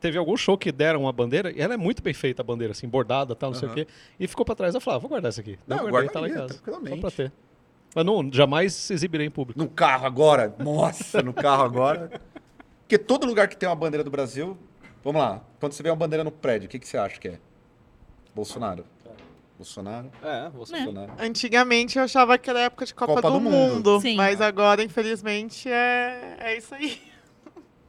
teve 0.00 0.18
algum 0.18 0.36
show 0.36 0.56
que 0.56 0.70
deram 0.70 1.02
uma 1.02 1.12
bandeira, 1.12 1.50
e 1.50 1.60
ela 1.60 1.74
é 1.74 1.76
muito 1.76 2.02
bem 2.02 2.14
feita 2.14 2.42
a 2.42 2.44
bandeira, 2.44 2.72
assim, 2.72 2.88
bordada 2.88 3.34
tal, 3.34 3.50
não 3.50 3.58
sei 3.58 3.68
o 3.68 3.72
quê. 3.74 3.86
E 4.18 4.26
ficou 4.26 4.44
pra 4.44 4.54
trás. 4.54 4.74
Eu 4.74 4.80
falei, 4.80 4.96
ah, 4.96 5.00
vou 5.00 5.08
guardar 5.08 5.28
essa 5.30 5.40
aqui. 5.40 5.58
Não, 5.66 5.78
eu 5.78 5.88
guardei, 5.88 6.10
tá 6.10 6.20
lá 6.20 6.28
em 6.28 6.34
casa. 6.34 6.54
tranquilamente. 6.54 6.96
Só 6.96 7.00
pra 7.00 7.10
ter. 7.10 7.32
Mas 7.94 8.04
não, 8.04 8.30
jamais 8.32 8.90
exibirei 8.90 9.26
em 9.26 9.30
público. 9.30 9.58
No 9.58 9.68
carro 9.68 10.06
agora? 10.06 10.54
Nossa, 10.58 11.22
no 11.22 11.32
carro 11.32 11.64
agora. 11.64 12.20
Porque 12.82 12.98
todo 12.98 13.26
lugar 13.26 13.48
que 13.48 13.56
tem 13.56 13.68
uma 13.68 13.74
bandeira 13.74 14.04
do 14.04 14.10
Brasil. 14.10 14.56
Vamos 15.02 15.20
lá. 15.20 15.42
Quando 15.58 15.72
você 15.72 15.82
vê 15.82 15.88
uma 15.88 15.96
bandeira 15.96 16.22
no 16.22 16.30
prédio, 16.30 16.66
o 16.66 16.68
que, 16.68 16.78
que 16.78 16.86
você 16.86 16.98
acha 16.98 17.18
que 17.18 17.28
é? 17.28 17.38
Bolsonaro. 18.34 18.84
Bolsonaro. 19.56 20.10
É. 20.22 20.50
Bolsonaro. 20.50 21.12
Antigamente 21.18 21.98
eu 21.98 22.04
achava 22.04 22.36
que 22.36 22.50
era 22.50 22.60
época 22.60 22.84
de 22.84 22.94
Copa, 22.94 23.14
Copa 23.14 23.30
do, 23.30 23.38
do 23.38 23.40
Mundo. 23.40 23.74
Mundo, 23.74 24.00
Sim. 24.00 24.14
mas 24.14 24.40
agora, 24.40 24.82
infelizmente, 24.82 25.68
é, 25.68 26.36
é 26.38 26.58
isso 26.58 26.74
aí. 26.74 27.00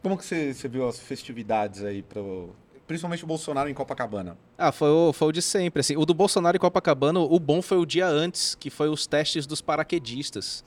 Como 0.02 0.18
que 0.18 0.26
você, 0.26 0.54
você 0.54 0.68
viu 0.68 0.88
as 0.88 1.00
festividades 1.00 1.84
aí, 1.84 2.02
pro, 2.02 2.56
principalmente 2.86 3.24
o 3.24 3.28
Bolsonaro 3.28 3.70
em 3.70 3.74
Copacabana? 3.74 4.38
Ah, 4.58 4.72
foi 4.72 4.90
o, 4.90 5.12
foi 5.12 5.28
o 5.30 5.32
de 5.32 5.42
sempre, 5.42 5.82
assim. 5.82 5.98
O 5.98 6.06
do 6.06 6.14
Bolsonaro 6.14 6.56
e 6.56 6.60
Copacabana, 6.60 7.20
o 7.20 7.40
bom 7.40 7.62
foi 7.62 7.78
o 7.78 7.86
dia 7.86 8.08
antes, 8.08 8.56
que 8.56 8.70
foi 8.70 8.90
os 8.90 9.06
testes 9.08 9.46
dos 9.46 9.62
paraquedistas. 9.62 10.64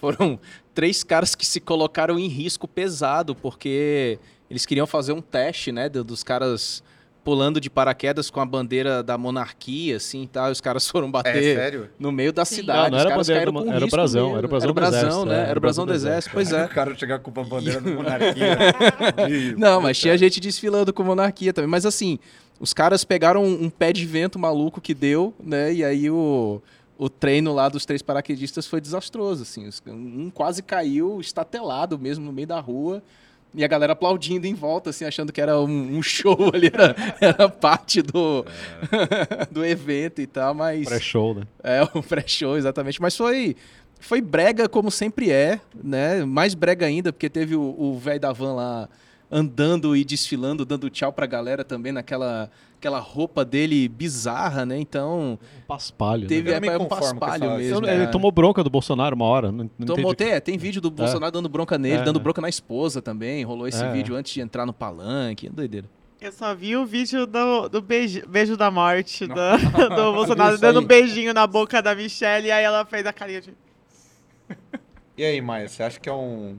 Foram 0.00 0.38
três 0.74 1.02
caras 1.04 1.34
que 1.34 1.44
se 1.44 1.60
colocaram 1.60 2.18
em 2.18 2.28
risco 2.28 2.66
pesado, 2.68 3.34
porque 3.34 4.18
eles 4.48 4.64
queriam 4.64 4.86
fazer 4.86 5.12
um 5.12 5.20
teste, 5.20 5.72
né, 5.72 5.88
do- 5.88 6.04
dos 6.04 6.22
caras 6.22 6.82
pulando 7.26 7.60
de 7.60 7.68
paraquedas 7.68 8.30
com 8.30 8.38
a 8.40 8.46
bandeira 8.46 9.02
da 9.02 9.18
monarquia, 9.18 9.96
assim, 9.96 10.22
e 10.22 10.26
tal. 10.28 10.48
E 10.48 10.52
os 10.52 10.60
caras 10.60 10.86
foram 10.88 11.08
É, 11.08 11.10
bater 11.10 11.56
sério? 11.56 11.90
no 11.98 12.12
meio 12.12 12.32
da 12.32 12.44
Sim. 12.44 12.54
cidade. 12.56 12.82
Não, 12.82 12.90
não 12.90 12.96
os 12.98 13.00
era 13.00 13.08
a 13.08 13.10
caras 13.10 13.26
bandeira 13.26 13.40
caíram 13.40 13.52
do- 13.52 13.66
com 13.66 13.74
era 13.76 13.84
o 13.84 13.88
brasão, 13.90 14.36
era 14.38 14.46
o 14.46 14.48
brasão 14.48 14.62
Era 14.62 14.70
o 14.70 14.72
do 14.72 14.74
brasão, 14.74 15.00
exército, 15.00 15.26
né? 15.26 15.34
é, 15.44 15.50
Era 15.50 15.58
o 15.58 15.60
brasão 15.60 15.86
do 15.86 15.92
exército. 15.92 16.32
pois 16.32 16.52
é. 16.54 16.64
O 16.64 16.68
cara 16.68 16.94
chegar 16.94 17.18
com 17.18 17.40
a 17.40 17.44
bandeira 17.44 17.80
da 17.80 17.90
monarquia. 17.90 18.56
de- 19.28 19.56
Não, 19.56 19.80
mas 19.80 19.98
tinha 19.98 20.16
gente 20.16 20.38
desfilando 20.40 20.92
com 20.92 21.02
monarquia 21.02 21.52
também. 21.52 21.68
Mas 21.68 21.84
assim, 21.84 22.18
os 22.60 22.72
caras 22.72 23.02
pegaram 23.02 23.44
um, 23.44 23.68
pé 23.68 23.92
de 23.92 24.06
vento 24.06 24.38
maluco 24.38 24.80
que 24.80 24.94
deu, 24.94 25.34
né? 25.42 25.72
E 25.74 25.84
aí 25.84 26.08
o, 26.08 26.62
o 26.96 27.08
treino 27.08 27.52
lá 27.52 27.68
dos 27.68 27.84
três 27.84 28.02
paraquedistas 28.02 28.68
foi 28.68 28.80
desastroso, 28.80 29.42
assim. 29.42 29.68
Um 29.88 30.30
quase 30.30 30.62
caiu 30.62 31.20
estatelado 31.20 31.98
mesmo 31.98 32.24
no 32.24 32.32
meio 32.32 32.46
da 32.46 32.60
rua. 32.60 33.02
E 33.56 33.64
a 33.64 33.68
galera 33.68 33.94
aplaudindo 33.94 34.46
em 34.46 34.52
volta, 34.52 34.90
assim, 34.90 35.06
achando 35.06 35.32
que 35.32 35.40
era 35.40 35.58
um, 35.58 35.96
um 35.96 36.02
show 36.02 36.36
ali, 36.52 36.70
era, 36.72 36.94
era 37.20 37.48
parte 37.48 38.02
do, 38.02 38.44
do 39.50 39.64
evento 39.64 40.20
e 40.20 40.26
tal, 40.26 40.54
mas... 40.54 40.86
Pré-show, 40.86 41.34
né? 41.34 41.42
É, 41.64 41.82
o 41.94 42.02
pré-show, 42.02 42.56
exatamente. 42.58 43.00
Mas 43.00 43.16
foi, 43.16 43.56
foi 43.98 44.20
brega 44.20 44.68
como 44.68 44.90
sempre 44.90 45.30
é, 45.30 45.58
né? 45.82 46.22
Mais 46.24 46.54
brega 46.54 46.84
ainda, 46.84 47.12
porque 47.12 47.30
teve 47.30 47.56
o 47.56 47.74
o 47.78 47.98
velho 47.98 48.20
da 48.20 48.32
van 48.32 48.54
lá 48.54 48.88
andando 49.30 49.96
e 49.96 50.04
desfilando, 50.04 50.64
dando 50.64 50.88
tchau 50.90 51.12
pra 51.12 51.26
galera 51.26 51.64
também 51.64 51.92
naquela 51.92 52.50
aquela 52.78 52.98
roupa 53.00 53.42
dele 53.44 53.88
bizarra, 53.88 54.66
né? 54.66 54.78
Então, 54.78 55.38
Um 55.58 55.66
paspalho. 55.66 56.28
teve 56.28 56.50
né? 56.60 56.66
É, 56.68 56.78
um 56.78 56.84
paspalho 56.84 57.56
mesmo. 57.56 57.86
Ele 57.86 58.02
é. 58.04 58.06
tomou 58.06 58.30
bronca 58.30 58.62
do 58.62 58.68
Bolsonaro 58.68 59.16
uma 59.16 59.24
hora. 59.24 59.50
Não, 59.50 59.68
não 59.78 59.86
Tomou, 59.86 60.12
entendi. 60.12 60.30
tem, 60.32 60.40
tem 60.42 60.58
vídeo 60.58 60.80
do 60.80 60.90
Bolsonaro 60.90 61.32
dando 61.32 61.48
bronca 61.48 61.78
nele, 61.78 61.96
É, 62.02 62.04
dando 62.04 62.20
é. 62.20 62.22
bronca 62.22 62.40
na 62.42 62.48
esposa 62.50 63.00
também. 63.00 63.42
Rolou 63.44 63.66
esse 63.66 63.82
É. 63.82 63.90
vídeo 63.90 64.14
antes 64.14 64.32
de 64.32 64.40
entrar 64.42 64.66
no 64.66 64.74
palanque. 64.74 65.48
Doideira. 65.48 65.88
Eu 66.20 66.30
só 66.32 66.54
vi 66.54 66.76
o 66.76 66.84
vídeo 66.86 67.26
do, 67.26 67.68
do 67.68 67.80
beijo, 67.82 68.22
beijo 68.28 68.56
da 68.56 68.70
morte 68.70 69.26
da- 69.26 69.56
do 69.56 70.12
Bolsonaro 70.12 70.58
dando 70.58 70.80
um 70.80 70.84
beijinho 70.84 71.32
na 71.34 71.46
boca 71.46 71.80
da 71.82 71.94
Michelle 71.94 72.46
e 72.48 72.50
aí 72.52 72.62
ela 72.64 72.84
fez 72.84 73.06
a 73.06 73.12
carinha 73.12 73.40
de. 73.40 73.54
E 75.16 75.24
aí, 75.24 75.40
Maia, 75.40 75.66
você 75.68 75.82
acha 75.82 75.98
que 75.98 76.08
é 76.08 76.12
um. 76.12 76.56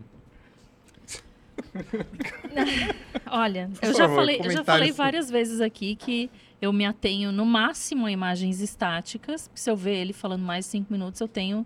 Olha, 3.29 3.69
eu 3.81 3.93
já 3.93 4.07
favor, 4.07 4.15
falei, 4.15 4.41
eu 4.43 4.51
já 4.51 4.63
falei 4.63 4.91
várias 4.91 5.29
vezes 5.29 5.61
aqui 5.61 5.95
que 5.95 6.29
eu 6.61 6.71
me 6.73 6.85
atenho 6.85 7.31
no 7.31 7.45
máximo 7.45 8.05
a 8.05 8.11
imagens 8.11 8.61
estáticas. 8.61 9.49
Se 9.53 9.69
eu 9.69 9.75
ver 9.75 9.95
ele 9.95 10.13
falando 10.13 10.43
mais 10.43 10.65
de 10.65 10.71
cinco 10.71 10.91
minutos, 10.91 11.19
eu 11.21 11.27
tenho 11.27 11.65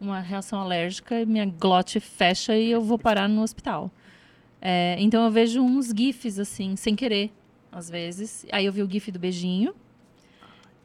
uma 0.00 0.20
reação 0.20 0.60
alérgica, 0.60 1.24
minha 1.26 1.44
glote 1.44 1.98
fecha 1.98 2.56
e 2.56 2.70
eu 2.70 2.80
vou 2.80 2.98
parar 2.98 3.28
no 3.28 3.42
hospital. 3.42 3.90
É, 4.60 4.96
então 4.98 5.24
eu 5.24 5.30
vejo 5.30 5.60
uns 5.60 5.88
gifs 5.88 6.38
assim, 6.38 6.76
sem 6.76 6.94
querer, 6.94 7.32
às 7.70 7.90
vezes. 7.90 8.46
Aí 8.52 8.66
eu 8.66 8.72
vi 8.72 8.82
o 8.82 8.90
gif 8.90 9.10
do 9.10 9.18
beijinho. 9.18 9.74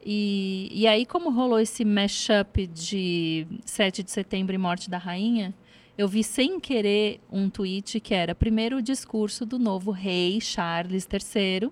E, 0.04 0.68
e 0.70 0.86
aí, 0.86 1.06
como 1.06 1.30
rolou 1.30 1.58
esse 1.58 1.82
mashup 1.82 2.66
de 2.66 3.46
7 3.64 4.02
de 4.02 4.10
setembro 4.10 4.54
e 4.54 4.58
morte 4.58 4.90
da 4.90 4.98
rainha, 4.98 5.54
eu 5.96 6.08
vi 6.08 6.24
sem 6.24 6.58
querer 6.58 7.20
um 7.30 7.48
tweet 7.48 8.00
que 8.00 8.14
era 8.14 8.34
primeiro 8.34 8.78
o 8.78 8.82
discurso 8.82 9.46
do 9.46 9.58
novo 9.58 9.90
rei 9.90 10.40
Charles 10.40 11.08
III. 11.10 11.70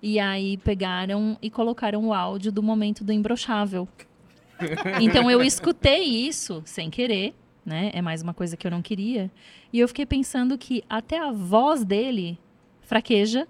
E 0.00 0.18
aí 0.18 0.56
pegaram 0.58 1.36
e 1.42 1.50
colocaram 1.50 2.06
o 2.06 2.14
áudio 2.14 2.52
do 2.52 2.62
momento 2.62 3.02
do 3.02 3.12
imbrochável. 3.12 3.88
Então 5.00 5.30
eu 5.30 5.40
escutei 5.40 6.02
isso 6.02 6.62
sem 6.64 6.90
querer, 6.90 7.32
né? 7.64 7.92
É 7.94 8.02
mais 8.02 8.22
uma 8.22 8.34
coisa 8.34 8.56
que 8.56 8.66
eu 8.66 8.72
não 8.72 8.82
queria. 8.82 9.30
E 9.72 9.78
eu 9.78 9.86
fiquei 9.86 10.04
pensando 10.04 10.58
que 10.58 10.82
até 10.90 11.16
a 11.16 11.30
voz 11.30 11.84
dele 11.84 12.36
fraqueja 12.80 13.46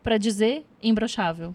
para 0.00 0.16
dizer 0.16 0.64
imbrochável. 0.80 1.52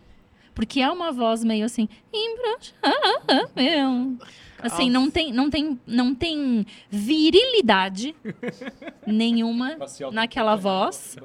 Porque 0.53 0.81
é 0.81 0.91
uma 0.91 1.13
voz 1.13 1.45
meio 1.45 1.65
assim, 1.65 1.87
imbrochável. 2.13 4.17
Assim, 4.61 4.89
não 4.89 5.09
tem, 5.09 5.31
não 5.31 5.49
tem, 5.49 5.79
não 5.87 6.13
tem 6.13 6.65
virilidade 6.89 8.15
nenhuma 9.07 9.77
naquela 10.11 10.55
voz 10.55 11.15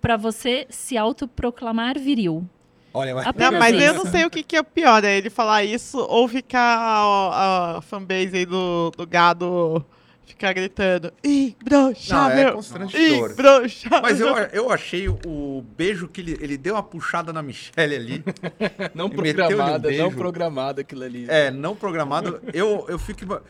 para 0.00 0.16
você 0.16 0.66
se 0.68 0.96
autoproclamar 0.96 1.98
viril. 1.98 2.48
Olha, 2.92 3.14
mas... 3.14 3.26
Não, 3.34 3.52
mas 3.58 3.82
eu 3.82 3.94
não 3.94 4.06
sei 4.06 4.24
o 4.24 4.30
que, 4.30 4.42
que 4.42 4.56
é 4.56 4.62
pior, 4.62 5.02
é 5.02 5.18
ele 5.18 5.28
falar 5.28 5.64
isso 5.64 5.98
ou 5.98 6.28
ficar 6.28 6.78
a, 6.78 7.78
a 7.78 7.80
fanbase 7.80 8.36
aí 8.36 8.46
do, 8.46 8.92
do 8.96 9.06
gado 9.06 9.84
ficar 10.24 10.52
gritando 10.52 11.12
Não, 11.22 11.30
é 11.30 11.36
imbrochável, 11.36 12.52
constrangedor. 12.54 13.30
imbrochável. 13.32 14.02
Mas 14.02 14.20
eu, 14.20 14.28
eu 14.52 14.70
achei 14.70 15.08
o 15.08 15.64
beijo 15.76 16.08
que 16.08 16.20
ele, 16.20 16.38
ele 16.40 16.56
deu 16.56 16.74
uma 16.74 16.82
puxada 16.82 17.32
na 17.32 17.42
Michelle 17.42 17.94
ali. 17.94 18.24
Não 18.94 19.06
E 19.08 19.16
meteu-lhe 19.16 19.54
um 19.54 19.56
programada, 19.56 19.90
não 19.92 20.12
programada 20.12 20.80
aquilo 20.80 21.04
ali. 21.04 21.26
É, 21.28 21.50
não 21.50 21.76
programado. 21.76 22.40
Eu, 22.52 22.86
eu 22.88 22.98
fico. 22.98 23.40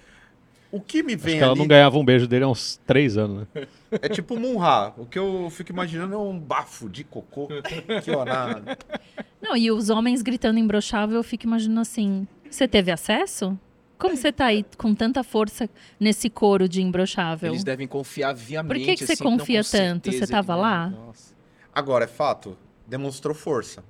O 0.70 0.80
que 0.80 1.04
me 1.04 1.14
Acho 1.14 1.22
vem 1.24 1.36
que 1.36 1.42
ela 1.42 1.52
ali 1.52 1.60
não 1.60 1.68
ganhava 1.68 1.96
um 1.96 2.04
beijo 2.04 2.26
dele 2.26 2.44
há 2.44 2.48
uns 2.48 2.80
três 2.84 3.16
anos, 3.16 3.46
né? 3.54 3.66
é 3.92 4.08
tipo 4.08 4.36
Munra. 4.36 4.92
O 4.96 5.06
que 5.06 5.16
eu 5.16 5.48
fico 5.50 5.70
imaginando 5.70 6.14
é 6.14 6.18
um 6.18 6.36
bafo 6.36 6.88
de 6.88 7.04
cocô. 7.04 7.46
Que. 7.46 7.84
Não, 9.40 9.56
e 9.56 9.70
os 9.70 9.88
homens 9.88 10.20
gritando 10.20 10.58
imbrochável, 10.58 11.16
eu 11.16 11.22
fico 11.22 11.44
imaginando 11.46 11.80
assim: 11.80 12.26
você 12.50 12.66
teve 12.66 12.90
acesso? 12.90 13.56
Como 13.98 14.16
você 14.16 14.32
tá 14.32 14.46
aí 14.46 14.64
com 14.76 14.94
tanta 14.94 15.22
força 15.22 15.68
nesse 15.98 16.28
coro 16.28 16.68
de 16.68 16.82
imbrochável? 16.82 17.52
Eles 17.52 17.64
devem 17.64 17.86
confiar 17.86 18.34
viamente. 18.34 18.68
Por 18.78 18.84
que 18.84 18.96
que 18.96 19.06
você 19.06 19.12
assim, 19.14 19.24
confia 19.24 19.62
tanto? 19.64 20.10
Você 20.12 20.26
tava 20.26 20.54
que- 20.54 20.60
lá? 20.60 20.88
Nossa. 20.90 21.34
Agora, 21.72 22.04
é 22.04 22.08
fato. 22.08 22.56
Demonstrou 22.86 23.34
força. 23.34 23.82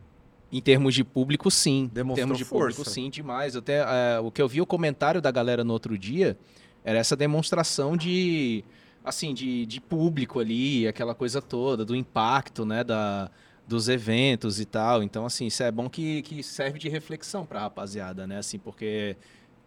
Em 0.53 0.61
termos 0.61 0.95
de 0.95 1.03
público, 1.03 1.51
sim. 1.51 1.91
Demonstrou 1.93 2.13
em 2.13 2.17
termos 2.17 2.39
de 2.39 2.45
força. 2.45 2.77
público, 2.77 2.89
sim, 2.89 3.11
demais. 3.11 3.57
Até 3.57 3.79
é, 3.79 4.21
o 4.21 4.31
que 4.31 4.41
eu 4.41 4.47
vi 4.49 4.61
o 4.61 4.67
comentário 4.67 5.21
da 5.21 5.31
galera 5.31 5.65
no 5.65 5.73
outro 5.73 5.99
dia 5.99 6.39
era 6.85 6.99
essa 6.99 7.17
demonstração 7.17 7.97
de 7.97 8.65
assim 9.05 9.35
de, 9.35 9.67
de 9.67 9.81
público 9.81 10.41
ali, 10.41 10.87
aquela 10.89 11.15
coisa 11.15 11.43
toda, 11.43 11.85
do 11.85 11.95
impacto, 11.95 12.65
né, 12.65 12.83
da, 12.83 13.31
dos 13.67 13.89
eventos 13.89 14.61
e 14.61 14.65
tal. 14.65 15.03
Então, 15.03 15.27
assim, 15.27 15.47
isso 15.47 15.63
é 15.63 15.71
bom 15.71 15.91
que, 15.91 16.23
que 16.23 16.43
serve 16.43 16.79
de 16.79 16.89
reflexão 16.89 17.45
pra 17.45 17.61
rapaziada, 17.61 18.27
né? 18.27 18.39
Assim, 18.39 18.59
porque 18.59 19.17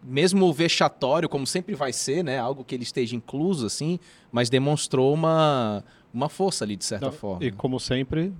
mesmo 0.04 0.46
o 0.46 0.54
vexatório, 0.54 1.28
como 1.28 1.46
sempre 1.46 1.76
vai 1.76 1.92
ser, 1.92 2.24
né, 2.24 2.40
algo 2.40 2.64
que 2.64 2.76
ele 2.76 2.84
esteja 2.84 3.16
incluso, 3.16 3.66
assim, 3.66 4.00
mas 4.32 4.50
demonstrou 4.50 5.14
uma, 5.14 5.84
uma 6.14 6.30
força 6.30 6.64
ali, 6.64 6.76
de 6.76 6.86
certa 6.86 7.08
Não, 7.08 7.12
forma. 7.14 7.44
E 7.44 7.52
como 7.52 7.80
sempre, 7.80 8.34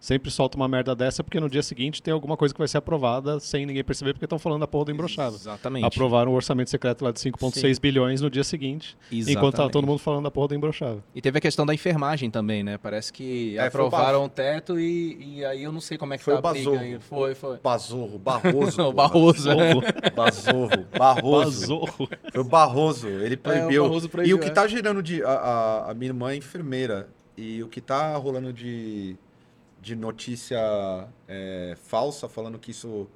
Sempre 0.00 0.30
solta 0.30 0.56
uma 0.56 0.68
merda 0.68 0.94
dessa 0.94 1.24
porque 1.24 1.40
no 1.40 1.50
dia 1.50 1.62
seguinte 1.62 2.00
tem 2.00 2.14
alguma 2.14 2.36
coisa 2.36 2.54
que 2.54 2.58
vai 2.58 2.68
ser 2.68 2.78
aprovada 2.78 3.40
sem 3.40 3.66
ninguém 3.66 3.82
perceber 3.82 4.12
porque 4.12 4.26
estão 4.26 4.38
falando 4.38 4.60
da 4.60 4.66
porra 4.68 4.84
do 4.86 4.90
imbrochável. 4.92 5.34
Exatamente. 5.36 5.84
Aprovaram 5.84 6.30
o 6.30 6.34
orçamento 6.36 6.70
secreto 6.70 7.04
lá 7.04 7.10
de 7.10 7.18
5,6 7.18 7.80
bilhões 7.80 8.20
no 8.20 8.30
dia 8.30 8.44
seguinte, 8.44 8.96
enquanto 9.10 9.56
tava 9.56 9.70
todo 9.70 9.84
mundo 9.86 9.98
falando 9.98 10.22
da 10.24 10.30
porra 10.30 10.48
do 10.48 10.54
imbrochável. 10.54 11.02
E 11.14 11.20
teve 11.20 11.38
a 11.38 11.40
questão 11.40 11.66
da 11.66 11.74
enfermagem 11.74 12.30
também, 12.30 12.62
né? 12.62 12.78
Parece 12.78 13.12
que 13.12 13.56
É, 13.58 13.66
aprovaram 13.66 14.24
o 14.24 14.28
teto 14.28 14.78
e, 14.78 15.38
e 15.38 15.44
aí 15.44 15.64
eu 15.64 15.72
não 15.72 15.80
sei 15.80 15.98
como 15.98 16.14
é 16.14 16.18
que 16.18 16.22
Foi 16.22 16.34
tá 16.34 16.40
o 16.40 16.46
a 16.46 16.52
briga 16.52 16.70
Bazorro. 16.70 16.84
aí. 16.86 16.98
Foi, 17.00 17.34
foi. 17.34 17.56
Bazorro, 17.58 18.18
Barroso. 18.18 18.80
o 18.88 18.92
porra. 18.92 19.08
Barroso. 19.08 19.48
né? 19.56 19.74
Bazorro, 20.14 20.86
Barroso. 20.96 21.60
Bazorro. 21.60 22.08
Foi 22.32 22.40
o 22.40 22.44
Barroso, 22.44 23.08
ele 23.08 23.36
proibiu. 23.36 23.82
Barroso 23.82 24.06
e 24.06 24.08
proibiu, 24.08 24.36
o 24.36 24.40
que 24.40 24.46
é. 24.46 24.50
tá 24.50 24.66
gerando 24.68 25.02
de. 25.02 25.22
A, 25.24 25.30
a- 25.30 25.90
a 25.90 25.94
minha 25.94 26.10
irmã 26.10 26.30
é 26.30 26.36
enfermeira. 26.36 27.08
E 27.36 27.62
o 27.62 27.68
que 27.68 27.80
tá 27.80 28.16
rolando 28.16 28.52
de, 28.52 29.16
de 29.80 29.94
notícia 29.94 30.58
é, 31.26 31.76
falsa, 31.84 32.28
falando 32.28 32.58
que 32.58 32.70
isso 32.70 33.08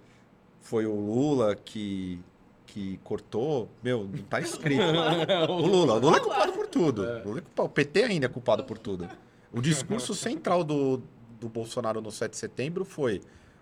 foi 0.61 0.87
o 0.87 0.95
Lula 0.95 1.55
que, 1.55 2.21
que 2.67 2.99
cortou. 3.05 3.69
Meu, 3.83 4.05
não 4.05 4.23
tá 4.25 4.41
escrito. 4.41 4.83
o 5.49 5.67
Lula. 5.67 5.95
O 5.95 5.99
Lula 5.99 6.17
é 6.17 6.21
culpado 6.21 6.53
por 6.53 6.67
tudo. 6.67 7.03
O, 7.03 7.39
é 7.39 7.41
culpado- 7.41 7.65
o 7.65 7.69
PT 7.69 8.05
ainda 8.05 8.27
é 8.27 8.29
culpado 8.29 8.65
por 8.65 8.79
tudo. 8.79 9.09
O 9.53 9.61
discurso 9.61 10.15
central 10.15 10.65
do, 10.65 11.03
do 11.39 11.49
Bolsonaro 11.49 12.01
no 12.01 12.11
7 12.11 12.31
de 12.31 12.39
setembro 12.39 12.85
foi 12.85 13.21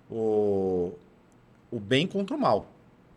o, 0.08 0.92
o 1.70 1.80
bem 1.80 2.06
contra 2.06 2.36
o 2.36 2.40
mal. 2.40 2.66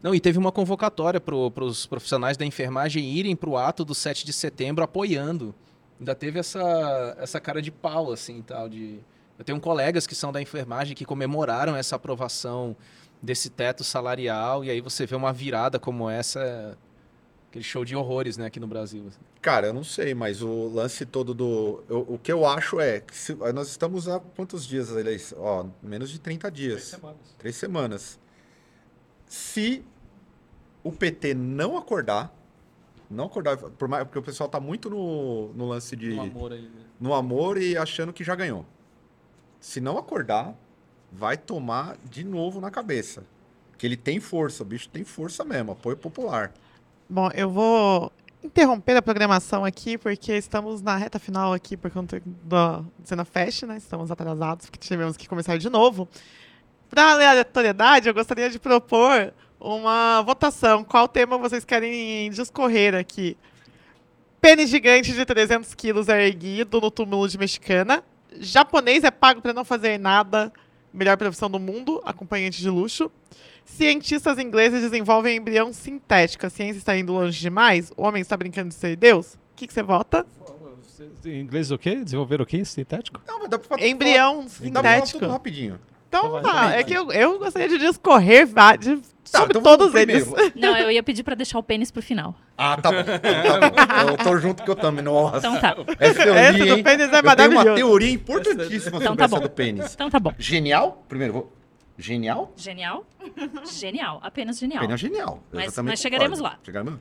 Não, 0.02 0.14
e 0.14 0.20
teve 0.20 0.38
uma 0.38 0.52
convocatória 0.52 1.22
para 1.22 1.36
os 1.36 1.86
profissionais 1.86 2.36
da 2.36 2.46
enfermagem 2.46 3.06
irem 3.06 3.36
para 3.36 3.50
o 3.50 3.58
ato 3.58 3.86
do 3.86 3.96
7 3.96 4.26
de 4.26 4.34
setembro 4.34 4.84
apoiando. 4.84 5.56
Ainda 6.00 6.14
teve 6.14 6.40
essa, 6.40 7.16
essa 7.20 7.40
cara 7.40 7.62
de 7.62 7.72
pau, 7.72 8.12
assim, 8.12 8.42
tal, 8.42 8.68
de... 8.68 9.00
Eu 9.38 9.44
tenho 9.46 9.60
colegas 9.60 10.06
que 10.08 10.16
são 10.16 10.32
da 10.32 10.42
enfermagem 10.42 10.96
que 10.96 11.06
comemoraram 11.06 11.76
essa 11.76 11.96
aprovação 11.96 12.76
desse 13.22 13.50
teto 13.50 13.84
salarial, 13.84 14.64
e 14.64 14.70
aí 14.70 14.82
você 14.82 15.06
vê 15.06 15.16
uma 15.16 15.32
virada 15.34 15.80
como 15.80 16.10
essa, 16.10 16.78
aquele 17.50 17.64
show 17.64 17.84
de 17.86 17.96
horrores, 17.96 18.38
né, 18.38 18.46
aqui 18.48 18.60
no 18.60 18.68
Brasil. 18.68 19.06
assim. 19.08 19.20
Cara, 19.42 19.68
eu 19.68 19.74
não 19.74 19.84
sei, 19.84 20.14
mas 20.14 20.42
o 20.42 20.68
lance 20.74 21.06
todo 21.06 21.34
do. 21.34 21.84
eu- 21.90 22.06
o 22.08 22.18
que 22.18 22.32
eu 22.32 22.46
acho 22.46 22.80
é 22.80 23.00
que 23.02 23.16
se- 23.16 23.34
nós 23.54 23.68
estamos 23.70 24.08
há 24.08 24.20
quantos 24.20 24.66
dias 24.66 24.90
eleição? 24.92 25.38
Ó, 25.42 25.66
menos 25.82 26.10
de 26.10 26.20
30 26.20 26.50
dias. 26.52 26.84
Três 27.38 27.56
semanas. 27.56 28.20
Se 29.28 29.84
o 30.84 30.92
PT 30.92 31.34
não 31.34 31.78
acordar, 31.78 32.34
não 33.10 33.26
acordar, 33.26 33.58
por 33.58 33.88
mais, 33.88 34.04
porque 34.06 34.20
o 34.20 34.24
pessoal 34.24 34.48
tá 34.50 34.60
muito 34.60 34.90
no, 34.90 35.54
no 35.54 35.68
lance 35.68 35.96
de. 35.96 36.12
Um 36.14 36.22
amor 36.22 36.54
aí, 36.54 36.62
né? 36.62 36.70
no 37.00 37.14
amor 37.14 37.58
e 37.58 37.76
achando 37.76 38.14
que 38.14 38.24
já 38.24 38.36
ganhou. 38.36 38.66
Se 39.64 39.80
não 39.80 39.98
acordar, 39.98 40.54
vai 41.10 41.38
tomar 41.38 41.96
de 42.04 42.26
novo 42.26 42.60
na 42.60 42.70
cabeça. 42.70 43.24
Que 43.78 43.88
ele 43.88 43.96
tem 43.96 44.20
força, 44.20 44.62
o 44.62 44.66
bicho 44.66 44.90
tem 44.90 45.06
força 45.06 45.46
mesmo, 45.46 45.72
apoio 45.72 45.96
popular. 45.96 46.52
Bom, 47.10 47.30
eu 47.34 47.50
vou 47.50 48.12
interromper 48.44 48.98
a 48.98 49.02
programação 49.02 49.64
aqui, 49.64 49.98
porque 49.98 50.34
estamos 50.34 50.82
na 50.82 50.98
reta 50.98 51.18
final 51.18 51.54
aqui 51.54 51.78
por 51.78 51.90
conta 51.90 52.22
da 52.44 52.84
Cena 53.06 53.24
Fest, 53.24 53.64
né? 53.64 53.78
Estamos 53.78 54.12
atrasados, 54.12 54.66
porque 54.66 54.86
tivemos 54.86 55.16
que 55.16 55.30
começar 55.30 55.58
de 55.58 55.70
novo. 55.70 56.10
Para 56.90 57.14
aleatoriedade, 57.14 58.10
eu 58.10 58.14
gostaria 58.14 58.50
de 58.50 58.60
propor 58.60 59.34
uma 59.62 60.22
votação. 60.24 60.84
Qual 60.84 61.08
tema 61.08 61.38
vocês 61.38 61.64
querem 61.64 62.30
discorrer 62.32 62.96
aqui? 62.96 63.38
Pênis 64.42 64.70
gigante 64.70 65.14
de 65.14 65.26
300 65.26 65.74
quilos 65.74 66.10
é 66.10 66.28
erguido 66.28 66.82
no 66.82 66.92
túmulo 66.92 67.30
de 67.30 67.38
mexicana. 67.38 68.04
Japonês 68.40 69.04
é 69.04 69.12
pago 69.12 69.42
para 69.42 69.54
não 69.54 69.64
fazer 69.66 69.98
nada. 70.00 70.52
Melhor 70.94 71.18
profissão 71.18 71.50
do 71.50 71.60
mundo, 71.60 72.02
acompanhante 72.06 72.62
de 72.62 72.70
luxo. 72.70 73.12
Cientistas 73.66 74.38
ingleses 74.38 74.82
desenvolvem 74.82 75.38
embrião 75.38 75.72
sintético. 75.74 76.46
A 76.46 76.50
ciência 76.50 76.78
está 76.78 76.96
indo 76.98 77.14
longe 77.14 77.40
demais? 77.40 77.92
O 77.98 78.04
homem 78.04 78.22
está 78.22 78.36
brincando 78.38 78.70
de 78.70 78.76
ser 78.76 78.96
Deus? 78.96 79.34
O 79.34 79.40
que, 79.56 79.66
que 79.68 79.74
você 79.74 79.82
vota? 79.82 80.26
Em 81.26 81.40
inglês 81.42 81.72
o 81.72 81.78
quê? 81.78 81.96
Desenvolver 82.04 82.42
o 82.42 82.46
quê? 82.46 82.64
Sintético? 82.64 83.20
Não, 83.28 83.40
mas 83.40 83.50
dá 83.50 83.58
pra 83.58 83.68
falar- 83.70 83.88
Embrião 83.88 84.46
dá 84.46 84.46
pra 84.46 84.50
falar 84.50 84.62
tudo 84.62 85.06
sintético. 85.08 85.28
rapidinho. 85.28 85.80
Então, 86.08 86.20
Então 86.20 86.32
vai, 86.32 86.42
tá, 86.44 86.52
vai. 86.66 86.80
é 86.80 86.84
que 86.84 86.94
eu, 86.94 87.12
eu 87.12 87.40
gostaria 87.40 87.68
de 87.70 87.78
discorrer 87.80 88.46
de- 88.46 88.54
Tá, 89.32 89.40
sobre 89.40 89.58
então 89.58 89.64
todos 89.64 89.96
eles. 89.96 90.28
Não, 90.56 90.78
eu 90.78 90.92
ia 90.92 91.02
pedir 91.02 91.24
pra 91.24 91.34
deixar 91.34 91.58
o 91.58 91.64
pênis 91.64 91.90
pro 91.90 92.02
final. 92.04 92.36
Ah, 92.58 92.78
tá 92.78 92.92
bom. 92.92 92.98
Tá 93.04 94.04
bom. 94.06 94.10
Eu 94.12 94.18
tô 94.18 94.38
junto 94.38 94.64
que 94.64 94.70
eu 94.70 94.76
também. 94.76 95.04
Nossa. 95.04 95.38
Então 95.38 95.60
tá. 95.60 95.76
Essa 96.00 96.24
teoria, 96.24 96.42
Essa 96.42 96.58
do 96.60 96.66
hein? 96.78 96.84
pênis 96.84 97.10
é 97.12 97.18
eu 97.20 97.36
tenho 97.36 97.52
uma 97.52 97.76
teoria 97.76 98.12
importantíssima 98.12 98.98
Então 98.98 99.08
sobre 99.14 99.18
tá 99.18 99.26
essa 99.26 99.40
do 99.40 99.50
pênis. 99.50 99.94
Então 99.94 100.10
tá 100.10 100.20
bom. 100.20 100.34
Genial? 100.38 101.04
Primeiro, 101.10 101.34
vou... 101.34 101.54
genial? 101.98 102.52
Genial? 102.56 103.06
Genial. 103.72 104.20
Apenas 104.22 104.60
genial. 104.60 104.82
Pênis 104.82 105.00
genial. 105.00 105.44
Eu 105.52 105.60
Mas- 105.60 105.78
mas 105.80 106.00
chegaremos 106.00 106.40
lá. 106.40 106.60
Chegaremos 106.64 106.94
lá. 106.94 107.00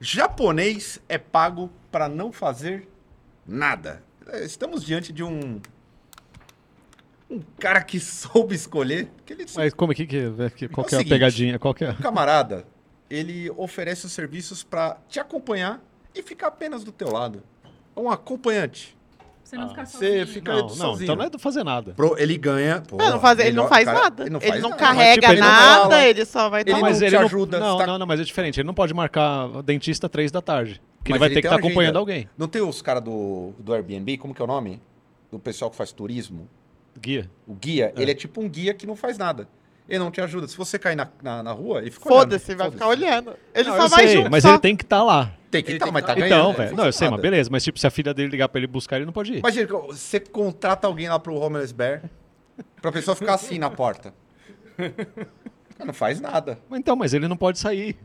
Japonês 0.00 1.00
é 1.08 1.18
pago 1.18 1.70
para 1.92 2.08
não 2.08 2.32
fazer 2.32 2.88
nada. 3.46 4.02
É, 4.28 4.44
Estamos 4.44 4.84
diante 4.84 5.12
de 5.12 5.22
um 5.22 5.60
um 7.30 7.40
cara 7.58 7.82
que 7.82 7.98
soube 8.00 8.54
escolher, 8.54 9.08
que 9.24 9.32
ele 9.32 9.44
Mas 9.54 9.72
como 9.74 9.92
é 9.92 9.94
que, 9.94 10.06
que, 10.06 10.30
que- 10.56 10.68
qual 10.68 10.86
É 10.86 10.88
que 10.88 10.94
é 10.94 10.98
a 10.98 11.00
seguinte. 11.00 11.08
pegadinha? 11.08 11.58
Qual 11.58 11.74
que 11.74 11.84
é? 11.84 11.90
um 11.90 11.94
camarada, 11.96 12.66
ele 13.10 13.50
oferece 13.56 14.06
os 14.06 14.12
serviços 14.12 14.62
para 14.62 14.96
te 15.08 15.20
acompanhar 15.20 15.80
e 16.14 16.22
ficar 16.22 16.48
apenas 16.48 16.84
do 16.84 16.92
teu 16.92 17.10
lado. 17.10 17.42
Um 17.96 18.10
acompanhante. 18.10 18.96
Você 19.42 19.56
não 19.58 19.68
ficar 19.68 19.84
Você 19.84 19.92
sozinho. 20.06 20.26
fica 20.26 20.52
Não, 20.52 20.62
não, 20.62 20.68
sozinho. 20.70 21.04
então 21.04 21.16
não 21.16 21.24
é 21.24 21.28
do 21.30 21.38
fazer 21.38 21.62
nada. 21.62 21.92
Pro- 21.92 22.16
ele 22.18 22.36
ganha. 22.38 22.80
pô, 22.80 22.96
Não, 22.96 23.10
não 23.10 23.20
faz- 23.20 23.38
ele 23.38 23.50
não 23.52 23.64
melhor- 23.64 23.68
faz 23.68 23.84
cara, 23.84 24.00
nada. 24.00 24.22
Ele 24.22 24.30
não, 24.30 24.40
Ele 24.40 24.58
não 24.58 24.70
nada. 24.70 24.80
carrega 24.80 25.20
tipo, 25.20 25.32
ele 25.32 25.40
não 25.42 25.46
nada, 25.48 25.80
fala. 25.82 26.04
ele 26.06 26.24
só 26.24 26.48
vai 26.48 26.60
Ele 26.62 26.70
tomar. 26.70 26.80
não 26.82 26.88
mas 26.88 26.98
te 26.98 27.04
ele 27.04 27.16
ajuda, 27.16 27.60
Não, 27.60 27.72
você 27.72 27.78
tá- 27.78 27.86
não, 27.86 27.98
não, 27.98 28.06
mas 28.06 28.20
é 28.20 28.24
diferente. 28.24 28.58
Ele 28.60 28.66
não 28.66 28.74
pode 28.74 28.94
marcar 28.94 29.62
dentista 29.62 30.08
três 30.08 30.32
da 30.32 30.40
tarde. 30.40 30.80
Porque 30.98 31.12
Mas 31.12 31.16
ele 31.16 31.18
vai 31.18 31.28
ele 31.28 31.34
ter 31.34 31.40
que 31.42 31.46
estar 31.46 31.56
uma 31.56 31.60
acompanhando 31.66 31.98
alguém. 31.98 32.26
Não 32.38 32.48
tem 32.48 32.62
os 32.62 32.80
caras 32.80 33.02
do, 33.02 33.52
do 33.58 33.74
Airbnb, 33.74 34.16
como 34.16 34.34
que 34.34 34.40
é 34.40 34.44
o 34.44 34.48
nome? 34.48 34.80
Do 35.30 35.38
pessoal 35.38 35.70
que 35.70 35.76
faz 35.76 35.92
turismo. 35.92 36.48
Guia. 36.98 37.30
O 37.46 37.54
guia, 37.54 37.92
ele 37.98 38.10
é 38.10 38.14
tipo 38.14 38.40
um 38.40 38.48
guia 38.48 38.72
que 38.72 38.86
não 38.86 38.96
faz 38.96 39.18
nada. 39.18 39.46
Ele 39.88 39.98
não 39.98 40.10
te 40.10 40.20
ajuda. 40.20 40.48
Se 40.48 40.56
você 40.56 40.78
cair 40.78 40.96
na, 40.96 41.06
na, 41.22 41.42
na 41.42 41.52
rua, 41.52 41.80
ele 41.80 41.90
fica 41.90 42.08
Foda-se, 42.08 42.52
olhando. 42.52 42.58
vai 42.58 42.66
Foda-se. 42.70 42.72
ficar 42.72 42.88
olhando. 42.88 43.36
Ele 43.54 43.68
Não, 43.68 43.76
só 43.76 43.88
vai 43.88 44.06
sei, 44.06 44.16
junto. 44.16 44.30
mas 44.30 44.42
só. 44.42 44.48
ele 44.50 44.58
tem 44.58 44.74
que 44.76 44.82
estar 44.82 45.02
lá. 45.02 45.30
Tem 45.50 45.62
que 45.62 45.72
estar, 45.72 45.84
tem 45.84 45.92
mas 45.92 46.02
tá 46.02 46.08
tá- 46.08 46.14
ganhando. 46.14 46.32
Então, 46.34 46.44
não 46.48 46.52
velho. 46.54 46.76
Não, 46.76 46.86
eu 46.86 46.92
sei, 46.92 47.10
mas 47.10 47.20
beleza. 47.20 47.50
Mas 47.52 47.62
tipo, 47.64 47.78
se 47.78 47.86
a 47.86 47.90
filha 47.90 48.14
dele 48.14 48.28
ligar 48.30 48.48
pra 48.48 48.58
ele 48.58 48.66
buscar, 48.66 48.96
ele 48.96 49.04
não 49.04 49.12
pode 49.12 49.34
ir. 49.34 49.38
Imagina, 49.40 49.66
você 49.66 50.18
contrata 50.18 50.86
alguém 50.86 51.08
lá 51.08 51.18
pro 51.18 51.34
Homeless 51.34 51.72
Bear 51.74 52.02
pra 52.80 52.90
pessoa 52.90 53.14
ficar 53.14 53.34
assim 53.34 53.58
na 53.58 53.68
porta. 53.70 54.14
Não 55.84 55.92
faz 55.92 56.20
nada. 56.20 56.58
Mas 56.68 56.80
Então, 56.80 56.96
mas 56.96 57.12
ele 57.14 57.28
não 57.28 57.36
pode 57.36 57.58
sair. 57.58 57.96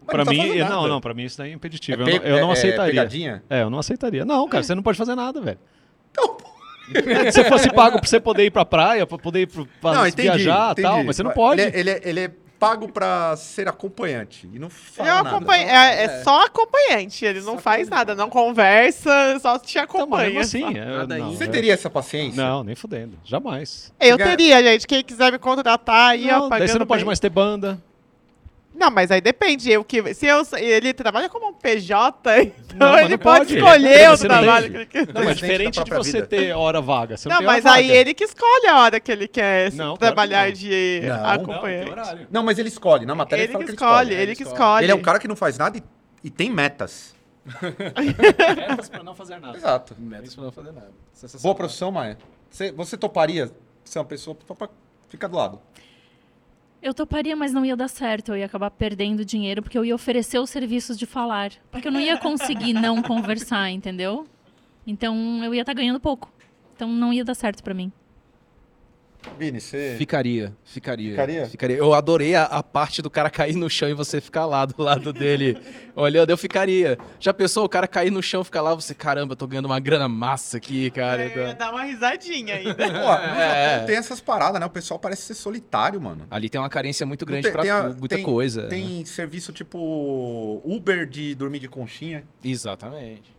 Mas 0.00 0.06
Pra 0.08 0.18
não 0.18 0.24
tá 0.24 0.30
mim, 0.32 0.48
fazendo 0.48 0.68
não, 0.70 0.88
não, 0.88 1.00
pra 1.00 1.14
mim 1.14 1.24
isso 1.24 1.38
daí 1.38 1.50
é 1.50 1.54
impeditivo. 1.54 2.02
É 2.02 2.04
eu 2.04 2.06
não, 2.06 2.26
eu 2.26 2.40
não 2.40 2.46
é- 2.48 2.50
é 2.50 2.52
aceitaria. 2.52 2.90
pegadinha? 2.92 3.44
É, 3.50 3.62
eu 3.62 3.70
não 3.70 3.78
aceitaria. 3.78 4.24
Não, 4.24 4.48
cara, 4.48 4.64
você 4.64 4.74
não 4.74 4.82
pode 4.82 4.98
fazer 4.98 5.14
nada, 5.14 5.40
velho. 5.40 5.58
Então, 6.10 6.36
É, 6.40 6.61
se 6.90 7.32
você 7.32 7.44
fosse 7.44 7.70
pago 7.72 7.98
pra 7.98 8.08
você 8.08 8.20
poder 8.20 8.44
ir 8.44 8.50
pra 8.50 8.64
praia, 8.64 9.06
pra 9.06 9.18
poder 9.18 9.40
ir 9.42 9.46
pro, 9.46 9.66
pra 9.80 9.92
não, 9.92 10.06
entendi, 10.06 10.22
viajar 10.28 10.74
e 10.78 10.82
tal, 10.82 11.04
mas 11.04 11.16
você 11.16 11.22
não 11.22 11.30
pode. 11.32 11.60
Ele 11.60 11.70
é, 11.70 11.78
ele 11.78 11.90
é- 11.90 12.00
ele 12.04 12.20
é 12.20 12.30
pago 12.58 12.86
pra 12.92 13.34
ser 13.36 13.66
acompanhante 13.66 14.48
e 14.54 14.56
não 14.56 14.70
fala 14.70 15.08
é, 15.08 15.12
nada. 15.14 15.28
acompanha- 15.30 15.66
é- 15.66 16.04
é 16.04 16.22
só 16.22 16.46
acompanhante, 16.46 17.24
ele 17.24 17.40
não 17.40 17.58
faz 17.58 17.88
nada, 17.88 18.14
não 18.14 18.28
conversa, 18.30 19.10
só 19.40 19.58
te 19.58 19.78
Então, 19.78 19.82
mas 19.82 20.00
acompanha. 20.02 20.24
mesmo 20.26 20.40
assim, 20.40 20.60
só. 20.60 20.70
é, 20.70 20.84
Nada 20.98 21.18
não. 21.18 21.32
Você 21.34 21.48
teria 21.48 21.72
essa 21.74 21.90
paciência? 21.90 22.40
Não, 22.40 22.62
nem 22.62 22.76
fudendo. 22.76 23.18
Jamais. 23.24 23.92
Eu 23.98 24.16
teria, 24.16 24.62
gente. 24.62 24.86
Quem 24.86 25.02
quiser 25.02 25.32
me 25.32 25.38
contratar 25.38 26.10
aí, 26.12 26.28
ó, 26.30 26.38
Não, 26.40 26.48
pagando 26.48 26.58
daí 26.60 26.68
você 26.68 26.78
não 26.78 26.86
pode 26.86 27.00
bem. 27.00 27.06
mais 27.06 27.18
ter 27.18 27.30
banda. 27.30 27.82
Não, 28.74 28.90
mas 28.90 29.10
aí 29.10 29.20
depende. 29.20 29.70
Eu, 29.70 29.84
que, 29.84 30.14
se 30.14 30.26
eu, 30.26 30.42
ele 30.56 30.92
trabalha 30.92 31.28
como 31.28 31.48
um 31.48 31.52
PJ, 31.52 32.42
então 32.42 32.52
Não, 32.76 32.98
ele 32.98 33.10
não 33.10 33.18
pode, 33.18 33.40
pode. 33.40 33.56
escolher 33.58 34.08
o 34.08 34.10
não 34.12 34.16
trabalho 34.18 34.70
que 34.70 34.76
ele 34.76 34.86
quer. 34.86 35.06
Não, 35.12 35.24
mas 35.24 35.36
diferente 35.36 35.84
de 35.84 35.90
você 35.90 36.12
vida. 36.12 36.26
ter 36.26 36.52
hora 36.56 36.80
vaga. 36.80 37.16
Você 37.16 37.28
não, 37.28 37.34
Não, 37.36 37.40
tem 37.40 37.48
hora 37.48 37.56
mas 37.62 37.66
aí 37.66 37.86
vaga. 37.88 37.98
ele 38.00 38.14
que 38.14 38.24
escolhe 38.24 38.66
a 38.66 38.78
hora 38.80 38.98
que 38.98 39.12
ele 39.12 39.28
quer 39.28 39.70
Não, 39.72 39.96
claro 39.96 39.98
trabalhar 39.98 40.44
que 40.46 40.52
não. 40.52 40.58
de 40.58 41.00
Não. 41.06 41.16
Não, 41.16 41.26
acompanhante. 41.30 41.90
horário. 41.90 42.26
Não, 42.30 42.42
mas 42.42 42.58
ele 42.58 42.68
escolhe. 42.68 43.06
Na 43.06 43.14
matéria 43.14 43.42
ele 43.44 43.52
ele, 43.52 43.52
que 43.52 43.64
fala 43.64 43.66
que 43.66 43.72
escolhe, 43.72 44.12
ele 44.14 44.22
ele 44.22 44.36
que 44.36 44.42
escolhe. 44.42 44.58
escolhe. 44.60 44.84
Ele 44.84 44.92
é 44.92 44.94
um 44.94 45.02
cara 45.02 45.18
que 45.18 45.28
não 45.28 45.36
faz 45.36 45.58
nada 45.58 45.78
e, 45.78 45.82
e 46.24 46.30
tem 46.30 46.50
metas. 46.50 47.14
Metas 48.66 48.88
pra 48.88 49.02
não 49.02 49.14
fazer 49.14 49.38
nada. 49.38 49.56
Exato. 49.56 49.94
Metas 49.98 50.34
pra 50.34 50.44
não 50.44 50.52
fazer 50.52 50.72
nada. 50.72 50.90
Boa 51.42 51.54
profissão, 51.54 51.90
Maia. 51.92 52.18
Você, 52.50 52.72
você 52.72 52.96
toparia 52.96 53.50
ser 53.84 53.98
uma 53.98 54.04
pessoa 54.04 54.34
pra 54.34 54.68
ficar 55.08 55.28
do 55.28 55.36
lado? 55.36 55.60
Eu 56.82 56.92
toparia, 56.92 57.36
mas 57.36 57.52
não 57.52 57.64
ia 57.64 57.76
dar 57.76 57.86
certo. 57.86 58.32
Eu 58.32 58.38
ia 58.38 58.46
acabar 58.46 58.68
perdendo 58.68 59.24
dinheiro 59.24 59.62
porque 59.62 59.78
eu 59.78 59.84
ia 59.84 59.94
oferecer 59.94 60.40
os 60.40 60.50
serviços 60.50 60.98
de 60.98 61.06
falar. 61.06 61.52
Porque 61.70 61.86
eu 61.86 61.92
não 61.92 62.00
ia 62.00 62.18
conseguir 62.18 62.72
não 62.72 63.00
conversar, 63.02 63.70
entendeu? 63.70 64.26
Então 64.84 65.44
eu 65.44 65.54
ia 65.54 65.60
estar 65.62 65.74
ganhando 65.74 66.00
pouco. 66.00 66.32
Então 66.74 66.88
não 66.88 67.12
ia 67.12 67.24
dar 67.24 67.34
certo 67.34 67.62
pra 67.62 67.72
mim. 67.72 67.92
Vini, 69.38 69.60
você. 69.60 69.94
Ficaria, 69.98 70.52
ficaria. 70.64 71.46
Ficaria? 71.48 71.76
Eu 71.76 71.94
adorei 71.94 72.34
a, 72.34 72.44
a 72.44 72.62
parte 72.62 73.00
do 73.00 73.08
cara 73.10 73.30
cair 73.30 73.54
no 73.56 73.68
chão 73.70 73.88
e 73.88 73.94
você 73.94 74.20
ficar 74.20 74.46
lá 74.46 74.64
do 74.66 74.82
lado 74.82 75.12
dele 75.12 75.56
olhando. 75.96 76.30
Eu 76.30 76.36
ficaria. 76.36 76.98
Já 77.20 77.32
pensou 77.32 77.64
o 77.64 77.68
cara 77.68 77.86
cair 77.88 78.10
no 78.10 78.22
chão 78.22 78.42
e 78.42 78.44
ficar 78.44 78.60
lá? 78.62 78.74
Você, 78.74 78.94
caramba, 78.94 79.32
eu 79.32 79.36
tô 79.36 79.46
ganhando 79.46 79.66
uma 79.66 79.80
grana 79.80 80.08
massa 80.08 80.56
aqui, 80.58 80.90
cara. 80.90 81.24
Eu 81.26 81.46
ia 81.48 81.54
dar 81.54 81.70
uma 81.72 81.84
risadinha 81.84 82.54
ainda. 82.56 82.74
Pô, 82.74 82.82
no 82.92 83.40
É. 83.40 83.84
Tem 83.86 83.96
essas 83.96 84.20
paradas, 84.20 84.60
né? 84.60 84.66
O 84.66 84.70
pessoal 84.70 84.98
parece 85.00 85.22
ser 85.22 85.34
solitário, 85.34 86.00
mano. 86.00 86.26
Ali 86.30 86.48
tem 86.48 86.60
uma 86.60 86.68
carência 86.70 87.06
muito 87.06 87.24
grande 87.24 87.44
tem- 87.44 87.52
pra 87.52 87.62
tem 87.62 87.70
a- 87.70 87.88
muita 87.88 88.16
tem- 88.16 88.24
coisa. 88.24 88.62
né? 88.64 88.68
Tem 88.68 89.04
serviço 89.04 89.52
tipo 89.52 90.60
Uber 90.64 91.06
de 91.08 91.34
dormir 91.34 91.58
de 91.60 91.68
conchinha. 91.68 92.24
Exatamente. 92.44 93.32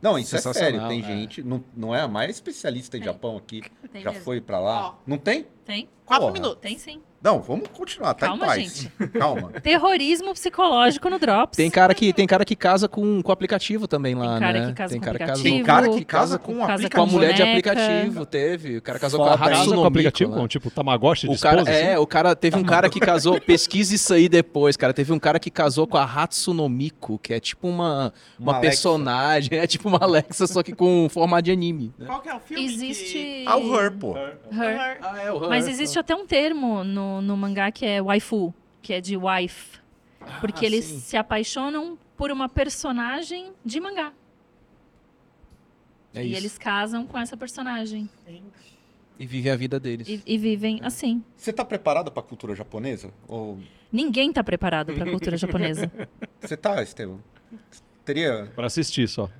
Não, 0.00 0.18
isso 0.18 0.36
é 0.36 0.40
sério. 0.40 0.86
Tem 0.88 1.00
é. 1.00 1.02
gente. 1.02 1.42
Não, 1.42 1.62
não 1.76 1.94
é 1.94 2.00
a 2.00 2.08
mais 2.08 2.30
especialista 2.30 2.96
em 2.96 3.00
Tem. 3.00 3.06
Japão 3.06 3.36
aqui. 3.36 3.62
Tem 3.92 4.02
já 4.02 4.10
mesmo. 4.10 4.24
foi 4.24 4.40
pra 4.40 4.60
lá. 4.60 4.88
Ó. 4.88 4.94
Não 5.06 5.18
tem? 5.18 5.46
Tem? 5.64 5.88
Quatro 6.04 6.26
Porra. 6.26 6.32
minutos. 6.32 6.60
Tem 6.60 6.78
sim. 6.78 7.02
Não, 7.22 7.40
vamos 7.40 7.68
continuar. 7.72 8.14
Tá 8.14 8.26
Calma, 8.28 8.44
em 8.44 8.48
paz. 8.48 8.88
Calma. 9.18 9.50
Terrorismo 9.60 10.32
psicológico 10.34 11.10
no 11.10 11.18
Drops. 11.18 11.56
Tem 11.56 11.68
cara 11.70 11.92
que, 11.94 12.12
tem 12.12 12.26
cara 12.26 12.44
que 12.44 12.54
casa 12.54 12.88
com, 12.88 13.20
com 13.22 13.32
aplicativo 13.32 13.88
também 13.88 14.14
lá, 14.14 14.32
Tem 14.32 14.40
cara 14.40 14.60
né? 14.60 14.66
que 14.68 14.72
casa 14.74 14.90
tem 14.92 15.00
com 15.00 15.04
cara 15.06 15.18
que 15.18 15.24
casa 15.24 15.32
aplicativo. 15.40 15.56
Tem 15.56 15.64
cara 15.64 15.88
que 15.88 16.04
Casa 16.04 16.38
com- 16.38 16.52
um 16.52 16.58
casa 16.58 16.66
com 16.68 16.70
a 16.70 16.74
aplicativo. 16.74 17.12
mulher 17.12 17.32
de 17.34 17.42
aplicativo, 17.42 18.26
teve. 18.26 18.76
O 18.78 18.82
cara 18.82 18.98
casou 18.98 19.18
Foda, 19.24 19.36
com 19.36 19.44
a 19.44 19.46
Hatsune 19.48 19.76
com 19.76 19.84
aplicativo, 19.84 20.32
com 20.32 20.48
tipo 20.48 20.70
Tamagotchi 20.70 21.28
de 21.28 21.34
O 21.34 21.38
cara, 21.40 21.58
esposa, 21.62 21.76
é, 21.76 21.92
assim? 21.94 22.02
o 22.02 22.06
cara 22.06 22.36
teve 22.36 22.56
um 22.56 22.64
cara 22.64 22.88
que 22.88 23.00
casou, 23.00 23.40
pesquisa 23.42 23.94
isso 23.94 24.14
aí 24.14 24.28
depois, 24.28 24.76
cara. 24.76 24.94
Teve 24.94 25.12
um 25.12 25.18
cara 25.18 25.38
que 25.40 25.50
casou 25.50 25.86
com 25.86 25.96
a 25.96 26.04
Hatsune 26.04 26.68
Miku, 26.68 27.18
que 27.18 27.34
é 27.34 27.40
tipo 27.40 27.66
uma, 27.68 28.12
uma, 28.38 28.52
Uma 28.52 28.52
Alexa. 28.58 28.68
personagem, 28.70 29.58
é 29.58 29.66
tipo 29.66 29.88
uma 29.88 29.98
Alexa, 30.00 30.46
só 30.46 30.62
que 30.62 30.72
com 30.72 31.08
forma 31.10 31.42
de 31.42 31.50
anime. 31.50 31.92
né? 31.98 32.06
Qual 32.06 32.20
que 32.20 32.28
é 32.28 32.34
o 32.34 32.40
filme? 32.40 32.64
Existe. 32.64 33.44
Ah, 33.46 33.56
o 33.56 33.74
Her, 33.76 33.90
pô. 33.92 34.16
Her. 34.16 34.38
Her. 34.52 34.98
Ah, 35.02 35.22
é, 35.24 35.32
o 35.32 35.40
Mas 35.48 35.66
existe 35.66 35.98
até 35.98 36.14
um 36.14 36.26
termo 36.26 36.84
no, 36.84 37.07
no 37.22 37.36
mangá 37.36 37.70
que 37.70 37.84
é 37.84 38.00
waifu, 38.00 38.54
que 38.82 38.92
é 38.92 39.00
de 39.00 39.16
wife. 39.16 39.78
Porque 40.40 40.64
eles 40.64 40.84
sim. 40.84 41.00
se 41.00 41.16
apaixonam 41.16 41.98
por 42.16 42.30
uma 42.30 42.48
personagem 42.48 43.52
de 43.64 43.80
mangá. 43.80 44.12
É 46.14 46.22
e 46.22 46.28
isso. 46.28 46.36
eles 46.36 46.58
casam 46.58 47.06
com 47.06 47.18
essa 47.18 47.36
personagem. 47.36 48.08
E 49.18 49.26
vivem 49.26 49.52
a 49.52 49.56
vida 49.56 49.80
deles. 49.80 50.08
E, 50.08 50.22
e 50.26 50.38
vivem 50.38 50.80
assim. 50.82 51.22
Você 51.36 51.52
tá 51.52 51.64
preparado 51.64 52.10
pra 52.10 52.22
cultura 52.22 52.54
japonesa? 52.54 53.10
Ou 53.26 53.58
Ninguém 53.90 54.32
tá 54.32 54.44
preparado 54.44 54.92
pra 54.94 55.10
cultura 55.10 55.36
japonesa. 55.38 55.90
você 56.40 56.56
tá, 56.56 56.82
Estevam? 56.82 57.20
Teria. 58.04 58.50
Pra 58.54 58.66
assistir 58.66 59.08
só. 59.08 59.30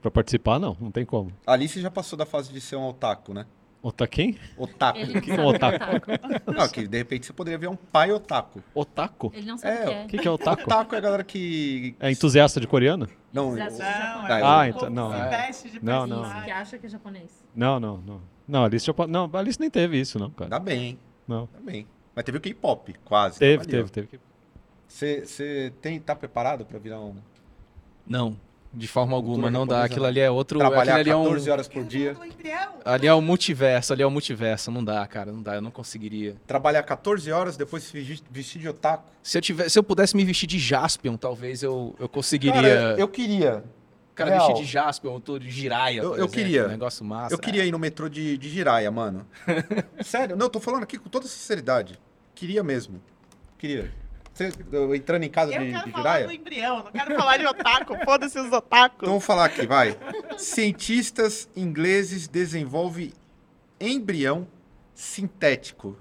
Pra 0.00 0.10
participar, 0.10 0.58
não. 0.58 0.76
Não 0.80 0.90
tem 0.90 1.04
como. 1.04 1.32
A 1.46 1.52
Alice 1.52 1.80
já 1.80 1.90
passou 1.90 2.18
da 2.18 2.24
fase 2.26 2.52
de 2.52 2.60
ser 2.60 2.76
um 2.76 2.86
otaku, 2.88 3.34
né? 3.34 3.46
Ota 3.82 4.06
quem? 4.06 4.36
Otaku. 4.58 4.98
Ele 4.98 5.20
que 5.22 5.30
é 5.32 5.36
sabe 5.36 5.48
o 5.48 5.50
que 5.52 5.56
é 5.62 5.66
otaku? 5.66 6.52
Não, 6.52 6.68
que 6.68 6.86
de 6.86 6.98
repente 6.98 7.24
você 7.26 7.32
poderia 7.32 7.58
ver 7.58 7.68
um 7.68 7.76
pai 7.76 8.12
otaku. 8.12 8.62
Otaku? 8.74 9.32
Ele 9.34 9.46
não 9.46 9.56
sabe 9.56 9.74
É, 9.74 9.80
o 9.80 9.86
que 9.86 9.92
é. 9.94 10.04
O 10.04 10.06
que, 10.08 10.18
que 10.18 10.28
é 10.28 10.30
otaku? 10.30 10.62
Otaku 10.64 10.94
é 10.94 10.98
a 10.98 11.00
galera 11.00 11.24
que. 11.24 11.94
É 11.98 12.10
entusiasta 12.10 12.60
de 12.60 12.66
coreano? 12.66 13.08
Não. 13.32 13.52
Não, 13.56 13.62
Ah, 13.80 14.26
é 14.28 14.42
ah, 14.44 14.68
então- 14.68 14.90
não, 14.90 15.14
é. 15.14 15.28
veste 15.30 15.70
de 15.70 15.82
Não, 15.84 16.06
não. 16.06 16.22
Que 16.42 16.50
acha 16.50 16.78
que 16.78 16.86
é 16.86 16.88
japonês. 16.90 17.42
Não, 17.54 17.80
não, 17.80 17.96
não. 17.98 18.20
Não, 18.46 18.62
a 18.62 18.66
Alice, 18.66 18.84
já... 18.84 19.06
não, 19.06 19.30
a 19.32 19.38
Alice 19.38 19.58
nem 19.58 19.70
teve 19.70 19.98
isso, 19.98 20.18
não, 20.18 20.30
cara. 20.30 20.50
Dá 20.50 20.58
bem, 20.58 20.82
hein? 20.84 20.98
Não. 21.26 21.48
Dá 21.52 21.60
bem. 21.60 21.86
Mas 22.14 22.24
teve 22.24 22.36
o 22.36 22.40
K-pop, 22.40 22.92
quase. 23.04 23.38
Teve, 23.38 23.64
teve, 23.64 23.88
teve. 23.90 24.20
Você, 24.88 25.24
você 25.24 25.72
tem, 25.80 26.00
tá 26.00 26.14
preparado 26.16 26.66
pra 26.66 26.78
virar 26.78 27.00
um. 27.00 27.14
Não, 28.06 28.36
de 28.72 28.86
forma 28.86 29.16
alguma, 29.16 29.34
Cultura 29.34 29.50
não 29.50 29.66
dá. 29.66 29.84
Aquilo 29.84 30.02
não. 30.02 30.08
ali 30.08 30.20
é 30.20 30.30
outro. 30.30 30.58
Trabalhar 30.58 30.96
ali 30.96 31.10
é 31.10 31.16
um, 31.16 31.24
14 31.24 31.50
horas 31.50 31.68
por 31.68 31.84
dia. 31.84 32.16
Ali 32.84 33.06
é 33.06 33.12
o 33.14 33.20
multiverso, 33.20 33.92
ali 33.92 34.02
é 34.02 34.06
o 34.06 34.10
multiverso. 34.10 34.70
Não 34.70 34.84
dá, 34.84 35.04
cara, 35.06 35.32
não 35.32 35.42
dá, 35.42 35.56
eu 35.56 35.60
não 35.60 35.70
conseguiria. 35.70 36.36
Trabalhar 36.46 36.82
14 36.84 37.30
horas, 37.32 37.56
depois 37.56 37.82
se 37.82 38.20
vestir- 38.30 38.60
de 38.60 38.68
otaku. 38.68 39.04
Se 39.22 39.36
eu, 39.38 39.42
tivesse, 39.42 39.70
se 39.70 39.78
eu 39.78 39.82
pudesse 39.82 40.16
me 40.16 40.24
vestir 40.24 40.46
de 40.46 40.58
Jaspion, 40.58 41.16
talvez 41.16 41.62
eu, 41.62 41.94
eu 41.98 42.08
conseguiria. 42.08 42.54
Cara, 42.62 42.94
eu 42.98 43.08
queria. 43.08 43.64
Cara, 44.14 44.30
real. 44.30 44.46
vestir 44.48 44.64
de 44.66 44.70
Jaspion, 44.72 45.12
ou 45.12 45.20
todo 45.20 45.40
de 45.40 45.50
Jiraiya. 45.50 46.02
Eu- 46.02 46.16
eu 46.16 46.28
queria. 46.28 46.66
um 46.66 46.68
negócio 46.68 47.04
massa. 47.04 47.34
Eu 47.34 47.38
queria 47.38 47.64
ir 47.64 47.72
no 47.72 47.78
metrô 47.78 48.08
de, 48.08 48.36
de 48.38 48.48
Jiraya, 48.48 48.90
mano. 48.90 49.26
Sério, 50.04 50.36
não, 50.36 50.46
eu 50.46 50.50
tô 50.50 50.60
falando 50.60 50.82
aqui 50.84 50.98
com 50.98 51.08
toda 51.08 51.26
sinceridade. 51.26 51.98
Queria 52.34 52.62
mesmo. 52.62 53.00
Queria. 53.58 53.92
Você, 54.32 54.50
entrando 54.96 55.22
em 55.24 55.28
casa 55.28 55.52
Eu 55.54 55.60
de, 55.64 55.70
quero 55.72 55.84
de 55.84 55.90
falar 55.90 56.02
Jiraya? 56.02 56.26
do 56.26 56.32
embrião, 56.32 56.76
não 56.84 56.92
quero 56.92 57.14
falar 57.16 57.36
de 57.36 57.46
otaku. 57.46 57.96
Foda-se 58.04 58.38
os 58.38 58.52
otakus. 58.52 58.98
Então 59.02 59.12
vou 59.12 59.20
falar 59.20 59.46
aqui, 59.46 59.66
vai. 59.66 59.96
Cientistas 60.38 61.48
ingleses 61.54 62.26
desenvolvem 62.28 63.12
embrião 63.80 64.46
sintético. 64.94 65.96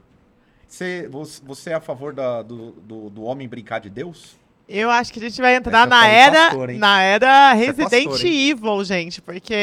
Você, 0.68 1.08
você 1.10 1.42
você 1.44 1.70
é 1.72 1.74
a 1.74 1.82
favor 1.82 2.14
da- 2.14 2.42
do, 2.44 2.72
do, 2.74 3.10
do 3.10 3.24
homem 3.24 3.48
brincar 3.48 3.80
de 3.80 3.90
Deus? 3.90 4.38
Eu 4.72 4.92
acho 4.92 5.12
que 5.12 5.18
a 5.18 5.22
gente 5.24 5.42
vai 5.42 5.56
entrar 5.56 5.80
Essa 5.80 5.88
na 5.88 6.00
tá 6.02 6.08
de 6.08 6.14
era, 6.14 6.46
pastor, 6.50 6.70
na 6.74 7.02
era 7.02 7.52
é 7.52 7.54
Resident 7.56 8.06
pastor? 8.06 8.26
Evil, 8.28 8.84
gente, 8.84 9.20
porque 9.20 9.56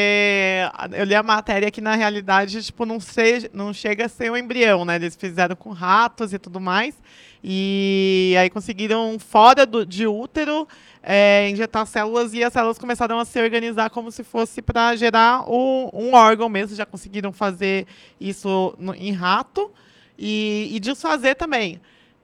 eu 0.91 1.05
li 1.05 1.15
a 1.15 1.23
matéria 1.23 1.71
que 1.71 1.79
na 1.79 1.95
realidade, 1.95 2.61
tipo, 2.61 2.85
não, 2.85 2.99
seja, 2.99 3.49
não 3.53 3.73
chega 3.73 4.05
a 4.05 4.09
ser 4.09 4.29
um 4.29 4.35
embrião, 4.35 4.83
né? 4.83 4.95
Eles 4.97 5.15
fizeram 5.15 5.55
com 5.55 5.71
ratos 5.71 6.33
e 6.33 6.37
tudo 6.37 6.59
mais. 6.59 6.93
E 7.41 8.35
aí 8.37 8.49
conseguiram, 8.49 9.17
fora 9.17 9.65
do, 9.65 9.85
de 9.85 10.05
útero, 10.05 10.67
é, 11.01 11.47
injetar 11.49 11.85
células 11.85 12.33
e 12.33 12.43
as 12.43 12.51
células 12.51 12.77
começaram 12.77 13.17
a 13.17 13.23
se 13.23 13.41
organizar 13.41 13.89
como 13.89 14.11
se 14.11 14.25
fosse 14.25 14.61
para 14.61 14.93
gerar 14.97 15.49
um, 15.49 15.89
um 15.93 16.13
órgão 16.15 16.49
mesmo. 16.49 16.75
Já 16.75 16.85
conseguiram 16.85 17.31
fazer 17.31 17.87
isso 18.19 18.75
no- 18.77 18.93
em 18.93 19.13
rato 19.13 19.71
e, 20.19 20.69
e 20.73 20.79
desfazer 20.81 21.35
também. 21.35 21.79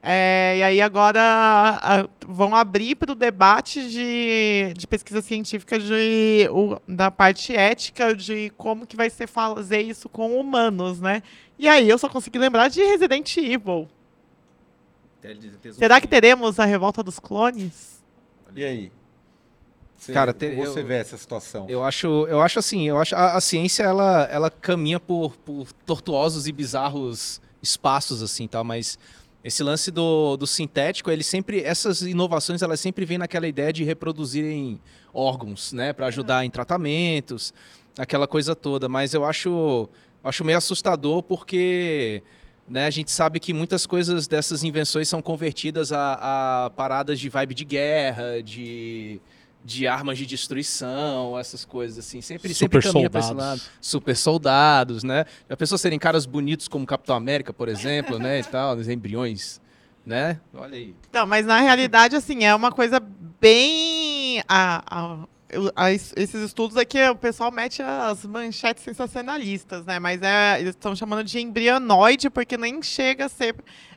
É, 0.06 0.58
e 0.58 0.62
aí 0.62 0.80
agora 0.82 1.18
a- 1.22 2.06
vão 2.26 2.54
abrir 2.54 2.94
para 2.94 3.12
o 3.12 3.14
debate 3.14 3.88
de, 3.88 4.74
de 4.76 4.86
pesquisa 4.86 5.22
científica 5.22 5.78
de, 5.78 6.46
o- 6.52 6.78
da 6.86 7.10
parte 7.10 7.56
ética 7.56 8.14
de 8.14 8.50
como 8.58 8.86
que 8.86 8.96
vai 8.96 9.08
ser 9.08 9.26
fazer 9.26 9.80
isso 9.80 10.06
com 10.10 10.38
humanos, 10.38 11.00
né? 11.00 11.22
E 11.58 11.66
aí 11.66 11.88
eu 11.88 11.96
só 11.96 12.08
consegui 12.08 12.38
lembrar 12.38 12.68
de 12.68 12.82
Resident 12.82 13.34
Evil. 13.38 13.88
Será 15.72 16.00
que 16.00 16.06
teremos 16.06 16.60
a 16.60 16.64
revolta 16.66 17.02
dos 17.02 17.18
clones? 17.18 18.02
E 18.54 18.62
aí? 18.62 18.92
Você, 19.96 20.12
Cara, 20.12 20.34
te- 20.34 20.50
como 20.50 20.66
você 20.66 20.80
eu- 20.80 20.86
vê 20.86 20.96
essa 20.96 21.16
situação? 21.16 21.64
Eu 21.66 21.82
acho, 21.82 22.06
eu 22.28 22.42
acho 22.42 22.58
assim, 22.58 22.86
eu 22.86 22.98
acho 22.98 23.16
a, 23.16 23.36
a 23.36 23.40
ciência 23.40 23.82
ela, 23.84 24.24
ela 24.30 24.50
caminha 24.50 25.00
por, 25.00 25.34
por 25.38 25.72
tortuosos 25.86 26.46
e 26.46 26.52
bizarros 26.52 27.40
espaços 27.62 28.22
assim, 28.22 28.46
tá? 28.46 28.62
Mas 28.62 28.98
esse 29.44 29.62
lance 29.62 29.90
do, 29.90 30.38
do 30.38 30.46
sintético, 30.46 31.10
ele 31.10 31.22
sempre 31.22 31.60
essas 31.62 32.00
inovações 32.00 32.62
elas 32.62 32.80
sempre 32.80 33.04
vêm 33.04 33.18
naquela 33.18 33.46
ideia 33.46 33.70
de 33.70 33.84
reproduzirem 33.84 34.80
órgãos, 35.12 35.74
né, 35.74 35.92
para 35.92 36.06
ajudar 36.06 36.46
em 36.46 36.50
tratamentos, 36.50 37.52
aquela 37.98 38.26
coisa 38.26 38.56
toda. 38.56 38.88
Mas 38.88 39.12
eu 39.12 39.22
acho, 39.22 39.86
acho 40.24 40.42
meio 40.42 40.56
assustador 40.56 41.22
porque 41.22 42.22
né, 42.66 42.86
a 42.86 42.90
gente 42.90 43.10
sabe 43.10 43.38
que 43.38 43.52
muitas 43.52 43.84
coisas 43.84 44.26
dessas 44.26 44.64
invenções 44.64 45.10
são 45.10 45.20
convertidas 45.20 45.92
a, 45.92 46.64
a 46.64 46.70
paradas 46.70 47.20
de 47.20 47.28
vibe 47.28 47.54
de 47.54 47.66
guerra, 47.66 48.42
de 48.42 49.20
de 49.64 49.86
armas 49.86 50.18
de 50.18 50.26
destruição, 50.26 51.38
essas 51.38 51.64
coisas 51.64 51.98
assim. 51.98 52.20
Sempre, 52.20 52.52
sempre 52.52 52.82
Super 52.82 52.92
caminha 52.92 53.08
pra 53.10 53.20
esse 53.20 53.28
lado. 53.32 53.38
soldados. 53.60 53.70
Super 53.80 54.16
soldados, 54.16 55.02
né? 55.02 55.24
Já 55.48 55.56
pensou 55.56 55.78
serem 55.78 55.98
caras 55.98 56.26
bonitos 56.26 56.68
como 56.68 56.84
Capitão 56.84 57.16
América, 57.16 57.52
por 57.52 57.68
exemplo, 57.68 58.18
né? 58.18 58.40
E 58.40 58.44
tal, 58.44 58.76
os 58.76 58.88
embriões, 58.88 59.60
né? 60.04 60.38
Olha 60.52 60.74
aí. 60.76 60.94
Não, 61.12 61.26
mas 61.26 61.46
na 61.46 61.60
realidade, 61.60 62.14
assim, 62.14 62.44
é 62.44 62.54
uma 62.54 62.70
coisa 62.70 63.00
bem. 63.40 64.42
A, 64.48 64.82
a- 64.86 65.26
a- 65.76 65.92
esses 65.92 66.34
estudos 66.34 66.76
aqui, 66.76 66.98
o 67.08 67.14
pessoal 67.16 67.50
mete 67.52 67.80
as 67.80 68.24
manchetes 68.26 68.82
sensacionalistas, 68.82 69.84
né? 69.86 69.98
Mas 69.98 70.20
é, 70.20 70.56
eles 70.60 70.70
estão 70.70 70.94
chamando 70.96 71.24
de 71.24 71.38
embrionoide, 71.40 72.28
porque 72.28 72.56
nem 72.58 72.82
chega 72.82 73.26
a 73.26 73.28
ser 73.28 73.54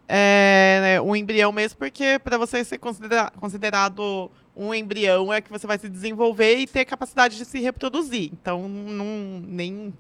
é, 0.10 0.80
né, 0.82 1.02
um 1.02 1.14
embrião 1.16 1.52
mesmo, 1.52 1.78
porque 1.78 2.18
para 2.20 2.38
você 2.38 2.64
ser 2.64 2.78
considera- 2.78 3.30
considerado 3.42 4.32
um 4.58 4.74
embrião 4.74 5.32
é 5.32 5.40
que 5.40 5.52
você 5.52 5.68
vai 5.68 5.78
se 5.78 5.88
desenvolver 5.88 6.58
e 6.58 6.68
ter 6.68 6.84
capacidade 6.84 7.38
de 7.38 7.46
se 7.46 7.60
reproduzir. 7.60 8.32
Então, 8.34 8.68
não, 8.68 9.40
nem 9.46 9.94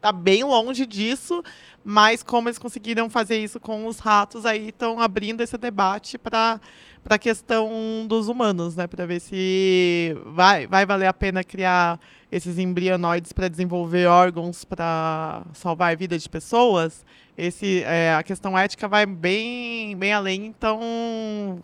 tá 0.00 0.12
bem 0.12 0.44
longe 0.44 0.86
disso, 0.86 1.42
mas 1.84 2.22
como 2.22 2.48
eles 2.48 2.58
conseguiram 2.58 3.10
fazer 3.10 3.38
isso 3.38 3.60
com 3.60 3.86
os 3.86 3.98
ratos, 3.98 4.46
aí 4.46 4.68
estão 4.68 5.00
abrindo 5.00 5.40
esse 5.42 5.58
debate 5.58 6.16
para 6.16 6.60
a 7.08 7.18
questão 7.18 8.06
dos 8.08 8.28
humanos, 8.28 8.76
né, 8.76 8.86
para 8.86 9.04
ver 9.04 9.20
se 9.20 10.16
vai, 10.26 10.66
vai 10.66 10.86
valer 10.86 11.06
a 11.06 11.12
pena 11.12 11.44
criar 11.44 12.00
esses 12.30 12.58
embrionoides 12.58 13.32
para 13.32 13.48
desenvolver 13.48 14.06
órgãos 14.06 14.64
para 14.64 15.42
salvar 15.52 15.92
a 15.92 15.96
vida 15.96 16.18
de 16.18 16.28
pessoas. 16.28 17.04
Esse 17.36 17.82
é, 17.84 18.14
a 18.14 18.22
questão 18.22 18.56
ética 18.56 18.88
vai 18.88 19.04
bem 19.04 19.96
bem 19.96 20.12
além, 20.12 20.46
então 20.46 21.60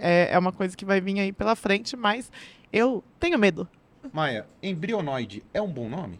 é, 0.00 0.30
é 0.32 0.38
uma 0.38 0.52
coisa 0.52 0.76
que 0.76 0.84
vai 0.84 1.00
vir 1.00 1.18
aí 1.20 1.32
pela 1.32 1.54
frente, 1.56 1.96
mas 1.96 2.30
eu 2.72 3.02
tenho 3.18 3.38
medo. 3.38 3.68
Maia, 4.12 4.46
embrionoide 4.62 5.42
é 5.52 5.60
um 5.60 5.70
bom 5.70 5.88
nome? 5.88 6.18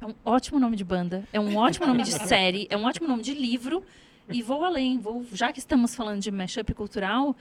É 0.00 0.06
um 0.06 0.14
ótimo 0.24 0.58
nome 0.58 0.76
de 0.76 0.84
banda, 0.84 1.24
é 1.32 1.40
um 1.40 1.56
ótimo 1.56 1.86
nome 1.86 2.02
de 2.02 2.12
série, 2.12 2.66
é 2.70 2.76
um 2.76 2.84
ótimo 2.84 3.08
nome 3.08 3.22
de 3.22 3.34
livro. 3.34 3.82
E 4.30 4.42
vou 4.42 4.62
além, 4.62 4.98
vou, 4.98 5.24
já 5.32 5.50
que 5.52 5.58
estamos 5.58 5.94
falando 5.94 6.20
de 6.20 6.30
mashup 6.30 6.74
cultural, 6.74 7.34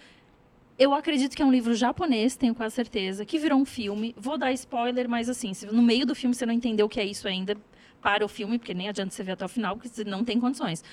eu 0.79 0.93
acredito 0.93 1.35
que 1.35 1.41
é 1.41 1.45
um 1.45 1.51
livro 1.51 1.75
japonês, 1.75 2.37
tenho 2.37 2.55
quase 2.55 2.75
certeza, 2.75 3.25
que 3.25 3.37
virou 3.37 3.59
um 3.59 3.65
filme. 3.65 4.15
Vou 4.17 4.37
dar 4.37 4.53
spoiler, 4.53 5.09
mas 5.09 5.27
assim, 5.27 5.53
se 5.53 5.65
no 5.65 5.81
meio 5.81 6.05
do 6.05 6.15
filme 6.15 6.33
você 6.33 6.45
não 6.45 6.53
entendeu 6.53 6.85
o 6.85 6.89
que 6.89 6.99
é 6.99 7.05
isso 7.05 7.27
ainda, 7.27 7.57
para 8.01 8.23
o 8.23 8.27
filme, 8.27 8.57
porque 8.57 8.73
nem 8.73 8.87
adianta 8.87 9.13
você 9.13 9.23
ver 9.23 9.33
até 9.33 9.43
o 9.43 9.49
final, 9.49 9.75
porque 9.75 9.89
você 9.89 10.03
não 10.03 10.23
tem 10.23 10.39
condições. 10.39 10.83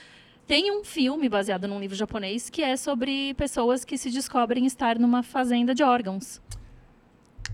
Tem 0.47 0.71
um 0.71 0.85
filme 0.85 1.29
baseado 1.29 1.67
num 1.67 1.81
livro 1.81 1.97
japonês 1.97 2.51
que 2.51 2.63
é 2.63 2.77
sobre 2.77 3.33
pessoas 3.35 3.85
que 3.85 3.97
se 3.97 4.11
descobrem 4.11 4.67
estar 4.67 4.99
numa 4.99 5.23
fazenda 5.23 5.75
de 5.75 5.83
órgãos. 5.83 6.41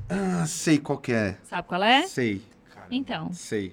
Ah, 0.08 0.44
sei 0.46 0.78
qual 0.78 0.98
que 0.98 1.12
é. 1.12 1.36
Sabe 1.44 1.68
qual 1.68 1.82
é? 1.84 2.06
Sei, 2.08 2.42
Então, 2.90 3.32
sei. 3.32 3.72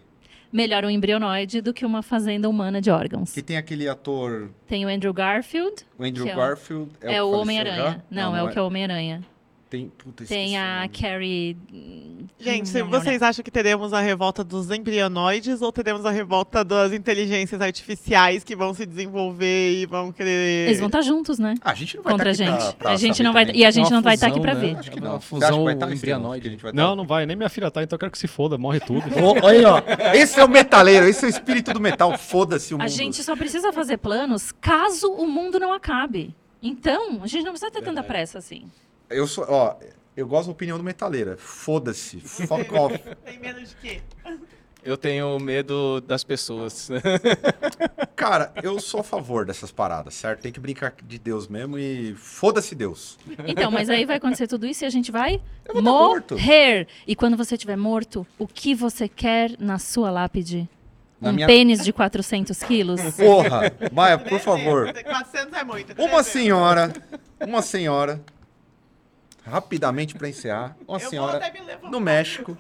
melhor 0.53 0.86
um 0.86 0.89
embrionoide 0.89 1.61
do 1.61 1.74
que 1.74 1.84
uma 1.84 2.03
fazenda 2.03 2.47
humana 2.47 2.80
de 2.80 2.91
órgãos. 2.91 3.34
Que 3.34 3.41
tem 3.41 3.57
aquele 3.57 3.89
ator, 3.89 4.51
Tem 4.68 4.86
o 4.86 4.88
Andrew 4.89 5.11
Garfield, 5.13 5.84
o 5.97 6.03
Andrew 6.03 6.28
é 6.28 6.34
o- 6.34 6.38
Garfield. 6.38 6.91
é, 7.01 7.05
o 7.24 7.32
faleceu 7.32 7.39
Homem-Aranha. 7.41 7.76
já? 7.91 8.01
Não, 8.11 8.36
é 8.36 8.43
o 8.43 8.49
que 8.51 8.59
é 8.59 8.61
o 8.61 8.65
Homem-Aranha. 8.68 9.24
Tem, 9.70 9.89
puta, 9.89 10.24
Tem 10.24 10.57
a. 10.57 10.88
Carrie. 10.88 11.57
Gente, 12.39 12.72
Não, 12.74 12.82
não, 12.82 12.89
vocês 12.89 13.22
acham 13.22 13.43
que 13.43 13.51
teremos 13.51 13.91
a 13.91 13.99
revolta 13.99 14.41
dos 14.43 14.72
embrionoides 14.72 15.61
ou 15.61 15.72
teremos 15.74 16.05
a 16.05 16.09
revolta 16.11 16.63
das 16.63 16.93
inteligências 16.93 17.59
artificiais 17.59 18.45
que 18.45 18.55
vão 18.55 18.74
se 18.74 18.86
desenvolver 18.86 19.74
e 19.82 19.86
vão 19.86 20.11
querer. 20.13 20.68
Eles 20.68 20.80
vão 20.80 20.88
estar 20.88 21.01
juntos, 21.01 21.38
né? 21.38 21.55
Ah, 21.61 21.72
a 21.72 21.74
gente 21.74 21.97
não 21.97 22.03
vai 22.03 22.11
Contra 22.13 22.30
a 22.30 22.32
estar 22.32 22.43
aqui 22.45 22.51
gente. 22.53 22.63
pra- 22.63 22.74
pra 22.86 22.91
a 22.91 22.95
gente 22.95 23.24
não 23.24 23.34
vai. 23.34 23.45
também. 23.45 23.61
E 23.61 23.65
a 23.65 23.72
gente 23.72 23.91
não 23.91 24.01
vai 24.01 24.13
estar 24.15 24.28
aqui 24.28 24.36
fusão, 24.38 24.51
pra 24.53 24.61
né? 24.61 24.68
ver. 24.74 24.78
Acho 24.78 24.91
que 24.91 24.99
É 24.99 25.01
não. 25.01 25.20
fusão 25.20 25.63
vai 25.65 25.74
estar, 25.74 25.91
embrionoide. 25.91 26.41
Que 26.43 26.47
a 26.47 26.51
gente 26.51 26.63
vai 26.63 26.72
Não, 26.72 26.95
não 26.95 27.05
vai. 27.05 27.26
Nem 27.26 27.36
minha 27.36 27.49
filha 27.49 27.70
tá, 27.70 27.84
então 27.84 27.95
eu 27.95 27.99
quero 27.99 28.11
que 28.13 28.18
se 28.18 28.28
foda, 28.28 28.57
morre 28.57 28.80
tudo. 28.80 29.03
Aí, 29.45 29.65
ó. 29.65 29.82
Esse 30.13 30.39
é 30.39 30.45
o 30.45 30.49
metaleiro, 30.49 31.05
esse 31.07 31.26
é 31.26 31.28
o 31.28 31.30
espírito 31.30 31.74
do 31.74 31.82
metal. 31.82 32.18
Foda-se 32.18 32.74
o 32.74 32.78
mundo. 32.78 32.86
A 32.86 32.88
gente 32.88 33.22
só 33.22 33.36
precisa 33.36 33.74
fazer 33.74 33.97
planos 33.97 34.51
caso 34.53 35.11
o 35.11 35.28
mundo 35.28 35.59
não 35.59 35.74
acabe. 35.74 36.34
Então, 36.63 37.20
a 37.22 37.28
gente 37.28 37.43
não 37.43 37.51
precisa 37.51 37.70
ter 37.70 37.82
tanta 37.84 38.01
pressa 38.01 38.38
assim. 38.38 38.63
Eu 39.10 39.28
sou, 39.28 39.45
ó, 39.47 39.76
eu 40.16 40.28
gosto 40.28 40.47
da 40.47 40.51
opinião 40.51 40.78
do 40.78 40.84
metaleira. 40.84 41.38
Foda-se. 41.38 42.20
Fuck 42.20 42.74
off. 42.74 42.97
Tem 43.26 43.39
medo 43.39 43.62
de 43.62 43.76
quê? 43.76 44.01
Eu 44.84 44.95
tenho 44.95 45.38
medo 45.39 45.99
das 46.01 46.24
pessoas. 46.24 46.89
Cara, 48.16 48.53
eu 48.64 48.80
sou 48.80 49.01
a 49.01 49.03
favor 49.03 49.45
dessas 49.45 49.72
paradas, 49.72 50.14
certo? 50.14 50.41
Tem 50.41 50.51
que 50.51 50.60
brincar 50.60 50.93
de 51.03 51.20
Deus 51.20 51.47
mesmo 51.47 51.78
e 51.78 52.16
foda-se 52.16 52.74
Deus. 52.74 53.18
Então, 53.45 53.70
mas 53.70 53.89
aí 53.89 54.05
vai 54.05 54.16
acontecer 54.18 54.47
tudo 54.47 54.66
isso 54.66 54.84
e 54.84 54.88
a 54.88 54.89
gente 54.89 55.12
vai 55.12 55.41
tá 55.66 55.82
morto. 55.82 56.36
morrer. 56.36 56.88
E 57.05 57.16
quando 57.16 57.36
você 57.36 57.55
estiver 57.55 57.76
morto, 57.76 58.26
o 58.39 58.47
que 58.47 58.74
você 58.74 59.08
quer 59.10 59.51
na 59.60 59.78
sua 59.78 60.10
lápide? 60.10 60.70
Na 61.20 61.32
um 61.32 61.34
minha- 61.34 61.47
pênis 61.47 61.84
de 61.84 61.91
400 61.91 62.62
quilos? 62.64 63.01
Porra, 63.16 63.72
Maia, 63.91 64.18
por 64.18 64.39
favor. 64.39 64.93
400 64.93 65.53
é 65.53 65.64
muito. 65.64 65.89
Uma 65.93 66.24
300. 66.24 66.28
senhora, 66.28 66.93
uma 67.41 67.62
senhora, 67.62 68.22
rapidamente 69.48 70.14
pra 70.16 70.28
encerrar, 70.30 70.76
uma 70.88 71.00
Eu 71.00 71.10
senhora 71.10 71.39
no 71.89 72.00
México, 72.00 72.58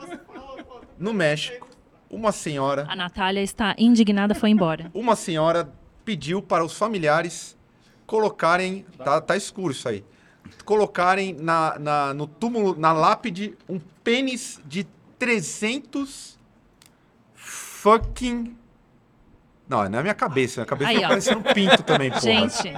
no 0.97 1.13
México, 1.13 1.67
uma 2.09 2.31
senhora, 2.31 2.85
A 2.89 2.95
Natália 2.95 3.41
está 3.41 3.75
indignada, 3.77 4.33
foi 4.33 4.49
embora. 4.49 4.89
uma 4.93 5.15
senhora 5.15 5.69
pediu 6.05 6.41
para 6.41 6.63
os 6.63 6.77
familiares 6.77 7.57
colocarem, 8.05 8.85
tá, 8.97 9.19
tá 9.19 9.35
escuro 9.35 9.71
isso 9.73 9.87
aí, 9.89 10.03
colocarem 10.63 11.33
na, 11.33 11.77
na- 11.77 12.13
no 12.13 12.25
túmulo, 12.25 12.73
na 12.79 12.93
lápide, 12.93 13.57
um 13.67 13.79
pênis 14.03 14.61
de 14.65 14.85
300 15.19 16.39
fucking... 17.35 18.55
Não, 19.69 19.89
não 19.89 19.99
é 19.99 20.01
minha 20.01 20.13
cabeça, 20.13 20.61
minha 20.61 20.65
cabeça 20.65 20.89
Aí, 20.91 20.99
tá 21.01 21.05
ó. 21.05 21.09
parecendo 21.09 21.39
um 21.39 21.43
pinto 21.53 21.83
também, 21.83 22.09
porra. 22.09 22.21
Gente, 22.21 22.73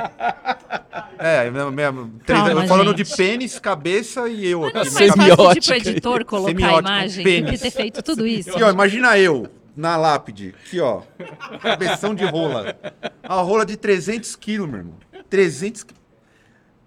É, 1.20 1.50
mesmo, 1.52 1.72
mesmo. 1.72 2.14
Três, 2.26 2.42
Calma, 2.42 2.66
falando 2.68 2.98
gente. 2.98 3.08
de 3.10 3.16
pênis, 3.18 3.60
cabeça 3.60 4.28
e 4.30 4.48
eu 4.48 4.64
aqui. 4.66 4.74
não 4.74 4.82
é 4.82 4.86
minha 4.90 4.96
mais 4.96 5.12
cabeça. 5.12 5.36
fácil 5.36 5.36
pedir 5.36 5.36
pro 5.36 5.46
Semiótica. 5.66 5.90
editor 5.90 6.26
colocar 6.26 6.48
a 6.48 6.56
Semiótica, 6.56 6.80
imagem 6.90 7.24
pênis. 7.24 7.46
do 7.52 7.52
que 7.54 7.58
ter 7.60 7.72
feito 7.72 8.02
tudo 8.02 8.26
isso. 8.26 8.50
Aqui, 8.52 8.64
ó, 8.64 8.70
imagina 8.72 9.18
eu 9.20 9.48
na 9.76 9.96
lápide, 9.98 10.56
aqui, 10.66 10.80
ó. 10.80 11.02
Cabeção 11.62 12.16
de 12.16 12.26
rola. 12.26 12.76
A 13.24 13.36
rola 13.36 13.66
de 13.66 13.78
300 13.78 14.36
quilos, 14.36 14.68
meu 14.68 14.80
irmão. 14.80 14.96
300 15.30 15.84
quilos. 15.84 16.02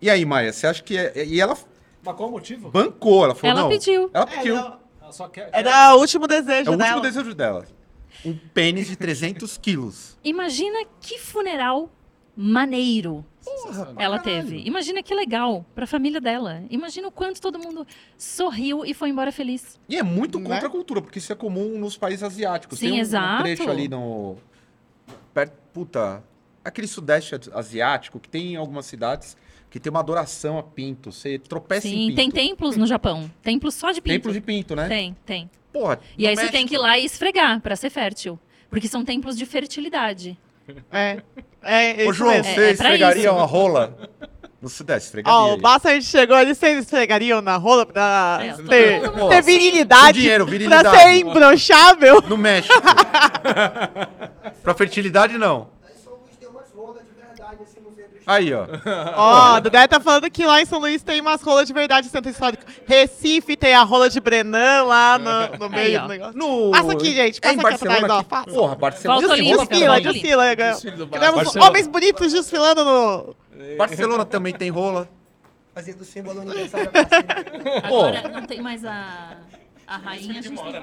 E 0.01 0.11
aí, 0.11 0.25
Maia, 0.25 0.53
você 0.53 0.67
acha 0.67 0.83
que 0.83 0.97
é... 0.99 1.25
E 1.25 1.41
ela 1.41 1.57
Mas 2.05 2.17
qual 2.17 2.29
o 2.29 2.33
motivo? 2.33 2.71
bancou, 2.71 3.25
ela 3.25 3.35
falou, 3.37 3.51
Ela 3.57 3.63
não. 3.63 3.69
pediu. 3.69 4.11
Ela 4.13 4.25
É, 4.25 4.37
pediu. 4.37 4.57
não, 4.57 4.77
Ela 5.01 5.13
só 5.13 5.29
quer. 5.29 5.49
Era 5.53 5.95
o 5.95 6.01
último 6.01 6.27
desejo 6.27 6.71
É 6.71 6.71
o 6.71 6.73
último 6.73 6.77
dela. 6.79 7.01
desejo 7.01 7.35
dela. 7.35 7.65
Um 8.25 8.37
pênis 8.37 8.87
de 8.87 8.97
300 8.97 9.59
quilos. 9.59 10.19
Imagina 10.25 10.85
que 11.01 11.19
funeral 11.19 11.91
maneiro 12.37 13.25
ela 13.99 14.19
teve. 14.19 14.63
Imagina 14.65 15.03
que 15.03 15.15
legal 15.15 15.67
pra 15.75 15.87
família 15.87 16.21
dela. 16.21 16.63
Imagina 16.71 17.09
o 17.09 17.11
quanto 17.11 17.41
todo 17.41 17.59
mundo 17.59 17.87
sorriu 18.17 18.85
e 18.85 18.95
foi 18.95 19.11
embora 19.11 19.33
feliz. 19.33 19.79
E 19.89 19.97
é 19.97 20.03
muito 20.03 20.39
Né? 20.39 20.49
contra 20.49 20.69
a 20.69 20.71
cultura, 20.71 21.03
porque 21.03 21.19
isso 21.19 21.33
é 21.33 21.37
comum 21.37 21.79
nos 21.79 21.97
países 21.97 22.23
asiáticos. 22.23 22.79
Sim, 22.79 22.87
Tem 22.87 22.93
um, 22.95 22.97
um 22.99 23.01
exato. 23.01 23.43
trecho 23.43 23.71
ali 23.71 23.89
no. 23.89 24.37
Perto, 25.35 25.55
puta. 25.73 26.23
Aquele 26.65 26.87
sudeste 26.87 27.35
asiático 27.53 28.21
que 28.21 28.29
tem 28.29 28.53
em 28.53 28.57
algumas 28.57 28.87
cidades 28.87 29.37
que 29.73 29.81
tem 29.81 29.91
uma 29.91 30.01
adoração 30.01 30.59
a 30.59 30.63
pinto. 30.63 31.11
Você 31.11 31.39
tropeça 31.39 31.89
em 31.89 31.91
Sim, 31.91 32.07
pinto. 32.09 32.17
tem 32.17 32.31
templos 32.31 32.77
no 32.77 32.87
Japão. 32.87 33.29
Templos 33.43 33.75
só 33.75 33.91
de 33.91 34.01
pinto. 34.03 34.13
Templos 34.15 34.35
de 34.35 34.41
pinto, 34.43 34.77
né? 34.77 34.87
Tem, 34.87 35.17
tem. 35.27 35.51
Porra. 35.73 35.99
E 36.19 36.27
aí 36.29 36.37
você 36.37 36.43
tem 36.43 36.53
México- 36.53 36.69
que 36.69 36.75
ir 36.75 36.79
lá 36.79 36.99
e 36.99 37.05
esfregar 37.07 37.59
pra 37.61 37.75
ser 37.75 37.89
fértil. 37.89 38.39
Porque 38.69 38.87
são 38.87 39.03
templos 39.05 39.37
de 39.37 39.47
fertilidade. 39.47 40.39
É. 40.93 41.23
É, 41.63 41.93
Ô, 42.07 42.11
isso 42.11 42.13
João, 42.15 42.31
mesmo. 42.33 42.45
você 42.45 42.51
É, 42.51 42.53
é 42.53 42.57
pra 42.57 42.71
esfregaria 42.91 43.23
isso. 43.25 43.33
uma 43.33 43.45
rola 43.47 43.99
no 44.61 44.69
sudeste? 44.69 45.07
Esfregaria. 45.09 45.39
Ó, 45.39 45.49
o 45.51 45.55
aí. 45.55 45.61
Bastard 45.61 46.03
chegou 46.05 46.37
ali, 46.37 46.55
vocês 46.55 46.79
esfregariam 46.85 47.41
na 47.41 47.57
rola 47.57 47.85
pra 47.87 48.39
É, 48.43 48.53
ter, 48.63 49.11
Pô, 49.11 49.29
ter 49.29 49.41
O 49.41 49.43
virilidade, 49.43 50.21
dinheiro, 50.21 50.45
pra 50.45 50.53
virilidade. 50.53 50.97
ser 50.99 51.13
imbrochável. 51.17 52.21
No 52.29 52.37
México. 52.37 52.75
pra 54.63 54.75
fertilidade, 54.75 55.37
não. 55.39 55.69
Aí, 58.27 58.55
ó. 58.55 58.67
Ó, 59.17 59.57
o 59.57 59.61
Dudé 59.61 59.87
tá 59.87 59.99
falando 59.99 60.31
que 60.31 60.45
lá 60.47 60.61
em 60.61 60.67
São 60.67 60.79
Luís 60.79 61.03
tem 61.03 61.21
umas 61.21 61.43
rolas 61.43 61.67
de 61.67 61.73
verdade 61.73 62.09
centro 62.09 62.31
histórico. 62.31 62.65
Recife 62.87 63.57
tem 63.57 63.75
a 63.75 63.83
rola 63.83 64.09
de 64.09 64.21
Brenan 64.21 64.85
lá 64.85 65.19
no, 65.19 65.59
no 65.59 65.69
meio 65.71 66.03
do 66.03 66.09
negócio. 66.09 66.39
No... 66.39 66.71
Passa 66.71 66.93
aqui, 66.93 67.13
gente, 67.13 67.39
É 67.39 67.41
passa 67.41 67.55
aqui 67.55 67.63
Barcelona. 67.63 67.99
atrás, 67.99 68.21
ó, 68.21 68.23
passa. 68.23 68.51
Porra, 68.51 68.75
Barcelona. 68.77 69.37
Desfila, 69.37 70.01
desfila. 70.01 70.57
Queremos 70.57 71.43
Barcelona. 71.43 71.71
homens 71.71 71.87
bonitos 71.89 72.33
desfilando 72.33 72.85
no... 72.85 73.37
Barcelona 73.77 74.25
também 74.25 74.53
tem 74.53 74.71
rola. 74.71 75.09
Fazendo 75.75 76.05
símbolo 76.05 76.45
da 76.45 76.53
vacina. 76.53 76.91
Agora 77.83 78.29
não 78.29 78.47
tem 78.47 78.61
mais 78.61 78.85
a, 78.85 79.39
a 79.87 79.97
rainha, 79.97 80.39
a 80.39 80.43
gente 80.43 80.63
tem 80.63 80.75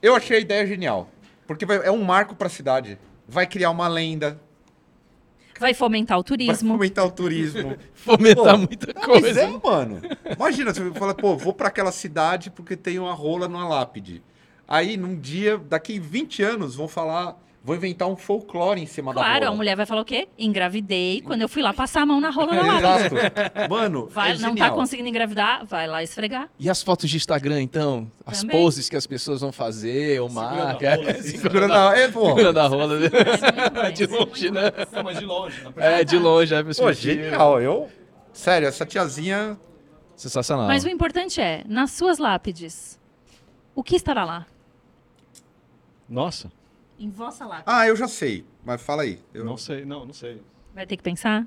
Eu 0.00 0.14
achei 0.14 0.36
a 0.36 0.40
ideia 0.40 0.66
genial. 0.66 1.08
Porque 1.46 1.66
é 1.84 1.90
um 1.90 2.02
marco 2.04 2.34
pra 2.36 2.48
cidade. 2.48 2.98
Vai 3.26 3.46
criar 3.46 3.70
uma 3.70 3.88
lenda. 3.88 4.40
Vai 5.62 5.74
fomentar 5.74 6.18
o 6.18 6.22
Vai 6.22 6.28
turismo. 6.28 6.72
fomentar 6.74 7.06
o 7.06 7.10
turismo. 7.10 7.76
Fomentar 7.94 8.52
Pô, 8.52 8.58
muita 8.58 8.92
Pois 9.06 9.22
coisa. 9.22 9.42
é, 9.42 9.46
mano. 9.62 10.00
Imagina, 10.36 10.74
você 10.74 10.90
fala, 10.92 11.14
pô, 11.14 11.36
vou 11.36 11.54
pra 11.54 11.68
aquela 11.68 11.92
cidade 11.92 12.50
porque 12.50 12.76
tem 12.76 12.98
uma 12.98 13.14
rola 13.14 13.46
numa 13.48 13.66
lápide. 13.68 14.22
Aí, 14.66 14.96
num 14.96 15.18
dia, 15.18 15.56
daqui 15.58 15.98
20 15.98 16.42
anos, 16.42 16.74
vão 16.74 16.88
falar, 16.88 17.36
vou 17.64 17.76
inventar 17.76 18.08
um 18.08 18.16
folclore 18.16 18.80
em 18.80 18.86
cima 18.86 19.12
da 19.14 19.20
Claro, 19.20 19.44
a 19.44 19.46
rola. 19.46 19.56
mulher 19.56 19.76
vai 19.76 19.86
falar 19.86 20.00
o 20.00 20.04
quê? 20.04 20.28
Engravidei 20.38 21.20
quando 21.20 21.42
eu 21.42 21.48
fui 21.48 21.62
lá 21.62 21.72
passar 21.72 22.02
a 22.02 22.06
mão 22.06 22.20
na 22.20 22.30
rola 22.30 22.54
lápide. 22.54 22.76
Exato. 22.78 23.14
Mano, 23.70 24.06
Vai, 24.08 24.30
é 24.32 24.34
não 24.34 24.40
tá 24.50 24.64
genial. 24.64 24.74
conseguindo 24.74 25.08
engravidar? 25.08 25.64
Vai 25.64 25.86
lá 25.86 26.02
esfregar. 26.02 26.48
E 26.58 26.68
as 26.68 26.82
fotos 26.82 27.08
de 27.08 27.16
Instagram, 27.16 27.62
então? 27.62 28.10
As 28.26 28.40
Também. 28.40 28.60
poses 28.60 28.88
que 28.88 28.96
as 28.96 29.06
pessoas 29.06 29.40
vão 29.40 29.52
fazer, 29.52 30.20
o 30.20 30.28
marca. 30.28 30.92
a 30.92 30.96
rola, 30.96 31.10
assim. 31.12 31.38
Segurando. 31.38 31.74
É, 31.74 32.08
pô. 32.08 32.26
Segurando 32.26 32.58
a 32.58 32.66
rola. 32.66 32.94
É 33.86 33.90
de 33.92 34.06
longe, 34.06 34.50
né? 34.50 34.62
Não, 34.92 35.02
mas 35.04 35.18
de 35.18 35.24
longe. 35.24 35.62
É, 35.76 36.04
de 36.04 36.18
longe, 36.18 36.54
é 36.54 36.62
Pô, 36.64 36.92
genial. 36.92 37.60
Eu... 37.60 37.88
Sério, 38.32 38.66
essa 38.68 38.84
tiazinha... 38.86 39.58
Sensacional. 40.14 40.66
Mas 40.68 40.84
o 40.84 40.88
importante 40.88 41.40
é, 41.40 41.64
nas 41.66 41.90
suas 41.92 42.18
lápides, 42.18 42.98
o 43.74 43.82
que 43.82 43.96
estará 43.96 44.24
lá? 44.24 44.46
Nossa, 46.08 46.52
Em 47.02 47.10
vossa 47.10 47.44
lápide. 47.44 47.64
Ah, 47.66 47.84
eu 47.84 47.96
já 47.96 48.06
sei. 48.06 48.46
Mas 48.64 48.80
fala 48.80 49.02
aí. 49.02 49.18
Eu... 49.34 49.44
não 49.44 49.56
sei, 49.56 49.84
não, 49.84 50.06
não 50.06 50.14
sei. 50.14 50.40
Vai 50.72 50.86
ter 50.86 50.96
que 50.96 51.02
pensar? 51.02 51.44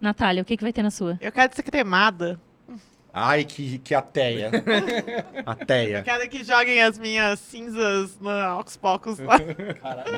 Natália, 0.00 0.42
o 0.42 0.44
que, 0.44 0.56
que 0.56 0.64
vai 0.64 0.72
ter 0.72 0.82
na 0.82 0.90
sua? 0.90 1.16
Eu 1.20 1.30
quero 1.30 1.54
ser 1.54 1.62
cremada. 1.62 2.40
Ai, 3.12 3.44
que, 3.44 3.78
que 3.78 3.94
ateia. 3.94 4.50
ateia. 5.46 6.02
Quero 6.02 6.28
que 6.28 6.42
joguem 6.42 6.82
as 6.82 6.98
minhas 6.98 7.38
cinzas 7.38 8.18
na 8.20 8.58
Ox 8.58 8.76
Pocos 8.76 9.20
lá. 9.20 9.38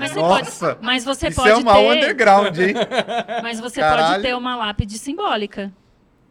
Mas 0.01 0.11
você 0.11 0.19
Nossa, 0.19 0.75
pode, 0.75 0.87
mas 0.87 1.05
você 1.05 1.29
Isso 1.29 1.37
pode 1.37 1.51
é 1.51 1.57
uma 1.57 1.75
ter, 1.75 1.97
underground, 1.97 2.59
hein? 2.59 2.75
mas 3.43 3.61
você 3.61 3.81
Caralho. 3.81 4.15
pode 4.15 4.23
ter 4.23 4.35
uma 4.35 4.57
lápide 4.57 4.99
simbólica. 4.99 5.71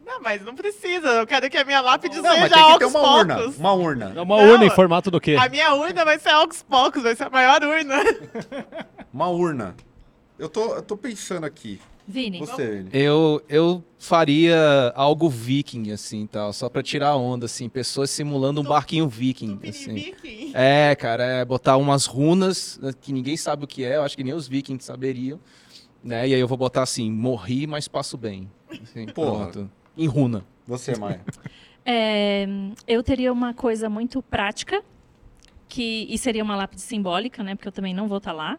Não, 0.08 0.22
mas 0.22 0.42
não 0.42 0.54
precisa. 0.54 1.06
Eu 1.06 1.26
quero 1.26 1.50
que 1.50 1.56
a 1.58 1.64
minha 1.64 1.82
lápide 1.82 2.16
Não, 2.16 2.22
mas 2.22 2.50
seja 2.50 2.54
tem 2.54 2.72
que 2.72 2.78
ter 2.78 2.84
uma 2.86 3.14
urna. 3.16 3.46
Uma 3.58 3.72
urna. 3.74 4.12
É 4.16 4.20
uma 4.22 4.36
Não, 4.38 4.52
urna 4.52 4.64
em 4.64 4.70
formato 4.70 5.10
do 5.10 5.20
quê? 5.20 5.36
A 5.38 5.50
minha 5.50 5.74
urna 5.74 6.02
vai 6.02 6.18
ser 6.18 6.30
aos 6.30 6.62
poucos, 6.62 7.02
vai 7.02 7.14
ser 7.14 7.24
a 7.24 7.30
maior 7.30 7.62
urna. 7.62 7.96
Uma 9.12 9.28
urna. 9.28 9.74
Eu 10.38 10.48
tô, 10.48 10.74
eu 10.76 10.82
tô 10.82 10.96
pensando 10.96 11.44
aqui. 11.44 11.80
Vini, 12.06 12.38
Você, 12.38 12.70
Vini. 12.70 12.90
Eu, 12.92 13.42
eu 13.48 13.84
faria 13.98 14.92
algo 14.94 15.28
viking, 15.28 15.90
assim, 15.90 16.26
tal, 16.26 16.52
só 16.52 16.68
pra 16.68 16.82
tirar 16.82 17.16
onda, 17.16 17.46
assim, 17.46 17.68
pessoas 17.68 18.08
simulando 18.10 18.60
um 18.60 18.64
barquinho 18.64 19.08
viking, 19.08 19.58
assim. 19.68 19.94
Viking. 19.94 20.52
É, 20.54 20.94
cara, 20.94 21.24
é 21.24 21.44
botar 21.44 21.76
umas 21.76 22.06
runas 22.06 22.78
né, 22.80 22.92
que 22.98 23.12
ninguém 23.12 23.36
sabe 23.36 23.64
o 23.64 23.66
que 23.66 23.84
é, 23.84 23.96
eu 23.96 24.02
acho 24.02 24.16
que 24.16 24.24
nem 24.24 24.32
os 24.32 24.48
vikings 24.48 24.84
saberiam, 24.84 25.38
né? 26.02 26.26
E 26.28 26.34
aí 26.34 26.40
eu 26.40 26.48
vou 26.48 26.56
botar 26.56 26.82
assim, 26.82 27.10
morri, 27.10 27.66
mas 27.66 27.88
passo 27.88 28.16
bem. 28.16 28.50
Assim, 28.82 29.06
Porra. 29.06 29.48
pronto. 29.48 29.70
Em 29.98 30.06
runa. 30.06 30.44
Você, 30.66 30.96
Maia. 30.96 31.20
é, 31.84 32.46
eu 32.86 33.02
teria 33.02 33.32
uma 33.32 33.52
coisa 33.52 33.90
muito 33.90 34.22
prática, 34.22 34.82
que 35.68 36.06
e 36.08 36.16
seria 36.16 36.44
uma 36.44 36.54
lápide 36.54 36.80
simbólica, 36.82 37.42
né? 37.42 37.54
Porque 37.56 37.68
eu 37.68 37.72
também 37.72 37.92
não 37.92 38.06
vou 38.06 38.18
estar 38.18 38.32
lá. 38.32 38.58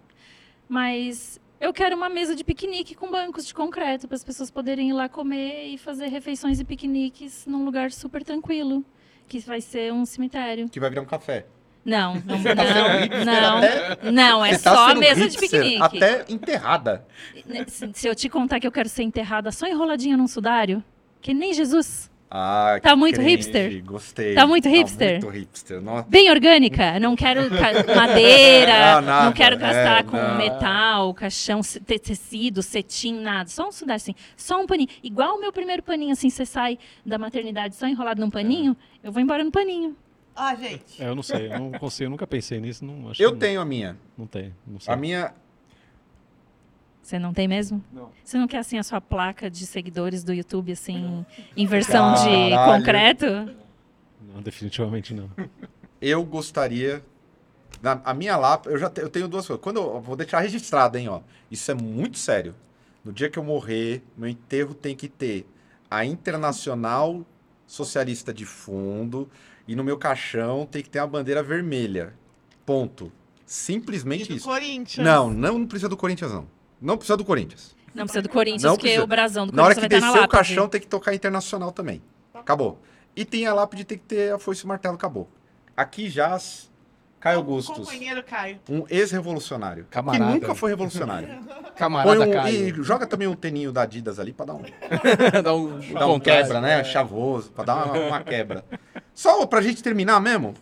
Mas 0.67 1.39
eu 1.59 1.73
quero 1.73 1.95
uma 1.95 2.09
mesa 2.09 2.35
de 2.35 2.43
piquenique 2.43 2.93
com 2.93 3.09
bancos 3.09 3.45
de 3.45 3.53
concreto 3.53 4.07
para 4.07 4.15
as 4.15 4.23
pessoas 4.23 4.51
poderem 4.51 4.89
ir 4.89 4.93
lá 4.93 5.07
comer 5.07 5.67
e 5.67 5.77
fazer 5.77 6.07
refeições 6.07 6.59
e 6.59 6.65
piqueniques 6.65 7.45
num 7.47 7.63
lugar 7.63 7.91
super 7.91 8.23
tranquilo, 8.23 8.83
que 9.27 9.39
vai 9.39 9.61
ser 9.61 9.93
um 9.93 10.05
cemitério. 10.05 10.69
Que 10.69 10.79
vai 10.79 10.89
virar 10.89 11.01
um 11.01 11.05
café. 11.05 11.45
Não, 11.83 12.15
não, 12.25 12.43
tá 12.43 12.55
não, 12.55 12.99
hipster 12.99 13.25
não, 13.25 13.57
até- 13.57 14.11
não, 14.11 14.45
é 14.45 14.57
tá 14.57 14.75
só 14.75 14.89
a 14.89 14.95
mesa 14.95 15.27
de 15.27 15.37
hipster 15.37 15.61
piquenique. 15.61 15.81
Até 15.81 16.25
enterrada. 16.29 17.07
Se, 17.67 17.89
se 17.93 18.07
eu 18.07 18.13
te 18.13 18.27
contar 18.29 18.59
que 18.59 18.67
eu 18.67 18.71
quero 18.71 18.89
ser 18.89 19.03
enterrada 19.03 19.51
só 19.51 19.67
enroladinha 19.67 20.17
num 20.17 20.27
sudário, 20.27 20.83
que 21.21 21.33
nem 21.33 21.53
Jesus, 21.53 22.09
Ah, 22.31 22.79
Tá 22.81 22.91
que 22.91 22.95
muito 22.95 23.15
cringe, 23.15 23.29
hipster? 23.31 23.83
Gostei. 23.83 24.35
Tá 24.35 24.45
muito 24.45 24.69
hipster? 24.69 25.13
muito 25.13 25.29
hipster. 25.29 25.81
Nossa. 25.81 26.07
bem 26.07 26.29
orgânica, 26.29 26.99
não 26.99 27.15
quero 27.15 27.41
madeira, 27.95 28.95
Não, 28.95 29.01
nada, 29.07 29.25
não 29.25 29.33
quero 29.33 29.57
gastar 29.57 29.99
é, 29.99 30.03
com 30.03 30.15
não. 30.17 30.37
metal, 30.37 31.13
caixão, 31.15 31.61
tecido, 31.85 32.61
cetim, 32.61 33.19
nada, 33.19 33.49
só 33.49 33.67
um 33.67 33.71
sudário 33.71 33.95
assim, 33.97 34.13
só 34.37 34.61
um 34.61 34.67
paninho. 34.67 34.89
Igual 35.03 35.37
o 35.37 35.41
meu 35.41 35.51
primeiro 35.51 35.81
paninho, 35.81 36.11
assim, 36.11 36.29
você 36.29 36.45
sai 36.45 36.77
da 37.05 37.17
maternidade 37.17 37.75
só 37.75 37.87
enrolado 37.87 38.21
num 38.21 38.29
paninho, 38.29 38.77
eu 39.03 39.11
vou 39.11 39.21
embora 39.21 39.43
no 39.43 39.51
paninho. 39.51 39.95
Ah, 40.35 40.55
gente. 40.55 41.01
É, 41.01 41.07
eu 41.09 41.15
não 41.15 41.23
sei, 41.23 41.47
eu 41.51 41.59
não 41.59 41.71
consigo, 41.71 42.05
eu 42.05 42.09
nunca 42.11 42.25
pensei 42.27 42.59
nisso, 42.61 42.85
não 42.85 43.09
acho 43.09 43.21
Eu 43.21 43.29
que 43.29 43.33
não- 43.33 43.39
tenho 43.39 43.59
a 43.59 43.65
minha. 43.65 43.97
Não 44.17 44.25
tem, 44.27 44.53
não 44.65 44.79
sei. 44.79 44.93
A 44.93 44.95
minha. 44.95 45.33
Você 47.09 47.17
não 47.17 47.33
tem 47.33 47.47
mesmo? 47.47 47.83
Não. 47.91 48.11
Você 48.23 48.37
não 48.37 48.47
quer, 48.47 48.59
assim, 48.59 48.77
a 48.77 48.83
sua 48.83 49.01
placa 49.01 49.49
de 49.49 49.65
seguidores 49.65 50.23
do 50.23 50.31
YouTube, 50.31 50.71
assim, 50.71 51.25
em 51.57 51.65
versão 51.65 52.13
de 52.13 52.51
Caralho. 52.51 52.77
concreto? 52.77 53.25
Não, 54.31 54.43
definitivamente 54.43 55.11
não. 55.15 55.27
Eu 55.99 56.23
gostaria. 56.23 57.03
Na, 57.81 57.99
a 58.05 58.13
minha 58.13 58.37
lápide, 58.37 58.75
eu 58.75 58.77
já 58.79 58.91
te- 58.91 59.01
eu 59.01 59.09
tenho 59.09 59.27
duas 59.27 59.47
coisas. 59.47 59.59
Quando 59.63 59.77
eu, 59.77 59.99
vou 59.99 60.15
deixar 60.15 60.39
registrado, 60.41 60.99
hein, 60.99 61.07
ó. 61.09 61.21
Isso 61.49 61.71
é 61.71 61.73
muito 61.73 62.19
sério. 62.19 62.53
No 63.03 63.11
dia 63.11 63.27
que 63.27 63.39
eu 63.39 63.43
morrer, 63.43 64.03
meu 64.15 64.29
enterro 64.29 64.75
tem 64.75 64.95
que 64.95 65.07
ter 65.07 65.47
a 65.89 66.05
Internacional 66.05 67.25
Socialista 67.65 68.31
de 68.31 68.45
fundo 68.45 69.27
e 69.67 69.75
no 69.75 69.83
meu 69.83 69.97
caixão 69.97 70.67
tem 70.67 70.83
que 70.83 70.89
ter 70.91 70.99
uma 70.99 71.07
bandeira 71.07 71.41
vermelha. 71.41 72.13
Ponto. 72.67 73.11
Simplesmente 73.47 74.25
E 74.25 74.27
do 74.27 74.35
isso. 74.35 74.45
Corinthians. 74.47 75.03
Não, 75.03 75.31
não 75.31 75.65
precisa 75.65 75.89
do 75.89 75.97
Corinthians, 75.97 76.31
não. 76.31 76.58
Não 76.81 76.97
precisa 76.97 77.17
do 77.17 77.25
Corinthians. 77.25 77.75
Não 77.93 78.03
precisa 78.05 78.21
do 78.21 78.29
Corinthians, 78.29 78.63
Não 78.63 78.71
porque 78.71 78.83
precisa. 78.87 79.03
o 79.03 79.07
brasão 79.07 79.47
do 79.47 79.53
Na 79.55 79.63
hora 79.63 79.73
Corinthians 79.75 79.99
que 79.99 80.01
vai 80.01 80.09
descer 80.11 80.19
o 80.19 80.21
lápide. 80.21 80.37
caixão, 80.37 80.69
tem 80.69 80.79
que 80.81 80.87
tocar 80.87 81.13
Internacional 81.13 81.71
também. 81.71 82.01
Acabou. 82.33 82.79
E 83.15 83.25
tem 83.25 83.45
a 83.47 83.53
lápide, 83.53 83.83
tem 83.83 83.97
que 83.97 84.05
ter 84.05 84.31
a 84.33 84.39
foice 84.39 84.61
e 84.61 84.65
o 84.65 84.67
martelo, 84.67 84.95
acabou. 84.95 85.27
Aqui 85.75 86.09
jaz 86.09 86.69
Caio 87.19 87.39
Augustus, 87.39 87.77
Companheiro 87.79 88.23
Caio. 88.23 88.59
um 88.69 88.85
ex-revolucionário. 88.89 89.83
Que 89.85 89.89
Camarada. 89.89 90.31
nunca 90.31 90.55
foi 90.55 90.69
revolucionário. 90.69 91.27
Põe 91.43 91.71
Camarada 91.75 92.25
um- 92.27 92.31
Caio. 92.31 92.79
e 92.79 92.83
joga 92.83 93.05
também 93.05 93.27
um 93.27 93.35
teninho 93.35 93.71
da 93.73 93.81
Adidas 93.81 94.19
ali 94.19 94.31
pra 94.31 94.45
dar 94.45 94.53
um, 94.53 94.61
Dá 95.43 95.53
um, 95.53 95.79
dar 95.79 96.07
um 96.07 96.13
contrário. 96.13 96.19
quebra, 96.21 96.61
né? 96.61 96.83
Chavoso, 96.85 97.51
pra 97.51 97.65
dar 97.65 97.85
uma, 97.87 97.99
uma 98.07 98.23
quebra. 98.23 98.63
Só 99.13 99.45
pra 99.47 99.61
gente 99.61 99.83
terminar 99.83 100.21
mesmo, 100.21 100.53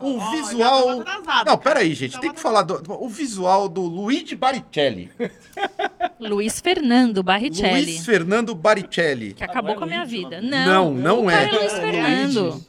o 0.00 0.16
Ó, 0.16 0.20
já 0.20 0.30
visual... 0.30 0.82
tava 0.86 1.00
atrasado, 1.00 1.26
Não, 1.38 1.44
cara. 1.44 1.56
pera 1.58 1.80
aí, 1.80 1.94
gente. 1.94 2.12
Tava 2.12 2.22
Tem 2.22 2.32
que 2.32 2.40
falar 2.40 2.62
do, 2.62 2.82
o 3.02 3.08
visual 3.08 3.68
do 3.68 3.82
Luigi 3.82 4.34
Baricelli. 4.36 5.10
Luiz 6.20 6.60
Fernando 6.60 7.22
Barrichelli. 7.22 7.84
Luiz 7.84 8.04
Fernando 8.04 8.54
Baricelli. 8.54 9.34
Que 9.34 9.44
acabou 9.44 9.74
com 9.74 9.84
a 9.84 9.86
minha 9.86 10.04
vida. 10.04 10.40
Não, 10.40 10.92
Não, 10.92 10.94
não 10.94 11.24
o 11.26 11.30
é. 11.30 11.46
cara 11.46 11.56
é 11.56 11.58
Luiz 11.60 11.72
Fernando. 11.72 12.64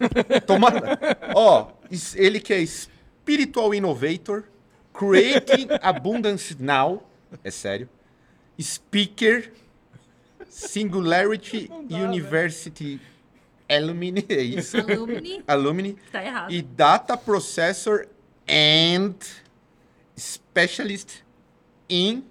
Toma... 0.46 0.72
Ó, 1.34 1.68
is- 1.90 2.16
ele 2.16 2.40
que 2.40 2.52
é 2.52 2.64
Spiritual 2.66 3.74
Innovator, 3.74 4.44
Creating 4.92 5.68
Abundance 5.80 6.56
Now, 6.60 7.02
é 7.42 7.50
sério, 7.50 7.88
Speaker, 8.60 9.52
Singularity 10.48 11.70
University 11.90 13.00
Alumni, 13.68 14.24
é 14.28 14.42
isso? 14.42 14.76
Alumni. 14.78 15.42
Alumni, 15.46 15.96
Tá 16.12 16.24
errado. 16.24 16.52
e 16.52 16.60
Data 16.62 17.16
Processor 17.16 18.06
and 18.48 19.14
Specialist 20.18 21.22
in 21.88 22.22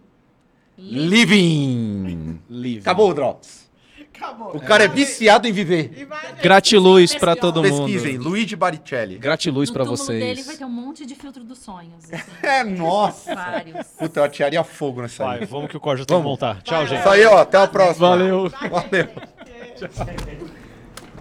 Living. 0.77 2.39
Livre. 2.49 2.81
Acabou 2.81 3.09
o 3.09 3.13
Drops. 3.13 3.63
Acabou. 4.15 4.55
O 4.55 4.59
cara 4.61 4.83
é 4.83 4.87
viciado 4.87 5.47
em 5.47 5.51
viver. 5.51 6.07
Gratiluz 6.41 7.15
pra 7.15 7.35
todo 7.35 7.61
Pesquisem, 7.61 8.13
mundo. 8.17 8.29
Luigi 8.29 8.55
Baricelli. 8.55 9.17
Gratiluz 9.17 9.69
no 9.69 9.73
pra 9.73 9.85
túmulo 9.85 10.07
dele 10.07 10.19
vai 10.35 10.43
vocês. 10.43 10.57
ter 10.57 10.65
um 10.65 10.69
monte 10.69 11.05
de 11.05 11.15
filtro 11.15 11.43
dos 11.43 11.57
sonhos. 11.59 11.93
assim. 12.11 12.23
É, 12.43 12.63
nossa. 12.63 13.33
Vários. 13.35 13.87
Puta, 13.87 14.19
eu 14.19 14.23
atiraria 14.23 14.63
fogo 14.63 15.01
nessa 15.01 15.23
Vai, 15.25 15.39
aí. 15.39 15.45
vamos 15.45 15.69
que 15.69 15.75
o 15.77 15.79
Corja 15.79 16.05
tem 16.05 16.15
que 16.15 16.21
Vamos. 16.23 16.31
montar. 16.39 16.61
Tchau, 16.61 16.85
gente. 16.87 16.99
Isso 16.99 17.09
aí, 17.09 17.25
ó. 17.25 17.37
Até 17.39 17.57
a 17.57 17.67
próxima. 17.67 18.09
Valeu. 18.09 18.49
Valeu. 18.49 19.09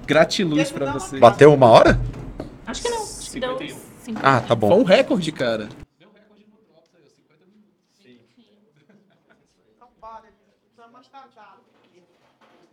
Gratiluz 0.07 0.71
pra 0.71 0.93
vocês. 0.93 1.21
Bateu 1.21 1.53
uma 1.53 1.69
hora? 1.69 2.01
Acho 2.67 2.83
que 2.83 2.89
não. 2.89 3.03
Acho 3.03 3.31
que 3.31 3.41
deu 3.41 3.59
50. 3.59 4.21
Ah, 4.27 4.41
tá 4.41 4.49
Foi 4.49 4.57
bom. 4.57 4.81
um 4.81 4.83
recorde, 4.83 5.33
cara. 5.33 5.69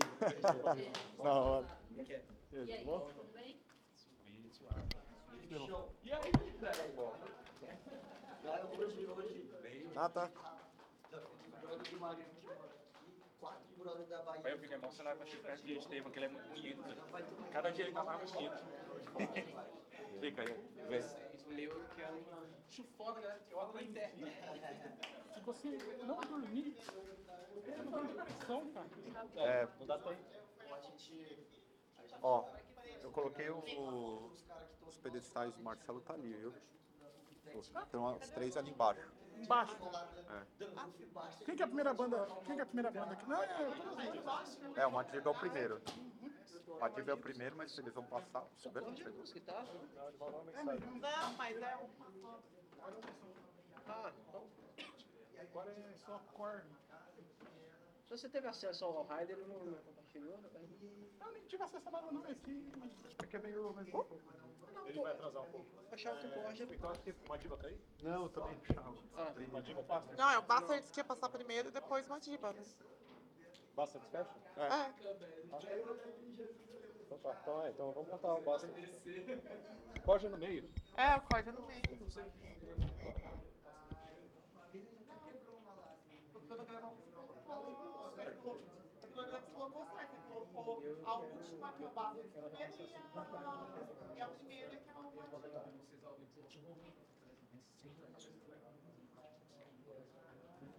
Ah, 9.96 10.08
tá. 10.08 10.30
Aí 14.44 14.52
eu 14.52 14.58
fico 14.58 14.74
emocionado 14.74 15.18
com 15.18 15.24
esse 15.24 15.62
de 15.64 15.78
Estevam, 15.78 16.10
que 16.10 16.18
ele 16.18 16.26
é 16.26 16.28
muito 16.28 16.48
bonito. 16.48 16.82
Cada 17.52 17.70
dia 17.70 17.84
ele 17.84 17.94
tá 17.94 18.04
mais 18.04 18.30
bonito. 18.30 18.52
Fica 20.20 20.42
aí. 20.42 20.54
Vê. 20.88 21.64
Eu 21.64 21.84
quero 21.94 22.18
uma. 22.18 22.44
Acho 22.68 22.84
foda, 22.96 23.20
galera, 23.20 23.40
que 23.40 23.52
eu 23.52 23.58
olho 23.58 23.72
na 23.74 23.82
internet. 23.82 24.34
Se 25.32 25.40
você 25.40 25.68
não 26.02 26.16
dormir, 26.20 26.76
eu 27.66 27.84
não 27.84 27.92
tenho 27.92 28.06
depressão, 28.14 28.70
cara. 28.72 28.86
É. 29.36 29.68
Não 29.78 29.86
dá 29.86 29.98
tempo. 29.98 30.22
Ó, 32.22 32.48
eu 33.02 33.10
coloquei 33.10 33.50
o- 33.50 34.32
os 34.86 34.98
pedestais 34.98 35.54
do 35.54 35.62
Marcelo 35.62 36.00
tá 36.00 36.14
ali, 36.14 36.32
viu? 36.34 36.54
Então, 37.54 38.16
os 38.16 38.28
três 38.30 38.56
ali 38.56 38.70
embaixo. 38.70 39.12
Embaixo. 39.36 39.76
Quem 41.44 41.56
que 41.56 41.62
é 41.62 41.64
a 41.64 41.68
primeira 41.68 41.94
banda? 41.94 42.26
Quem 42.44 42.54
que 42.54 42.60
é 42.60 42.62
a 42.62 42.66
primeira 42.66 42.90
banda 42.90 43.12
aqui? 43.12 43.28
Não, 43.28 43.42
é, 43.42 43.46
é. 43.46 44.80
É, 44.80 44.86
o 44.86 44.92
Madiba 44.92 45.28
é 45.28 45.32
o 45.32 45.38
primeiro. 45.38 45.80
O 46.66 46.80
Madiba 46.80 47.10
é 47.10 47.14
o 47.14 47.18
primeiro, 47.18 47.56
mas 47.56 47.78
eles 47.78 47.94
vão 47.94 48.04
passar. 48.04 48.44
Não, 51.04 51.32
mas 51.36 51.62
é 51.62 51.76
o. 51.76 51.90
Agora 55.40 55.70
é 55.70 55.94
só 55.94 56.18
core. 56.32 56.62
Se 58.14 58.20
você 58.20 58.28
teve 58.28 58.46
acesso 58.46 58.84
ao 58.84 59.02
Raider, 59.06 59.36
ele 59.36 59.48
não 59.48 59.64
não 59.64 59.78
compartilhou, 59.78 60.38
né? 60.38 60.48
Eu 61.20 61.32
nem 61.32 61.42
tive 61.46 61.64
acesso 61.64 61.88
a 61.88 61.90
nada 61.90 62.12
não 62.12 62.22
aqui, 62.22 62.72
mas 62.78 62.92
porque 63.14 63.36
é 63.36 63.40
meio... 63.40 63.72
Mas... 63.74 63.88
Ele 64.86 65.00
vai 65.00 65.12
atrasar 65.12 65.42
um 65.42 65.50
pouco. 65.50 65.66
Achava 65.90 66.20
que 66.20 66.26
o 66.28 66.30
Borja 66.30 66.64
Então 66.70 66.90
acho 66.90 67.00
que 67.00 67.14
uma 67.26 67.36
diva 67.36 67.56
tá 67.56 67.66
aí? 67.66 67.80
Não, 68.04 68.22
eu 68.22 68.28
também 68.28 68.56
achava. 68.70 68.94
Ah, 69.16 69.34
Uma 69.48 69.62
diva 69.62 69.82
passa? 69.82 70.14
Não, 70.14 70.30
é 70.30 70.38
o 70.38 70.42
Basta 70.42 70.78
disse 70.78 70.92
que 70.92 71.00
ia 71.00 71.04
passar 71.04 71.28
primeiro 71.28 71.70
e 71.70 71.72
depois 71.72 72.06
Madiba, 72.06 72.52
né? 72.52 72.62
Basta 73.74 73.98
despecha? 73.98 74.30
É. 74.58 74.68
Tá, 74.68 74.92
então, 77.42 77.62
é, 77.64 77.70
então 77.70 77.90
vamos 77.90 78.10
cantar 78.10 78.34
o 78.34 78.42
básico. 78.42 78.72
Corja 80.04 80.28
no 80.28 80.38
meio. 80.38 80.70
É, 80.96 81.16
o 81.16 81.20
corda 81.22 81.50
no 81.50 81.66
meio. 81.66 81.82
A 89.64 89.66
última 89.66 90.04
que 91.72 91.82
eu 91.82 91.90
bato 91.90 92.18
primeiro 92.18 92.52
e 92.52 92.60
a, 92.60 92.68
e 94.14 94.20
a 94.20 94.28
primeira 94.28 94.76
que 94.76 94.90
é 94.90 94.92
uma 94.92 95.10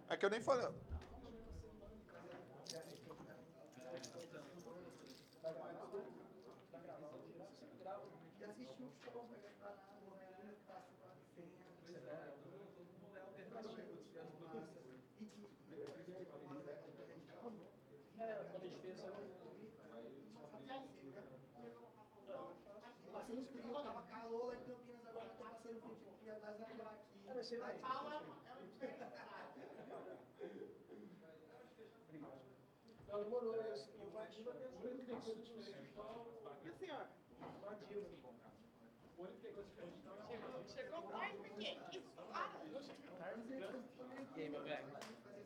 É 0.08 0.16
que 0.16 0.24
eu 0.24 0.30
nem 0.30 0.40
falei. 0.40 0.72
Calor 24.26 24.46
lá 24.46 24.56
em 24.56 24.64
Campinas 24.64 25.06
agora, 25.06 25.28
tô 25.28 25.44
passando 25.44 25.80
por 25.80 26.12
aqui 26.12 26.30
atrás 26.30 26.58
da 26.58 26.66
aqui. 27.46 27.80
Não, 33.06 33.22
demorou. 33.22 33.54
Eu 33.54 33.62
eu 33.62 34.10
bati 34.10 34.42
pra 34.42 34.52
ter 34.54 34.66
E 36.64 36.68
o 36.68 36.74
senhor? 36.74 37.06
Chegou, 39.40 39.64
chegou 40.66 41.02
tarde 41.02 41.36
por 41.36 41.48
quê? 41.50 41.78
Isso, 41.92 42.10
para. 42.32 42.50
E 44.36 44.40
aí, 44.42 44.50
meu 44.50 44.62
velho? 44.62 44.86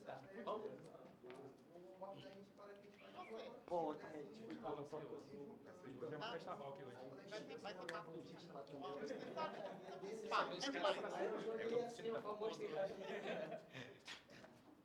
Tá 0.07 0.21
bom? 0.45 0.59
Bom, 3.69 3.95
Vamos 6.11 6.31
fechar 6.33 6.55
rock 6.55 6.83
hoje. 6.83 7.10
Vai 7.62 7.74
vai 7.74 7.74
papo. 7.86 8.12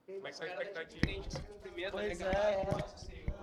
Como 0.05 0.27
é 0.27 0.31
que 0.31 0.37
são 0.37 0.45
a 0.45 0.49
expectativa? 0.49 1.41
Cumprimento, 1.47 1.91
Pois 1.91 2.21
é. 2.21 2.31
cara? 2.31 2.63
Nossa 2.63 2.97
Senhora. 2.97 3.34